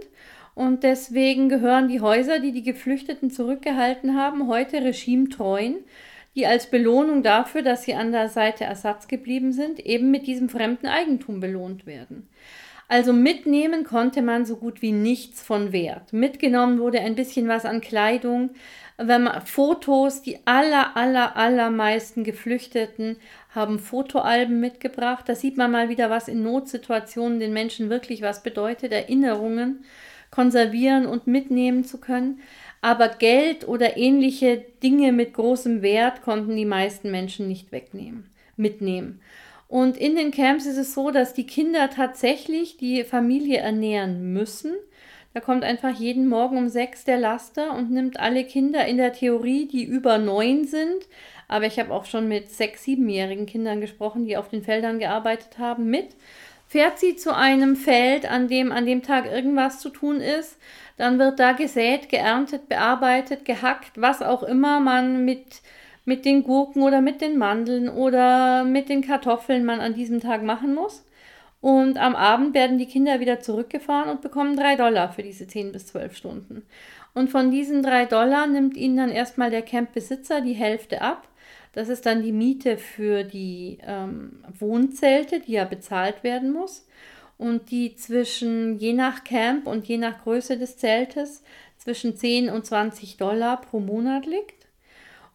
Und 0.54 0.84
deswegen 0.84 1.48
gehören 1.48 1.88
die 1.88 2.00
Häuser, 2.00 2.38
die 2.38 2.52
die 2.52 2.62
Geflüchteten 2.62 3.30
zurückgehalten 3.30 4.16
haben, 4.16 4.46
heute 4.46 4.84
regimetreuen, 4.84 5.78
die 6.36 6.46
als 6.46 6.70
Belohnung 6.70 7.22
dafür, 7.22 7.62
dass 7.62 7.84
sie 7.84 7.94
an 7.94 8.12
der 8.12 8.28
Seite 8.28 8.68
Assads 8.68 9.08
geblieben 9.08 9.52
sind, 9.52 9.80
eben 9.80 10.10
mit 10.10 10.26
diesem 10.26 10.48
fremden 10.48 10.86
Eigentum 10.86 11.40
belohnt 11.40 11.86
werden. 11.86 12.28
Also 12.94 13.12
mitnehmen 13.12 13.82
konnte 13.82 14.22
man 14.22 14.46
so 14.46 14.54
gut 14.54 14.80
wie 14.80 14.92
nichts 14.92 15.42
von 15.42 15.72
Wert. 15.72 16.12
Mitgenommen 16.12 16.78
wurde 16.78 17.00
ein 17.00 17.16
bisschen 17.16 17.48
was 17.48 17.64
an 17.64 17.80
Kleidung, 17.80 18.50
wenn 18.98 19.24
man 19.24 19.44
Fotos, 19.44 20.22
die 20.22 20.38
aller, 20.44 20.96
aller, 20.96 21.36
allermeisten 21.36 22.22
Geflüchteten 22.22 23.16
haben 23.52 23.80
Fotoalben 23.80 24.60
mitgebracht. 24.60 25.28
Da 25.28 25.34
sieht 25.34 25.56
man 25.56 25.72
mal 25.72 25.88
wieder, 25.88 26.08
was 26.08 26.28
in 26.28 26.44
Notsituationen 26.44 27.40
den 27.40 27.52
Menschen 27.52 27.90
wirklich 27.90 28.22
was 28.22 28.44
bedeutet, 28.44 28.92
Erinnerungen 28.92 29.84
konservieren 30.30 31.06
und 31.06 31.26
mitnehmen 31.26 31.82
zu 31.82 31.98
können. 31.98 32.42
Aber 32.80 33.08
Geld 33.08 33.66
oder 33.66 33.96
ähnliche 33.96 34.64
Dinge 34.84 35.10
mit 35.10 35.34
großem 35.34 35.82
Wert 35.82 36.22
konnten 36.22 36.54
die 36.54 36.64
meisten 36.64 37.10
Menschen 37.10 37.48
nicht 37.48 37.72
wegnehmen, 37.72 38.30
mitnehmen. 38.56 39.20
Und 39.68 39.96
in 39.96 40.14
den 40.14 40.30
Camps 40.30 40.66
ist 40.66 40.76
es 40.76 40.94
so, 40.94 41.10
dass 41.10 41.34
die 41.34 41.46
Kinder 41.46 41.90
tatsächlich 41.90 42.76
die 42.76 43.04
Familie 43.04 43.58
ernähren 43.58 44.32
müssen. 44.32 44.74
Da 45.32 45.40
kommt 45.40 45.64
einfach 45.64 45.90
jeden 45.90 46.28
Morgen 46.28 46.56
um 46.56 46.68
sechs 46.68 47.04
der 47.04 47.18
Laster 47.18 47.74
und 47.74 47.90
nimmt 47.90 48.20
alle 48.20 48.44
Kinder 48.44 48.86
in 48.86 48.98
der 48.98 49.12
Theorie, 49.12 49.66
die 49.66 49.84
über 49.84 50.18
neun 50.18 50.64
sind. 50.64 51.08
Aber 51.48 51.66
ich 51.66 51.78
habe 51.78 51.92
auch 51.92 52.04
schon 52.04 52.28
mit 52.28 52.50
sechs, 52.50 52.84
siebenjährigen 52.84 53.46
Kindern 53.46 53.80
gesprochen, 53.80 54.26
die 54.26 54.36
auf 54.36 54.48
den 54.48 54.62
Feldern 54.62 54.98
gearbeitet 54.98 55.58
haben, 55.58 55.90
mit. 55.90 56.14
Fährt 56.66 56.98
sie 56.98 57.16
zu 57.16 57.34
einem 57.34 57.76
Feld, 57.76 58.30
an 58.30 58.48
dem 58.48 58.72
an 58.72 58.86
dem 58.86 59.02
Tag 59.02 59.26
irgendwas 59.26 59.80
zu 59.80 59.90
tun 59.90 60.20
ist, 60.20 60.56
dann 60.96 61.18
wird 61.18 61.38
da 61.38 61.52
gesät, 61.52 62.08
geerntet, 62.08 62.68
bearbeitet, 62.68 63.44
gehackt, 63.44 64.00
was 64.00 64.22
auch 64.22 64.42
immer 64.42 64.80
man 64.80 65.24
mit, 65.24 65.62
mit 66.04 66.24
den 66.24 66.42
Gurken 66.42 66.82
oder 66.82 67.00
mit 67.00 67.20
den 67.20 67.38
Mandeln 67.38 67.88
oder 67.88 68.64
mit 68.64 68.88
den 68.88 69.02
Kartoffeln 69.02 69.64
man 69.64 69.80
an 69.80 69.94
diesem 69.94 70.20
Tag 70.20 70.42
machen 70.42 70.74
muss. 70.74 71.04
Und 71.60 71.96
am 71.96 72.14
Abend 72.14 72.52
werden 72.52 72.76
die 72.76 72.86
Kinder 72.86 73.20
wieder 73.20 73.40
zurückgefahren 73.40 74.10
und 74.10 74.20
bekommen 74.20 74.54
drei 74.54 74.76
Dollar 74.76 75.10
für 75.12 75.22
diese 75.22 75.46
zehn 75.46 75.72
bis 75.72 75.86
zwölf 75.86 76.14
Stunden. 76.14 76.62
Und 77.14 77.30
von 77.30 77.50
diesen 77.50 77.82
drei 77.82 78.04
Dollar 78.04 78.46
nimmt 78.46 78.76
ihnen 78.76 78.98
dann 78.98 79.10
erstmal 79.10 79.50
der 79.50 79.62
Campbesitzer 79.62 80.42
die 80.42 80.52
Hälfte 80.52 81.00
ab. 81.00 81.26
Das 81.72 81.88
ist 81.88 82.04
dann 82.04 82.22
die 82.22 82.32
Miete 82.32 82.76
für 82.76 83.24
die 83.24 83.78
ähm, 83.82 84.44
Wohnzelte, 84.58 85.40
die 85.40 85.52
ja 85.52 85.64
bezahlt 85.64 86.22
werden 86.22 86.52
muss. 86.52 86.86
Und 87.38 87.70
die 87.70 87.96
zwischen, 87.96 88.78
je 88.78 88.92
nach 88.92 89.24
Camp 89.24 89.66
und 89.66 89.88
je 89.88 89.96
nach 89.96 90.22
Größe 90.22 90.58
des 90.58 90.76
Zeltes, 90.76 91.42
zwischen 91.78 92.16
10 92.16 92.50
und 92.50 92.64
20 92.64 93.16
Dollar 93.16 93.60
pro 93.60 93.80
Monat 93.80 94.26
liegt. 94.26 94.63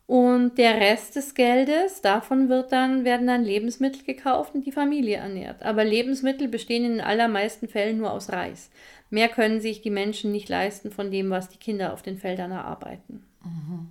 Und 0.09 0.57
der 0.57 0.77
Rest 0.81 1.17
des 1.17 1.35
Geldes, 1.35 2.01
davon 2.01 2.49
wird 2.49 2.71
dann, 2.71 3.05
werden 3.05 3.27
dann 3.27 3.43
Lebensmittel 3.43 4.03
gekauft 4.03 4.55
und 4.55 4.65
die 4.65 4.71
Familie 4.71 5.17
ernährt. 5.17 5.61
Aber 5.61 5.85
Lebensmittel 5.85 6.47
bestehen 6.47 6.83
in 6.83 6.93
den 6.93 7.01
allermeisten 7.01 7.67
Fällen 7.67 7.99
nur 7.99 8.11
aus 8.11 8.31
Reis. 8.31 8.71
Mehr 9.11 9.29
können 9.29 9.61
sich 9.61 9.83
die 9.83 9.91
Menschen 9.91 10.31
nicht 10.31 10.49
leisten 10.49 10.89
von 10.89 11.11
dem, 11.11 11.29
was 11.29 11.49
die 11.49 11.59
Kinder 11.59 11.93
auf 11.93 12.01
den 12.01 12.17
Feldern 12.17 12.49
erarbeiten. 12.49 13.23
Mhm. 13.43 13.89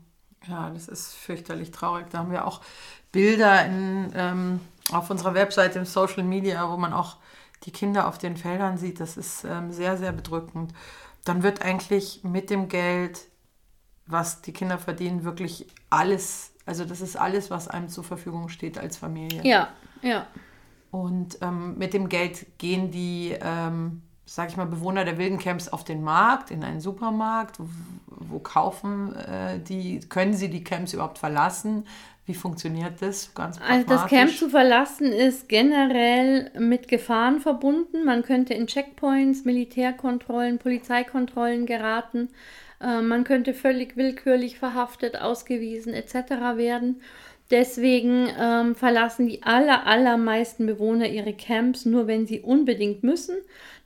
Ja, 0.48 0.70
das 0.74 0.88
ist 0.88 1.14
fürchterlich 1.14 1.70
traurig. 1.70 2.06
Da 2.10 2.18
haben 2.18 2.32
wir 2.32 2.48
auch 2.48 2.62
Bilder 3.12 3.64
in, 3.66 4.10
ähm, 4.16 4.60
auf 4.90 5.10
unserer 5.10 5.34
Webseite 5.34 5.78
im 5.78 5.84
Social 5.84 6.24
Media, 6.24 6.68
wo 6.68 6.76
man 6.76 6.92
auch 6.92 7.18
die 7.62 7.70
Kinder 7.70 8.08
auf 8.08 8.18
den 8.18 8.36
Feldern 8.36 8.76
sieht. 8.76 8.98
Das 8.98 9.16
ist 9.16 9.44
ähm, 9.44 9.70
sehr, 9.70 9.96
sehr 9.96 10.10
bedrückend. 10.10 10.72
Dann 11.24 11.44
wird 11.44 11.62
eigentlich 11.62 12.24
mit 12.24 12.50
dem 12.50 12.66
Geld 12.66 13.27
was 14.08 14.40
die 14.40 14.52
Kinder 14.52 14.78
verdienen, 14.78 15.24
wirklich 15.24 15.66
alles, 15.90 16.52
also 16.66 16.84
das 16.84 17.00
ist 17.00 17.16
alles, 17.16 17.50
was 17.50 17.68
einem 17.68 17.88
zur 17.88 18.04
Verfügung 18.04 18.48
steht 18.48 18.78
als 18.78 18.96
Familie. 18.96 19.42
Ja, 19.44 19.68
ja. 20.02 20.26
Und 20.90 21.38
ähm, 21.42 21.76
mit 21.76 21.92
dem 21.92 22.08
Geld 22.08 22.58
gehen 22.58 22.90
die, 22.90 23.36
ähm, 23.40 24.02
sag 24.24 24.48
ich 24.48 24.56
mal, 24.56 24.66
Bewohner 24.66 25.04
der 25.04 25.18
wilden 25.18 25.38
Camps 25.38 25.68
auf 25.68 25.84
den 25.84 26.02
Markt, 26.02 26.50
in 26.50 26.64
einen 26.64 26.80
Supermarkt. 26.80 27.60
Wo, 27.60 27.68
wo 28.06 28.38
kaufen 28.38 29.14
äh, 29.14 29.58
die, 29.60 30.00
können 30.00 30.32
sie 30.32 30.48
die 30.48 30.64
Camps 30.64 30.94
überhaupt 30.94 31.18
verlassen? 31.18 31.84
Wie 32.24 32.34
funktioniert 32.34 33.00
das? 33.00 33.34
Ganz 33.34 33.58
also 33.66 33.86
das 33.86 34.06
Camp 34.06 34.30
zu 34.30 34.50
verlassen 34.50 35.12
ist 35.12 35.48
generell 35.48 36.50
mit 36.58 36.88
Gefahren 36.88 37.40
verbunden. 37.40 38.04
Man 38.04 38.22
könnte 38.22 38.52
in 38.52 38.66
Checkpoints, 38.66 39.46
Militärkontrollen, 39.46 40.58
Polizeikontrollen 40.58 41.64
geraten. 41.64 42.28
Äh, 42.80 43.02
man 43.02 43.24
könnte 43.24 43.54
völlig 43.54 43.96
willkürlich 43.96 44.58
verhaftet, 44.58 45.20
ausgewiesen 45.20 45.94
etc. 45.94 46.14
werden. 46.56 47.00
Deswegen 47.50 48.28
ähm, 48.38 48.74
verlassen 48.74 49.26
die 49.26 49.42
aller, 49.42 49.86
allermeisten 49.86 50.66
Bewohner 50.66 51.08
ihre 51.08 51.32
Camps 51.32 51.86
nur, 51.86 52.06
wenn 52.06 52.26
sie 52.26 52.40
unbedingt 52.40 53.02
müssen. 53.02 53.36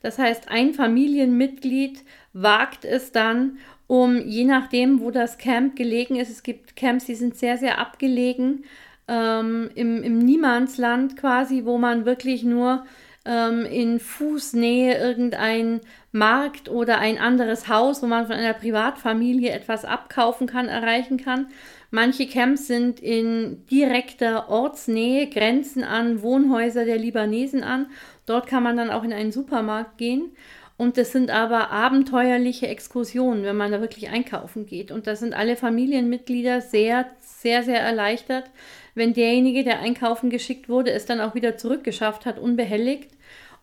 Das 0.01 0.19
heißt, 0.19 0.51
ein 0.51 0.75
Familienmitglied 0.75 2.03
wagt 2.33 2.85
es 2.85 3.13
dann, 3.13 3.59
um 3.87 4.17
je 4.27 4.45
nachdem, 4.45 5.01
wo 5.01 5.11
das 5.11 5.39
Camp 5.39 5.77
gelegen 5.77 6.17
ist, 6.17 6.31
es 6.31 6.43
gibt 6.43 6.75
Camps, 6.75 7.05
die 7.05 7.15
sind 7.15 7.37
sehr, 7.37 7.57
sehr 7.57 7.79
abgelegen, 7.79 8.65
ähm, 9.07 9.71
im, 9.75 10.03
im 10.03 10.19
Niemandsland 10.19 11.17
quasi, 11.17 11.65
wo 11.65 11.79
man 11.79 12.05
wirklich 12.05 12.43
nur 12.43 12.85
ähm, 13.25 13.65
in 13.65 14.01
Fußnähe 14.01 14.99
irgendein 14.99 15.81
Markt 16.11 16.69
oder 16.69 16.99
ein 16.99 17.19
anderes 17.19 17.69
Haus, 17.69 18.03
wo 18.03 18.07
man 18.07 18.27
von 18.27 18.37
einer 18.37 18.53
Privatfamilie 18.53 19.51
etwas 19.51 19.85
abkaufen 19.85 20.47
kann, 20.47 20.69
erreichen 20.69 21.19
kann. 21.19 21.49
Manche 21.91 22.27
Camps 22.27 22.67
sind 22.67 23.01
in 23.01 23.67
direkter 23.67 24.49
Ortsnähe, 24.49 25.29
grenzen 25.29 25.85
an 25.85 26.23
Wohnhäuser 26.23 26.85
der 26.85 26.99
Libanesen 26.99 27.63
an. 27.63 27.87
Dort 28.27 28.47
kann 28.47 28.63
man 28.63 28.77
dann 28.77 28.91
auch 28.91 29.05
in 29.05 29.13
einen 29.13 29.33
Supermarkt 29.33 29.99
gehen. 29.99 30.33
Und 30.79 30.97
das 30.97 31.13
sind 31.13 31.31
aber 31.31 31.71
abenteuerliche 31.71 32.67
Exkursionen, 32.67 33.45
wenn 33.45 33.57
man 33.57 33.71
da 33.71 33.81
wirklich 33.81 34.09
einkaufen 34.09 34.67
geht. 34.67 34.91
Und 34.91 35.07
da 35.07 35.17
sind 35.17 35.35
alle 35.35 35.55
Familienmitglieder 35.55 36.61
sehr, 36.61 37.07
sehr, 37.21 37.63
sehr 37.63 37.81
erleichtert, 37.81 38.51
wenn 38.95 39.15
derjenige, 39.15 39.65
der 39.65 39.81
einkaufen 39.81 40.31
geschickt 40.31 40.69
wurde, 40.69 40.93
es 40.93 41.07
dann 41.07 41.21
auch 41.21 41.35
wieder 41.35 41.57
zurückgeschafft 41.57 42.27
hat, 42.27 42.39
unbehelligt 42.39 43.11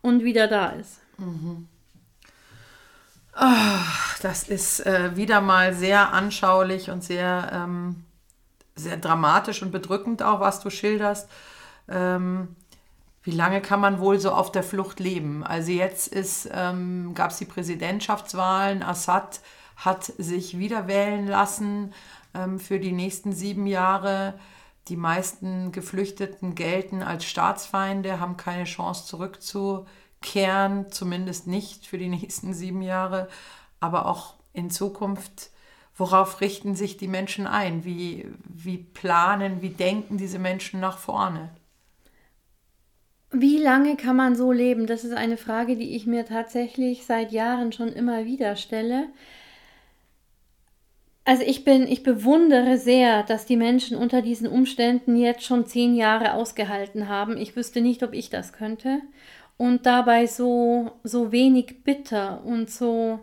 und 0.02 0.24
wieder 0.24 0.48
da 0.48 0.70
ist. 0.70 1.00
Mhm. 1.18 1.68
Oh, 3.40 3.86
das 4.22 4.50
ist 4.50 4.86
äh, 4.86 5.16
wieder 5.16 5.40
mal 5.40 5.74
sehr 5.74 6.14
anschaulich 6.14 6.90
und 6.90 7.04
sehr, 7.04 7.52
ähm, 7.54 8.04
sehr 8.76 8.98
dramatisch 8.98 9.62
und 9.62 9.72
bedrückend 9.72 10.24
auch, 10.24 10.40
was 10.40 10.60
du 10.60 10.70
schilderst. 10.70 11.30
Ähm, 11.88 12.56
wie 13.24 13.32
lange 13.32 13.62
kann 13.62 13.80
man 13.80 14.00
wohl 14.00 14.20
so 14.20 14.32
auf 14.32 14.52
der 14.52 14.64
Flucht 14.64 15.00
leben? 15.00 15.44
Also 15.44 15.72
jetzt 15.72 16.12
ähm, 16.52 17.14
gab 17.14 17.32
es 17.32 17.38
die 17.38 17.46
Präsidentschaftswahlen. 17.46 18.82
Assad 18.82 19.42
hat 19.76 20.04
sich 20.04 20.58
wieder 20.58 20.88
wählen 20.88 21.28
lassen 21.28 21.94
ähm, 22.34 22.60
für 22.60 22.80
die 22.80 22.92
nächsten 22.92 23.32
sieben 23.34 23.68
Jahre. 23.68 24.34
Die 24.90 24.98
meisten 24.98 25.72
Geflüchteten 25.72 26.56
gelten 26.56 27.04
als 27.04 27.26
Staatsfeinde, 27.26 28.20
haben 28.20 28.38
keine 28.38 28.64
Chance 28.64 29.06
zurückzukehren, 29.06 30.92
zumindest 30.92 31.46
nicht 31.46 31.86
für 31.86 32.00
die 32.00 32.10
nächsten 32.10 32.54
sieben 32.54 32.82
Jahre, 32.82 33.30
aber 33.80 34.08
auch 34.08 34.34
in 34.52 34.72
Zukunft. 34.72 35.52
Worauf 35.96 36.42
richten 36.42 36.76
sich 36.76 36.98
die 36.98 37.08
Menschen 37.08 37.46
ein? 37.46 37.86
Wie, 37.86 38.28
wie 38.46 38.78
planen, 38.78 39.62
wie 39.62 39.70
denken 39.70 40.18
diese 40.18 40.40
Menschen 40.40 40.80
nach 40.80 40.98
vorne? 40.98 41.52
Wie 43.32 43.60
lange 43.60 43.96
kann 43.96 44.16
man 44.16 44.36
so 44.36 44.52
leben? 44.52 44.88
Das 44.88 45.04
ist 45.04 45.14
eine 45.14 45.38
Frage, 45.38 45.76
die 45.76 45.96
ich 45.96 46.08
mir 46.08 46.26
tatsächlich 46.26 47.06
seit 47.06 47.32
Jahren 47.32 47.72
schon 47.72 47.90
immer 47.90 48.26
wieder 48.26 48.56
stelle. 48.56 49.10
Also 51.30 51.44
ich 51.44 51.64
bin, 51.64 51.88
ich 51.88 52.02
bewundere 52.02 52.80
sehr, 52.80 53.22
dass 53.22 53.46
die 53.46 53.56
Menschen 53.56 53.96
unter 53.96 54.24
diesen 54.24 54.48
Umständen 54.48 55.16
jetzt 55.16 55.44
schon 55.44 55.68
zehn 55.68 55.94
Jahre 55.94 56.34
ausgehalten 56.34 57.08
haben. 57.08 57.38
Ich 57.38 57.56
wüsste 57.56 57.82
nicht, 57.82 58.02
ob 58.02 58.16
ich 58.16 58.32
das 58.32 58.52
könnte. 58.52 59.00
Und 59.56 59.86
dabei 59.86 60.26
so, 60.26 60.92
so 61.04 61.32
wenig 61.32 61.84
bitter 61.84 62.44
und 62.44 62.72
so, 62.72 63.20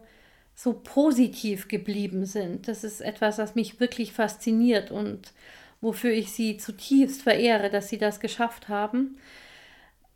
so 0.54 0.74
positiv 0.84 1.66
geblieben 1.66 2.26
sind. 2.26 2.68
Das 2.68 2.84
ist 2.84 3.00
etwas, 3.00 3.38
was 3.38 3.56
mich 3.56 3.80
wirklich 3.80 4.12
fasziniert 4.12 4.92
und 4.92 5.32
wofür 5.80 6.12
ich 6.12 6.30
sie 6.30 6.58
zutiefst 6.58 7.22
verehre, 7.22 7.70
dass 7.70 7.88
sie 7.88 7.98
das 7.98 8.20
geschafft 8.20 8.68
haben 8.68 9.16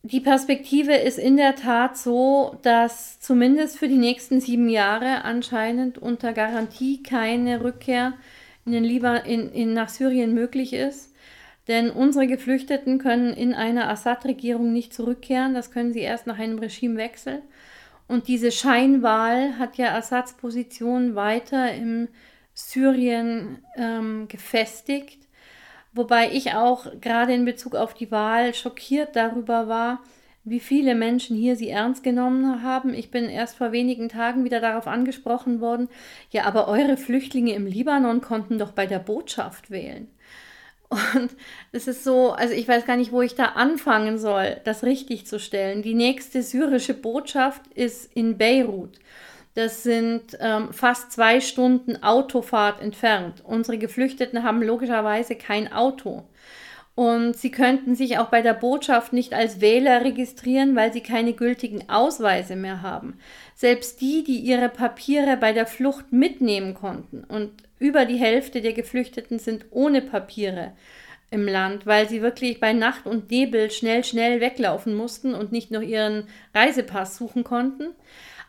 die 0.02 0.20
Perspektive 0.20 0.94
ist 0.94 1.18
in 1.18 1.36
der 1.36 1.56
Tat 1.56 1.96
so, 1.96 2.56
dass 2.62 3.20
zumindest 3.20 3.78
für 3.78 3.88
die 3.88 3.98
nächsten 3.98 4.40
sieben 4.40 4.68
Jahre 4.68 5.24
anscheinend 5.24 5.98
unter 5.98 6.32
Garantie 6.32 7.02
keine 7.02 7.62
Rückkehr 7.62 8.14
in 8.64 8.72
den 8.72 8.84
Liban 8.84 9.24
in, 9.26 9.50
in 9.50 9.74
nach 9.74 9.90
Syrien 9.90 10.32
möglich 10.32 10.72
ist. 10.72 11.14
Denn 11.68 11.90
unsere 11.90 12.26
Geflüchteten 12.26 12.98
können 12.98 13.34
in 13.34 13.52
einer 13.54 13.88
Assad-Regierung 13.90 14.72
nicht 14.72 14.94
zurückkehren. 14.94 15.54
Das 15.54 15.70
können 15.70 15.92
sie 15.92 16.00
erst 16.00 16.26
nach 16.26 16.38
einem 16.38 16.58
Regimewechsel. 16.58 17.42
Und 18.08 18.26
diese 18.26 18.50
Scheinwahl 18.50 19.58
hat 19.58 19.76
ja 19.76 19.94
Assads 19.94 20.32
Position 20.32 21.14
weiter 21.14 21.72
im 21.74 22.08
Syrien 22.54 23.58
ähm, 23.76 24.26
gefestigt. 24.28 25.18
Wobei 25.92 26.30
ich 26.32 26.54
auch 26.54 26.86
gerade 27.00 27.34
in 27.34 27.44
Bezug 27.44 27.74
auf 27.74 27.94
die 27.94 28.10
Wahl 28.10 28.54
schockiert 28.54 29.16
darüber 29.16 29.68
war, 29.68 30.00
wie 30.44 30.60
viele 30.60 30.94
Menschen 30.94 31.36
hier 31.36 31.56
sie 31.56 31.68
ernst 31.68 32.02
genommen 32.02 32.62
haben. 32.62 32.94
Ich 32.94 33.10
bin 33.10 33.28
erst 33.28 33.56
vor 33.56 33.72
wenigen 33.72 34.08
Tagen 34.08 34.44
wieder 34.44 34.60
darauf 34.60 34.86
angesprochen 34.86 35.60
worden, 35.60 35.88
ja, 36.30 36.44
aber 36.44 36.68
eure 36.68 36.96
Flüchtlinge 36.96 37.54
im 37.54 37.66
Libanon 37.66 38.20
konnten 38.20 38.58
doch 38.58 38.72
bei 38.72 38.86
der 38.86 39.00
Botschaft 39.00 39.70
wählen. 39.70 40.08
Und 40.88 41.36
es 41.70 41.86
ist 41.86 42.02
so, 42.02 42.32
also 42.32 42.52
ich 42.52 42.66
weiß 42.66 42.84
gar 42.84 42.96
nicht, 42.96 43.12
wo 43.12 43.22
ich 43.22 43.36
da 43.36 43.44
anfangen 43.44 44.18
soll, 44.18 44.60
das 44.64 44.82
richtig 44.82 45.24
zu 45.26 45.38
stellen. 45.38 45.82
Die 45.82 45.94
nächste 45.94 46.42
syrische 46.42 46.94
Botschaft 46.94 47.62
ist 47.74 48.12
in 48.12 48.38
Beirut. 48.38 48.98
Das 49.60 49.82
sind 49.82 50.38
ähm, 50.40 50.72
fast 50.72 51.12
zwei 51.12 51.42
Stunden 51.42 52.02
Autofahrt 52.02 52.80
entfernt. 52.80 53.42
Unsere 53.44 53.76
Geflüchteten 53.76 54.42
haben 54.42 54.62
logischerweise 54.62 55.34
kein 55.34 55.70
Auto. 55.70 56.22
Und 56.94 57.36
sie 57.36 57.50
könnten 57.50 57.94
sich 57.94 58.16
auch 58.16 58.28
bei 58.28 58.40
der 58.40 58.54
Botschaft 58.54 59.12
nicht 59.12 59.34
als 59.34 59.60
Wähler 59.60 60.02
registrieren, 60.02 60.76
weil 60.76 60.94
sie 60.94 61.02
keine 61.02 61.34
gültigen 61.34 61.90
Ausweise 61.90 62.56
mehr 62.56 62.80
haben. 62.80 63.18
Selbst 63.54 64.00
die, 64.00 64.24
die 64.24 64.38
ihre 64.38 64.70
Papiere 64.70 65.36
bei 65.36 65.52
der 65.52 65.66
Flucht 65.66 66.10
mitnehmen 66.10 66.72
konnten. 66.72 67.24
Und 67.24 67.50
über 67.78 68.06
die 68.06 68.16
Hälfte 68.16 68.62
der 68.62 68.72
Geflüchteten 68.72 69.38
sind 69.38 69.66
ohne 69.72 70.00
Papiere 70.00 70.72
im 71.30 71.46
Land, 71.46 71.84
weil 71.84 72.08
sie 72.08 72.22
wirklich 72.22 72.60
bei 72.60 72.72
Nacht 72.72 73.04
und 73.04 73.30
Nebel 73.30 73.70
schnell, 73.70 74.04
schnell 74.04 74.40
weglaufen 74.40 74.94
mussten 74.94 75.34
und 75.34 75.52
nicht 75.52 75.70
noch 75.70 75.82
ihren 75.82 76.28
Reisepass 76.54 77.18
suchen 77.18 77.44
konnten. 77.44 77.90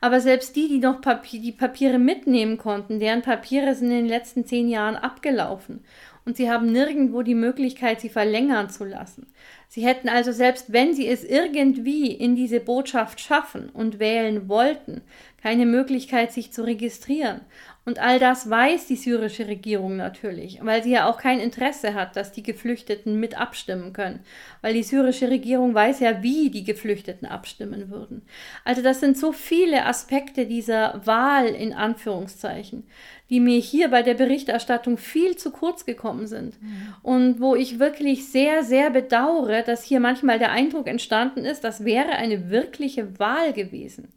Aber 0.03 0.19
selbst 0.19 0.55
die, 0.55 0.67
die 0.67 0.79
noch 0.79 0.99
Papier, 0.99 1.39
die 1.39 1.51
Papiere 1.51 1.99
mitnehmen 1.99 2.57
konnten, 2.57 2.99
deren 2.99 3.21
Papiere 3.21 3.75
sind 3.75 3.91
in 3.91 3.97
den 3.97 4.07
letzten 4.07 4.45
zehn 4.45 4.67
Jahren 4.67 4.95
abgelaufen 4.95 5.85
und 6.25 6.37
sie 6.37 6.49
haben 6.49 6.71
nirgendwo 6.71 7.21
die 7.21 7.35
Möglichkeit, 7.35 8.01
sie 8.01 8.09
verlängern 8.09 8.69
zu 8.69 8.83
lassen. 8.83 9.27
Sie 9.67 9.85
hätten 9.85 10.09
also 10.09 10.31
selbst 10.31 10.73
wenn 10.73 10.93
sie 10.93 11.07
es 11.07 11.23
irgendwie 11.23 12.11
in 12.11 12.35
diese 12.35 12.59
Botschaft 12.59 13.19
schaffen 13.19 13.69
und 13.69 13.99
wählen 13.99 14.49
wollten, 14.49 15.01
keine 15.41 15.65
Möglichkeit, 15.65 16.31
sich 16.31 16.51
zu 16.51 16.63
registrieren. 16.63 17.41
Und 17.83 17.97
all 17.97 18.19
das 18.19 18.47
weiß 18.47 18.85
die 18.85 18.95
syrische 18.95 19.47
Regierung 19.47 19.95
natürlich, 19.97 20.59
weil 20.61 20.83
sie 20.83 20.91
ja 20.91 21.09
auch 21.09 21.17
kein 21.17 21.39
Interesse 21.39 21.95
hat, 21.95 22.15
dass 22.15 22.31
die 22.31 22.43
Geflüchteten 22.43 23.19
mit 23.19 23.39
abstimmen 23.39 23.91
können, 23.91 24.19
weil 24.61 24.75
die 24.75 24.83
syrische 24.83 25.31
Regierung 25.31 25.73
weiß 25.73 25.99
ja, 26.01 26.21
wie 26.21 26.51
die 26.51 26.63
Geflüchteten 26.63 27.27
abstimmen 27.27 27.89
würden. 27.89 28.21
Also 28.63 28.83
das 28.83 28.99
sind 28.99 29.17
so 29.17 29.31
viele 29.31 29.87
Aspekte 29.87 30.45
dieser 30.45 31.01
Wahl 31.05 31.47
in 31.47 31.73
Anführungszeichen, 31.73 32.83
die 33.31 33.39
mir 33.39 33.59
hier 33.59 33.89
bei 33.89 34.03
der 34.03 34.13
Berichterstattung 34.13 34.99
viel 34.99 35.35
zu 35.37 35.49
kurz 35.49 35.83
gekommen 35.83 36.27
sind 36.27 36.61
mhm. 36.61 36.93
und 37.01 37.41
wo 37.41 37.55
ich 37.55 37.79
wirklich 37.79 38.27
sehr, 38.27 38.61
sehr 38.61 38.91
bedauere, 38.91 39.63
dass 39.63 39.83
hier 39.83 39.99
manchmal 39.99 40.37
der 40.37 40.51
Eindruck 40.51 40.87
entstanden 40.87 41.45
ist, 41.45 41.63
das 41.63 41.83
wäre 41.83 42.11
eine 42.11 42.51
wirkliche 42.51 43.17
Wahl 43.17 43.53
gewesen. 43.53 44.09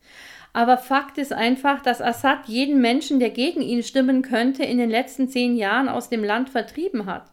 Aber 0.54 0.78
Fakt 0.78 1.18
ist 1.18 1.32
einfach, 1.32 1.82
dass 1.82 2.00
Assad 2.00 2.46
jeden 2.46 2.80
Menschen, 2.80 3.18
der 3.18 3.30
gegen 3.30 3.60
ihn 3.60 3.82
stimmen 3.82 4.22
könnte, 4.22 4.62
in 4.62 4.78
den 4.78 4.88
letzten 4.88 5.28
zehn 5.28 5.56
Jahren 5.56 5.88
aus 5.88 6.08
dem 6.08 6.22
Land 6.22 6.48
vertrieben 6.48 7.06
hat. 7.06 7.32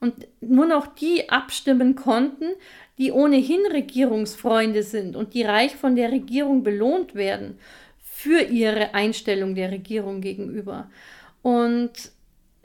Und 0.00 0.28
nur 0.42 0.66
noch 0.66 0.86
die 0.86 1.30
abstimmen 1.30 1.96
konnten, 1.96 2.44
die 2.98 3.10
ohnehin 3.10 3.64
Regierungsfreunde 3.72 4.82
sind 4.82 5.16
und 5.16 5.32
die 5.32 5.42
reich 5.42 5.76
von 5.76 5.96
der 5.96 6.12
Regierung 6.12 6.62
belohnt 6.62 7.14
werden 7.14 7.58
für 8.02 8.42
ihre 8.42 8.94
Einstellung 8.94 9.54
der 9.54 9.70
Regierung 9.70 10.20
gegenüber. 10.20 10.90
Und 11.40 12.12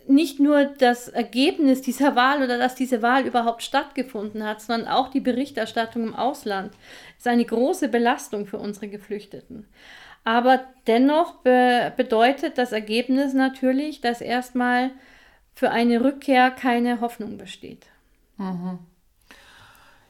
nicht 0.07 0.39
nur 0.39 0.65
das 0.65 1.07
Ergebnis 1.07 1.81
dieser 1.81 2.15
Wahl 2.15 2.43
oder 2.43 2.57
dass 2.57 2.75
diese 2.75 3.01
Wahl 3.01 3.25
überhaupt 3.25 3.63
stattgefunden 3.63 4.43
hat, 4.43 4.61
sondern 4.61 4.87
auch 4.87 5.09
die 5.09 5.19
Berichterstattung 5.19 6.03
im 6.03 6.15
Ausland 6.15 6.73
ist 7.17 7.27
eine 7.27 7.45
große 7.45 7.87
Belastung 7.89 8.45
für 8.45 8.57
unsere 8.57 8.87
Geflüchteten. 8.87 9.67
Aber 10.25 10.61
dennoch 10.87 11.35
be 11.35 11.91
bedeutet 11.95 12.57
das 12.57 12.71
Ergebnis 12.71 13.33
natürlich, 13.33 14.01
dass 14.01 14.21
erstmal 14.21 14.91
für 15.53 15.71
eine 15.71 16.03
Rückkehr 16.03 16.51
keine 16.51 17.01
Hoffnung 17.01 17.37
besteht. 17.37 17.85
Mhm. 18.37 18.79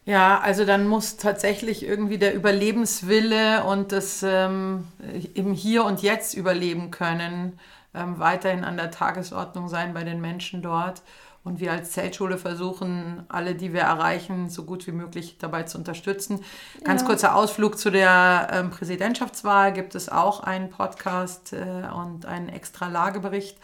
Ja, 0.06 0.40
also 0.40 0.66
dann 0.66 0.88
muss 0.88 1.18
tatsächlich 1.18 1.86
irgendwie 1.86 2.18
der 2.18 2.36
Überlebenswille 2.36 3.64
und 3.64 3.92
das 3.92 4.22
ähm, 4.22 4.88
im 5.34 5.54
Hier 5.54 5.86
und 5.86 6.02
Jetzt 6.02 6.34
überleben 6.34 6.92
können 6.92 7.58
ähm, 7.94 8.20
weiterhin 8.20 8.64
an 8.64 8.78
der 8.78 8.92
Tagesordnung 8.92 9.70
sein 9.70 9.94
bei 9.94 10.04
den 10.04 10.22
Menschen 10.22 10.62
dort. 10.62 11.02
Und 11.44 11.60
wir 11.60 11.74
als 11.74 11.92
Zeltschule 11.92 12.38
versuchen, 12.38 13.24
alle, 13.28 13.54
die 13.54 13.74
wir 13.74 13.82
erreichen, 13.82 14.50
so 14.50 14.64
gut 14.64 14.88
wie 14.88 14.94
möglich 14.94 15.38
dabei 15.40 15.64
zu 15.64 15.78
unterstützen. 15.78 16.40
Ganz 16.86 17.02
ja. 17.02 17.08
kurzer 17.08 17.36
Ausflug 17.36 17.78
zu 17.78 17.92
der 17.92 18.48
ähm, 18.52 18.70
Präsidentschaftswahl 18.70 19.74
gibt 19.74 19.94
es 19.96 20.08
auch 20.08 20.42
einen 20.42 20.70
Podcast 20.70 21.52
äh, 21.52 21.84
und 21.94 22.26
einen 22.26 22.48
extra 22.48 22.88
Lagebericht. 22.88 23.58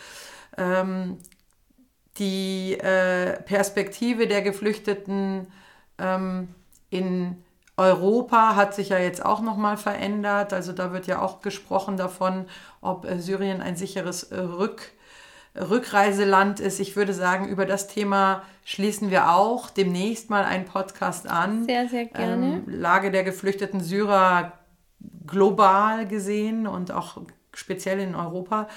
Ähm, 0.58 1.20
die 2.18 2.74
äh, 2.74 3.42
Perspektive 3.44 4.28
der 4.28 4.42
Geflüchteten 4.42 5.48
ähm, 5.98 6.50
in 6.90 7.42
Europa 7.80 8.56
hat 8.56 8.76
sich 8.76 8.90
ja 8.90 9.00
jetzt 9.00 9.26
auch 9.26 9.42
nochmal 9.42 9.78
verändert. 9.78 10.52
Also 10.52 10.74
da 10.74 10.92
wird 10.92 11.08
ja 11.08 11.22
auch 11.22 11.42
gesprochen 11.42 11.96
davon, 11.96 12.46
ob 12.82 13.06
äh, 13.06 13.20
Syrien 13.20 13.62
ein 13.62 13.78
sicheres 13.78 14.24
äh, 14.24 14.40
Rück, 14.40 14.92
Rückreiseland 15.56 16.60
ist. 16.60 16.82
Ich 16.82 16.98
würde 16.98 17.14
sagen, 17.14 17.48
über 17.48 17.66
das 17.66 17.88
Thema 17.88 18.44
schließen 18.66 19.12
wir 19.12 19.32
auch 19.32 19.70
demnächst 19.70 20.30
mal 20.30 20.44
einen 20.44 20.66
Podcast 20.66 21.28
an. 21.28 21.64
Sehr, 21.66 21.88
sehr 21.88 22.06
gerne. 22.06 22.46
Ähm, 22.46 22.64
Lage 22.68 23.12
der 23.12 23.24
geflüchteten 23.24 23.80
Syrer 23.80 24.52
global 25.26 26.06
gesehen 26.06 26.68
und 26.68 26.92
auch 26.92 27.22
speziell 27.60 27.99
in 27.99 28.16
Europa. 28.16 28.68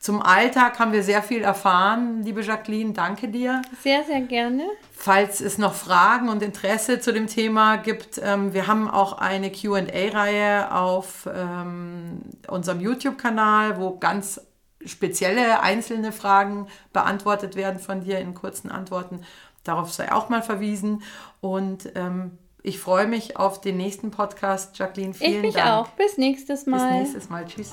Zum 0.00 0.22
Alltag 0.22 0.78
haben 0.78 0.92
wir 0.92 1.02
sehr 1.02 1.22
viel 1.22 1.42
erfahren, 1.42 2.22
liebe 2.22 2.40
Jacqueline. 2.40 2.92
Danke 2.92 3.28
dir. 3.28 3.62
Sehr, 3.82 4.04
sehr 4.04 4.20
gerne. 4.20 4.64
Falls 4.92 5.40
es 5.40 5.58
noch 5.58 5.74
Fragen 5.74 6.28
und 6.28 6.40
Interesse 6.40 7.00
zu 7.00 7.12
dem 7.12 7.26
Thema 7.26 7.76
gibt, 7.76 8.20
ähm, 8.22 8.54
wir 8.54 8.68
haben 8.68 8.88
auch 8.88 9.18
eine 9.18 9.50
QA-Reihe 9.50 10.72
auf 10.72 11.28
ähm, 11.34 12.20
unserem 12.46 12.80
YouTube-Kanal, 12.80 13.80
wo 13.80 13.98
ganz 13.98 14.40
spezielle 14.84 15.60
einzelne 15.62 16.12
Fragen 16.12 16.68
beantwortet 16.92 17.56
werden 17.56 17.80
von 17.80 18.00
dir 18.02 18.20
in 18.20 18.34
kurzen 18.34 18.70
Antworten. 18.70 19.22
Darauf 19.64 19.92
sei 19.92 20.12
auch 20.12 20.28
mal 20.28 20.42
verwiesen. 20.42 21.02
Und 21.40 21.90
ähm, 21.96 22.38
ich 22.62 22.78
freue 22.78 23.06
mich 23.06 23.36
auf 23.36 23.60
den 23.60 23.76
nächsten 23.76 24.10
Podcast. 24.10 24.78
Jacqueline, 24.78 25.14
vielen 25.14 25.36
ich 25.36 25.42
mich 25.42 25.54
Dank. 25.54 25.88
auch. 25.88 25.88
Bis 25.90 26.18
nächstes 26.18 26.66
Mal. 26.66 27.00
Bis 27.00 27.12
nächstes 27.12 27.30
Mal. 27.30 27.46
Tschüss. 27.46 27.72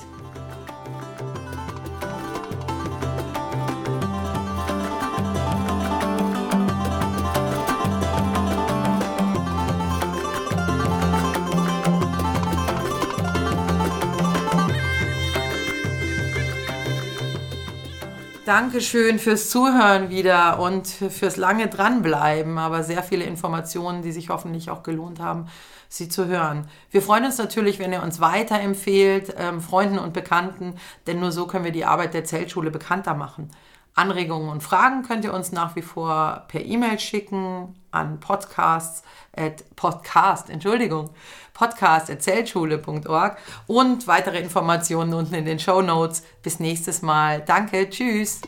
Dankeschön 18.46 19.18
fürs 19.18 19.50
Zuhören 19.50 20.08
wieder 20.08 20.60
und 20.60 20.86
fürs 20.86 21.36
lange 21.36 21.66
dranbleiben, 21.66 22.58
aber 22.58 22.84
sehr 22.84 23.02
viele 23.02 23.24
Informationen, 23.24 24.02
die 24.02 24.12
sich 24.12 24.28
hoffentlich 24.28 24.70
auch 24.70 24.84
gelohnt 24.84 25.18
haben, 25.18 25.48
sie 25.88 26.08
zu 26.08 26.26
hören. 26.26 26.68
Wir 26.92 27.02
freuen 27.02 27.24
uns 27.24 27.38
natürlich, 27.38 27.80
wenn 27.80 27.92
ihr 27.92 28.04
uns 28.04 28.20
weiterempfehlt, 28.20 29.34
ähm, 29.36 29.60
Freunden 29.60 29.98
und 29.98 30.12
Bekannten, 30.12 30.76
denn 31.08 31.18
nur 31.18 31.32
so 31.32 31.48
können 31.48 31.64
wir 31.64 31.72
die 31.72 31.86
Arbeit 31.86 32.14
der 32.14 32.24
Zeltschule 32.24 32.70
bekannter 32.70 33.14
machen. 33.14 33.50
Anregungen 33.96 34.50
und 34.50 34.62
Fragen 34.62 35.02
könnt 35.02 35.24
ihr 35.24 35.32
uns 35.32 35.52
nach 35.52 35.74
wie 35.74 35.82
vor 35.82 36.44
per 36.48 36.62
E-Mail 36.62 36.98
schicken 36.98 37.74
an 37.90 38.20
podcasts 38.20 39.02
at 39.34 39.64
podcast, 39.74 40.50
Entschuldigung, 40.50 41.10
podcast 41.54 42.10
at 42.10 42.22
und 43.66 44.06
weitere 44.06 44.38
Informationen 44.38 45.14
unten 45.14 45.34
in 45.34 45.46
den 45.46 45.58
Show 45.58 45.80
Notes. 45.80 46.22
Bis 46.42 46.60
nächstes 46.60 47.00
Mal. 47.00 47.40
Danke, 47.40 47.88
tschüss. 47.88 48.42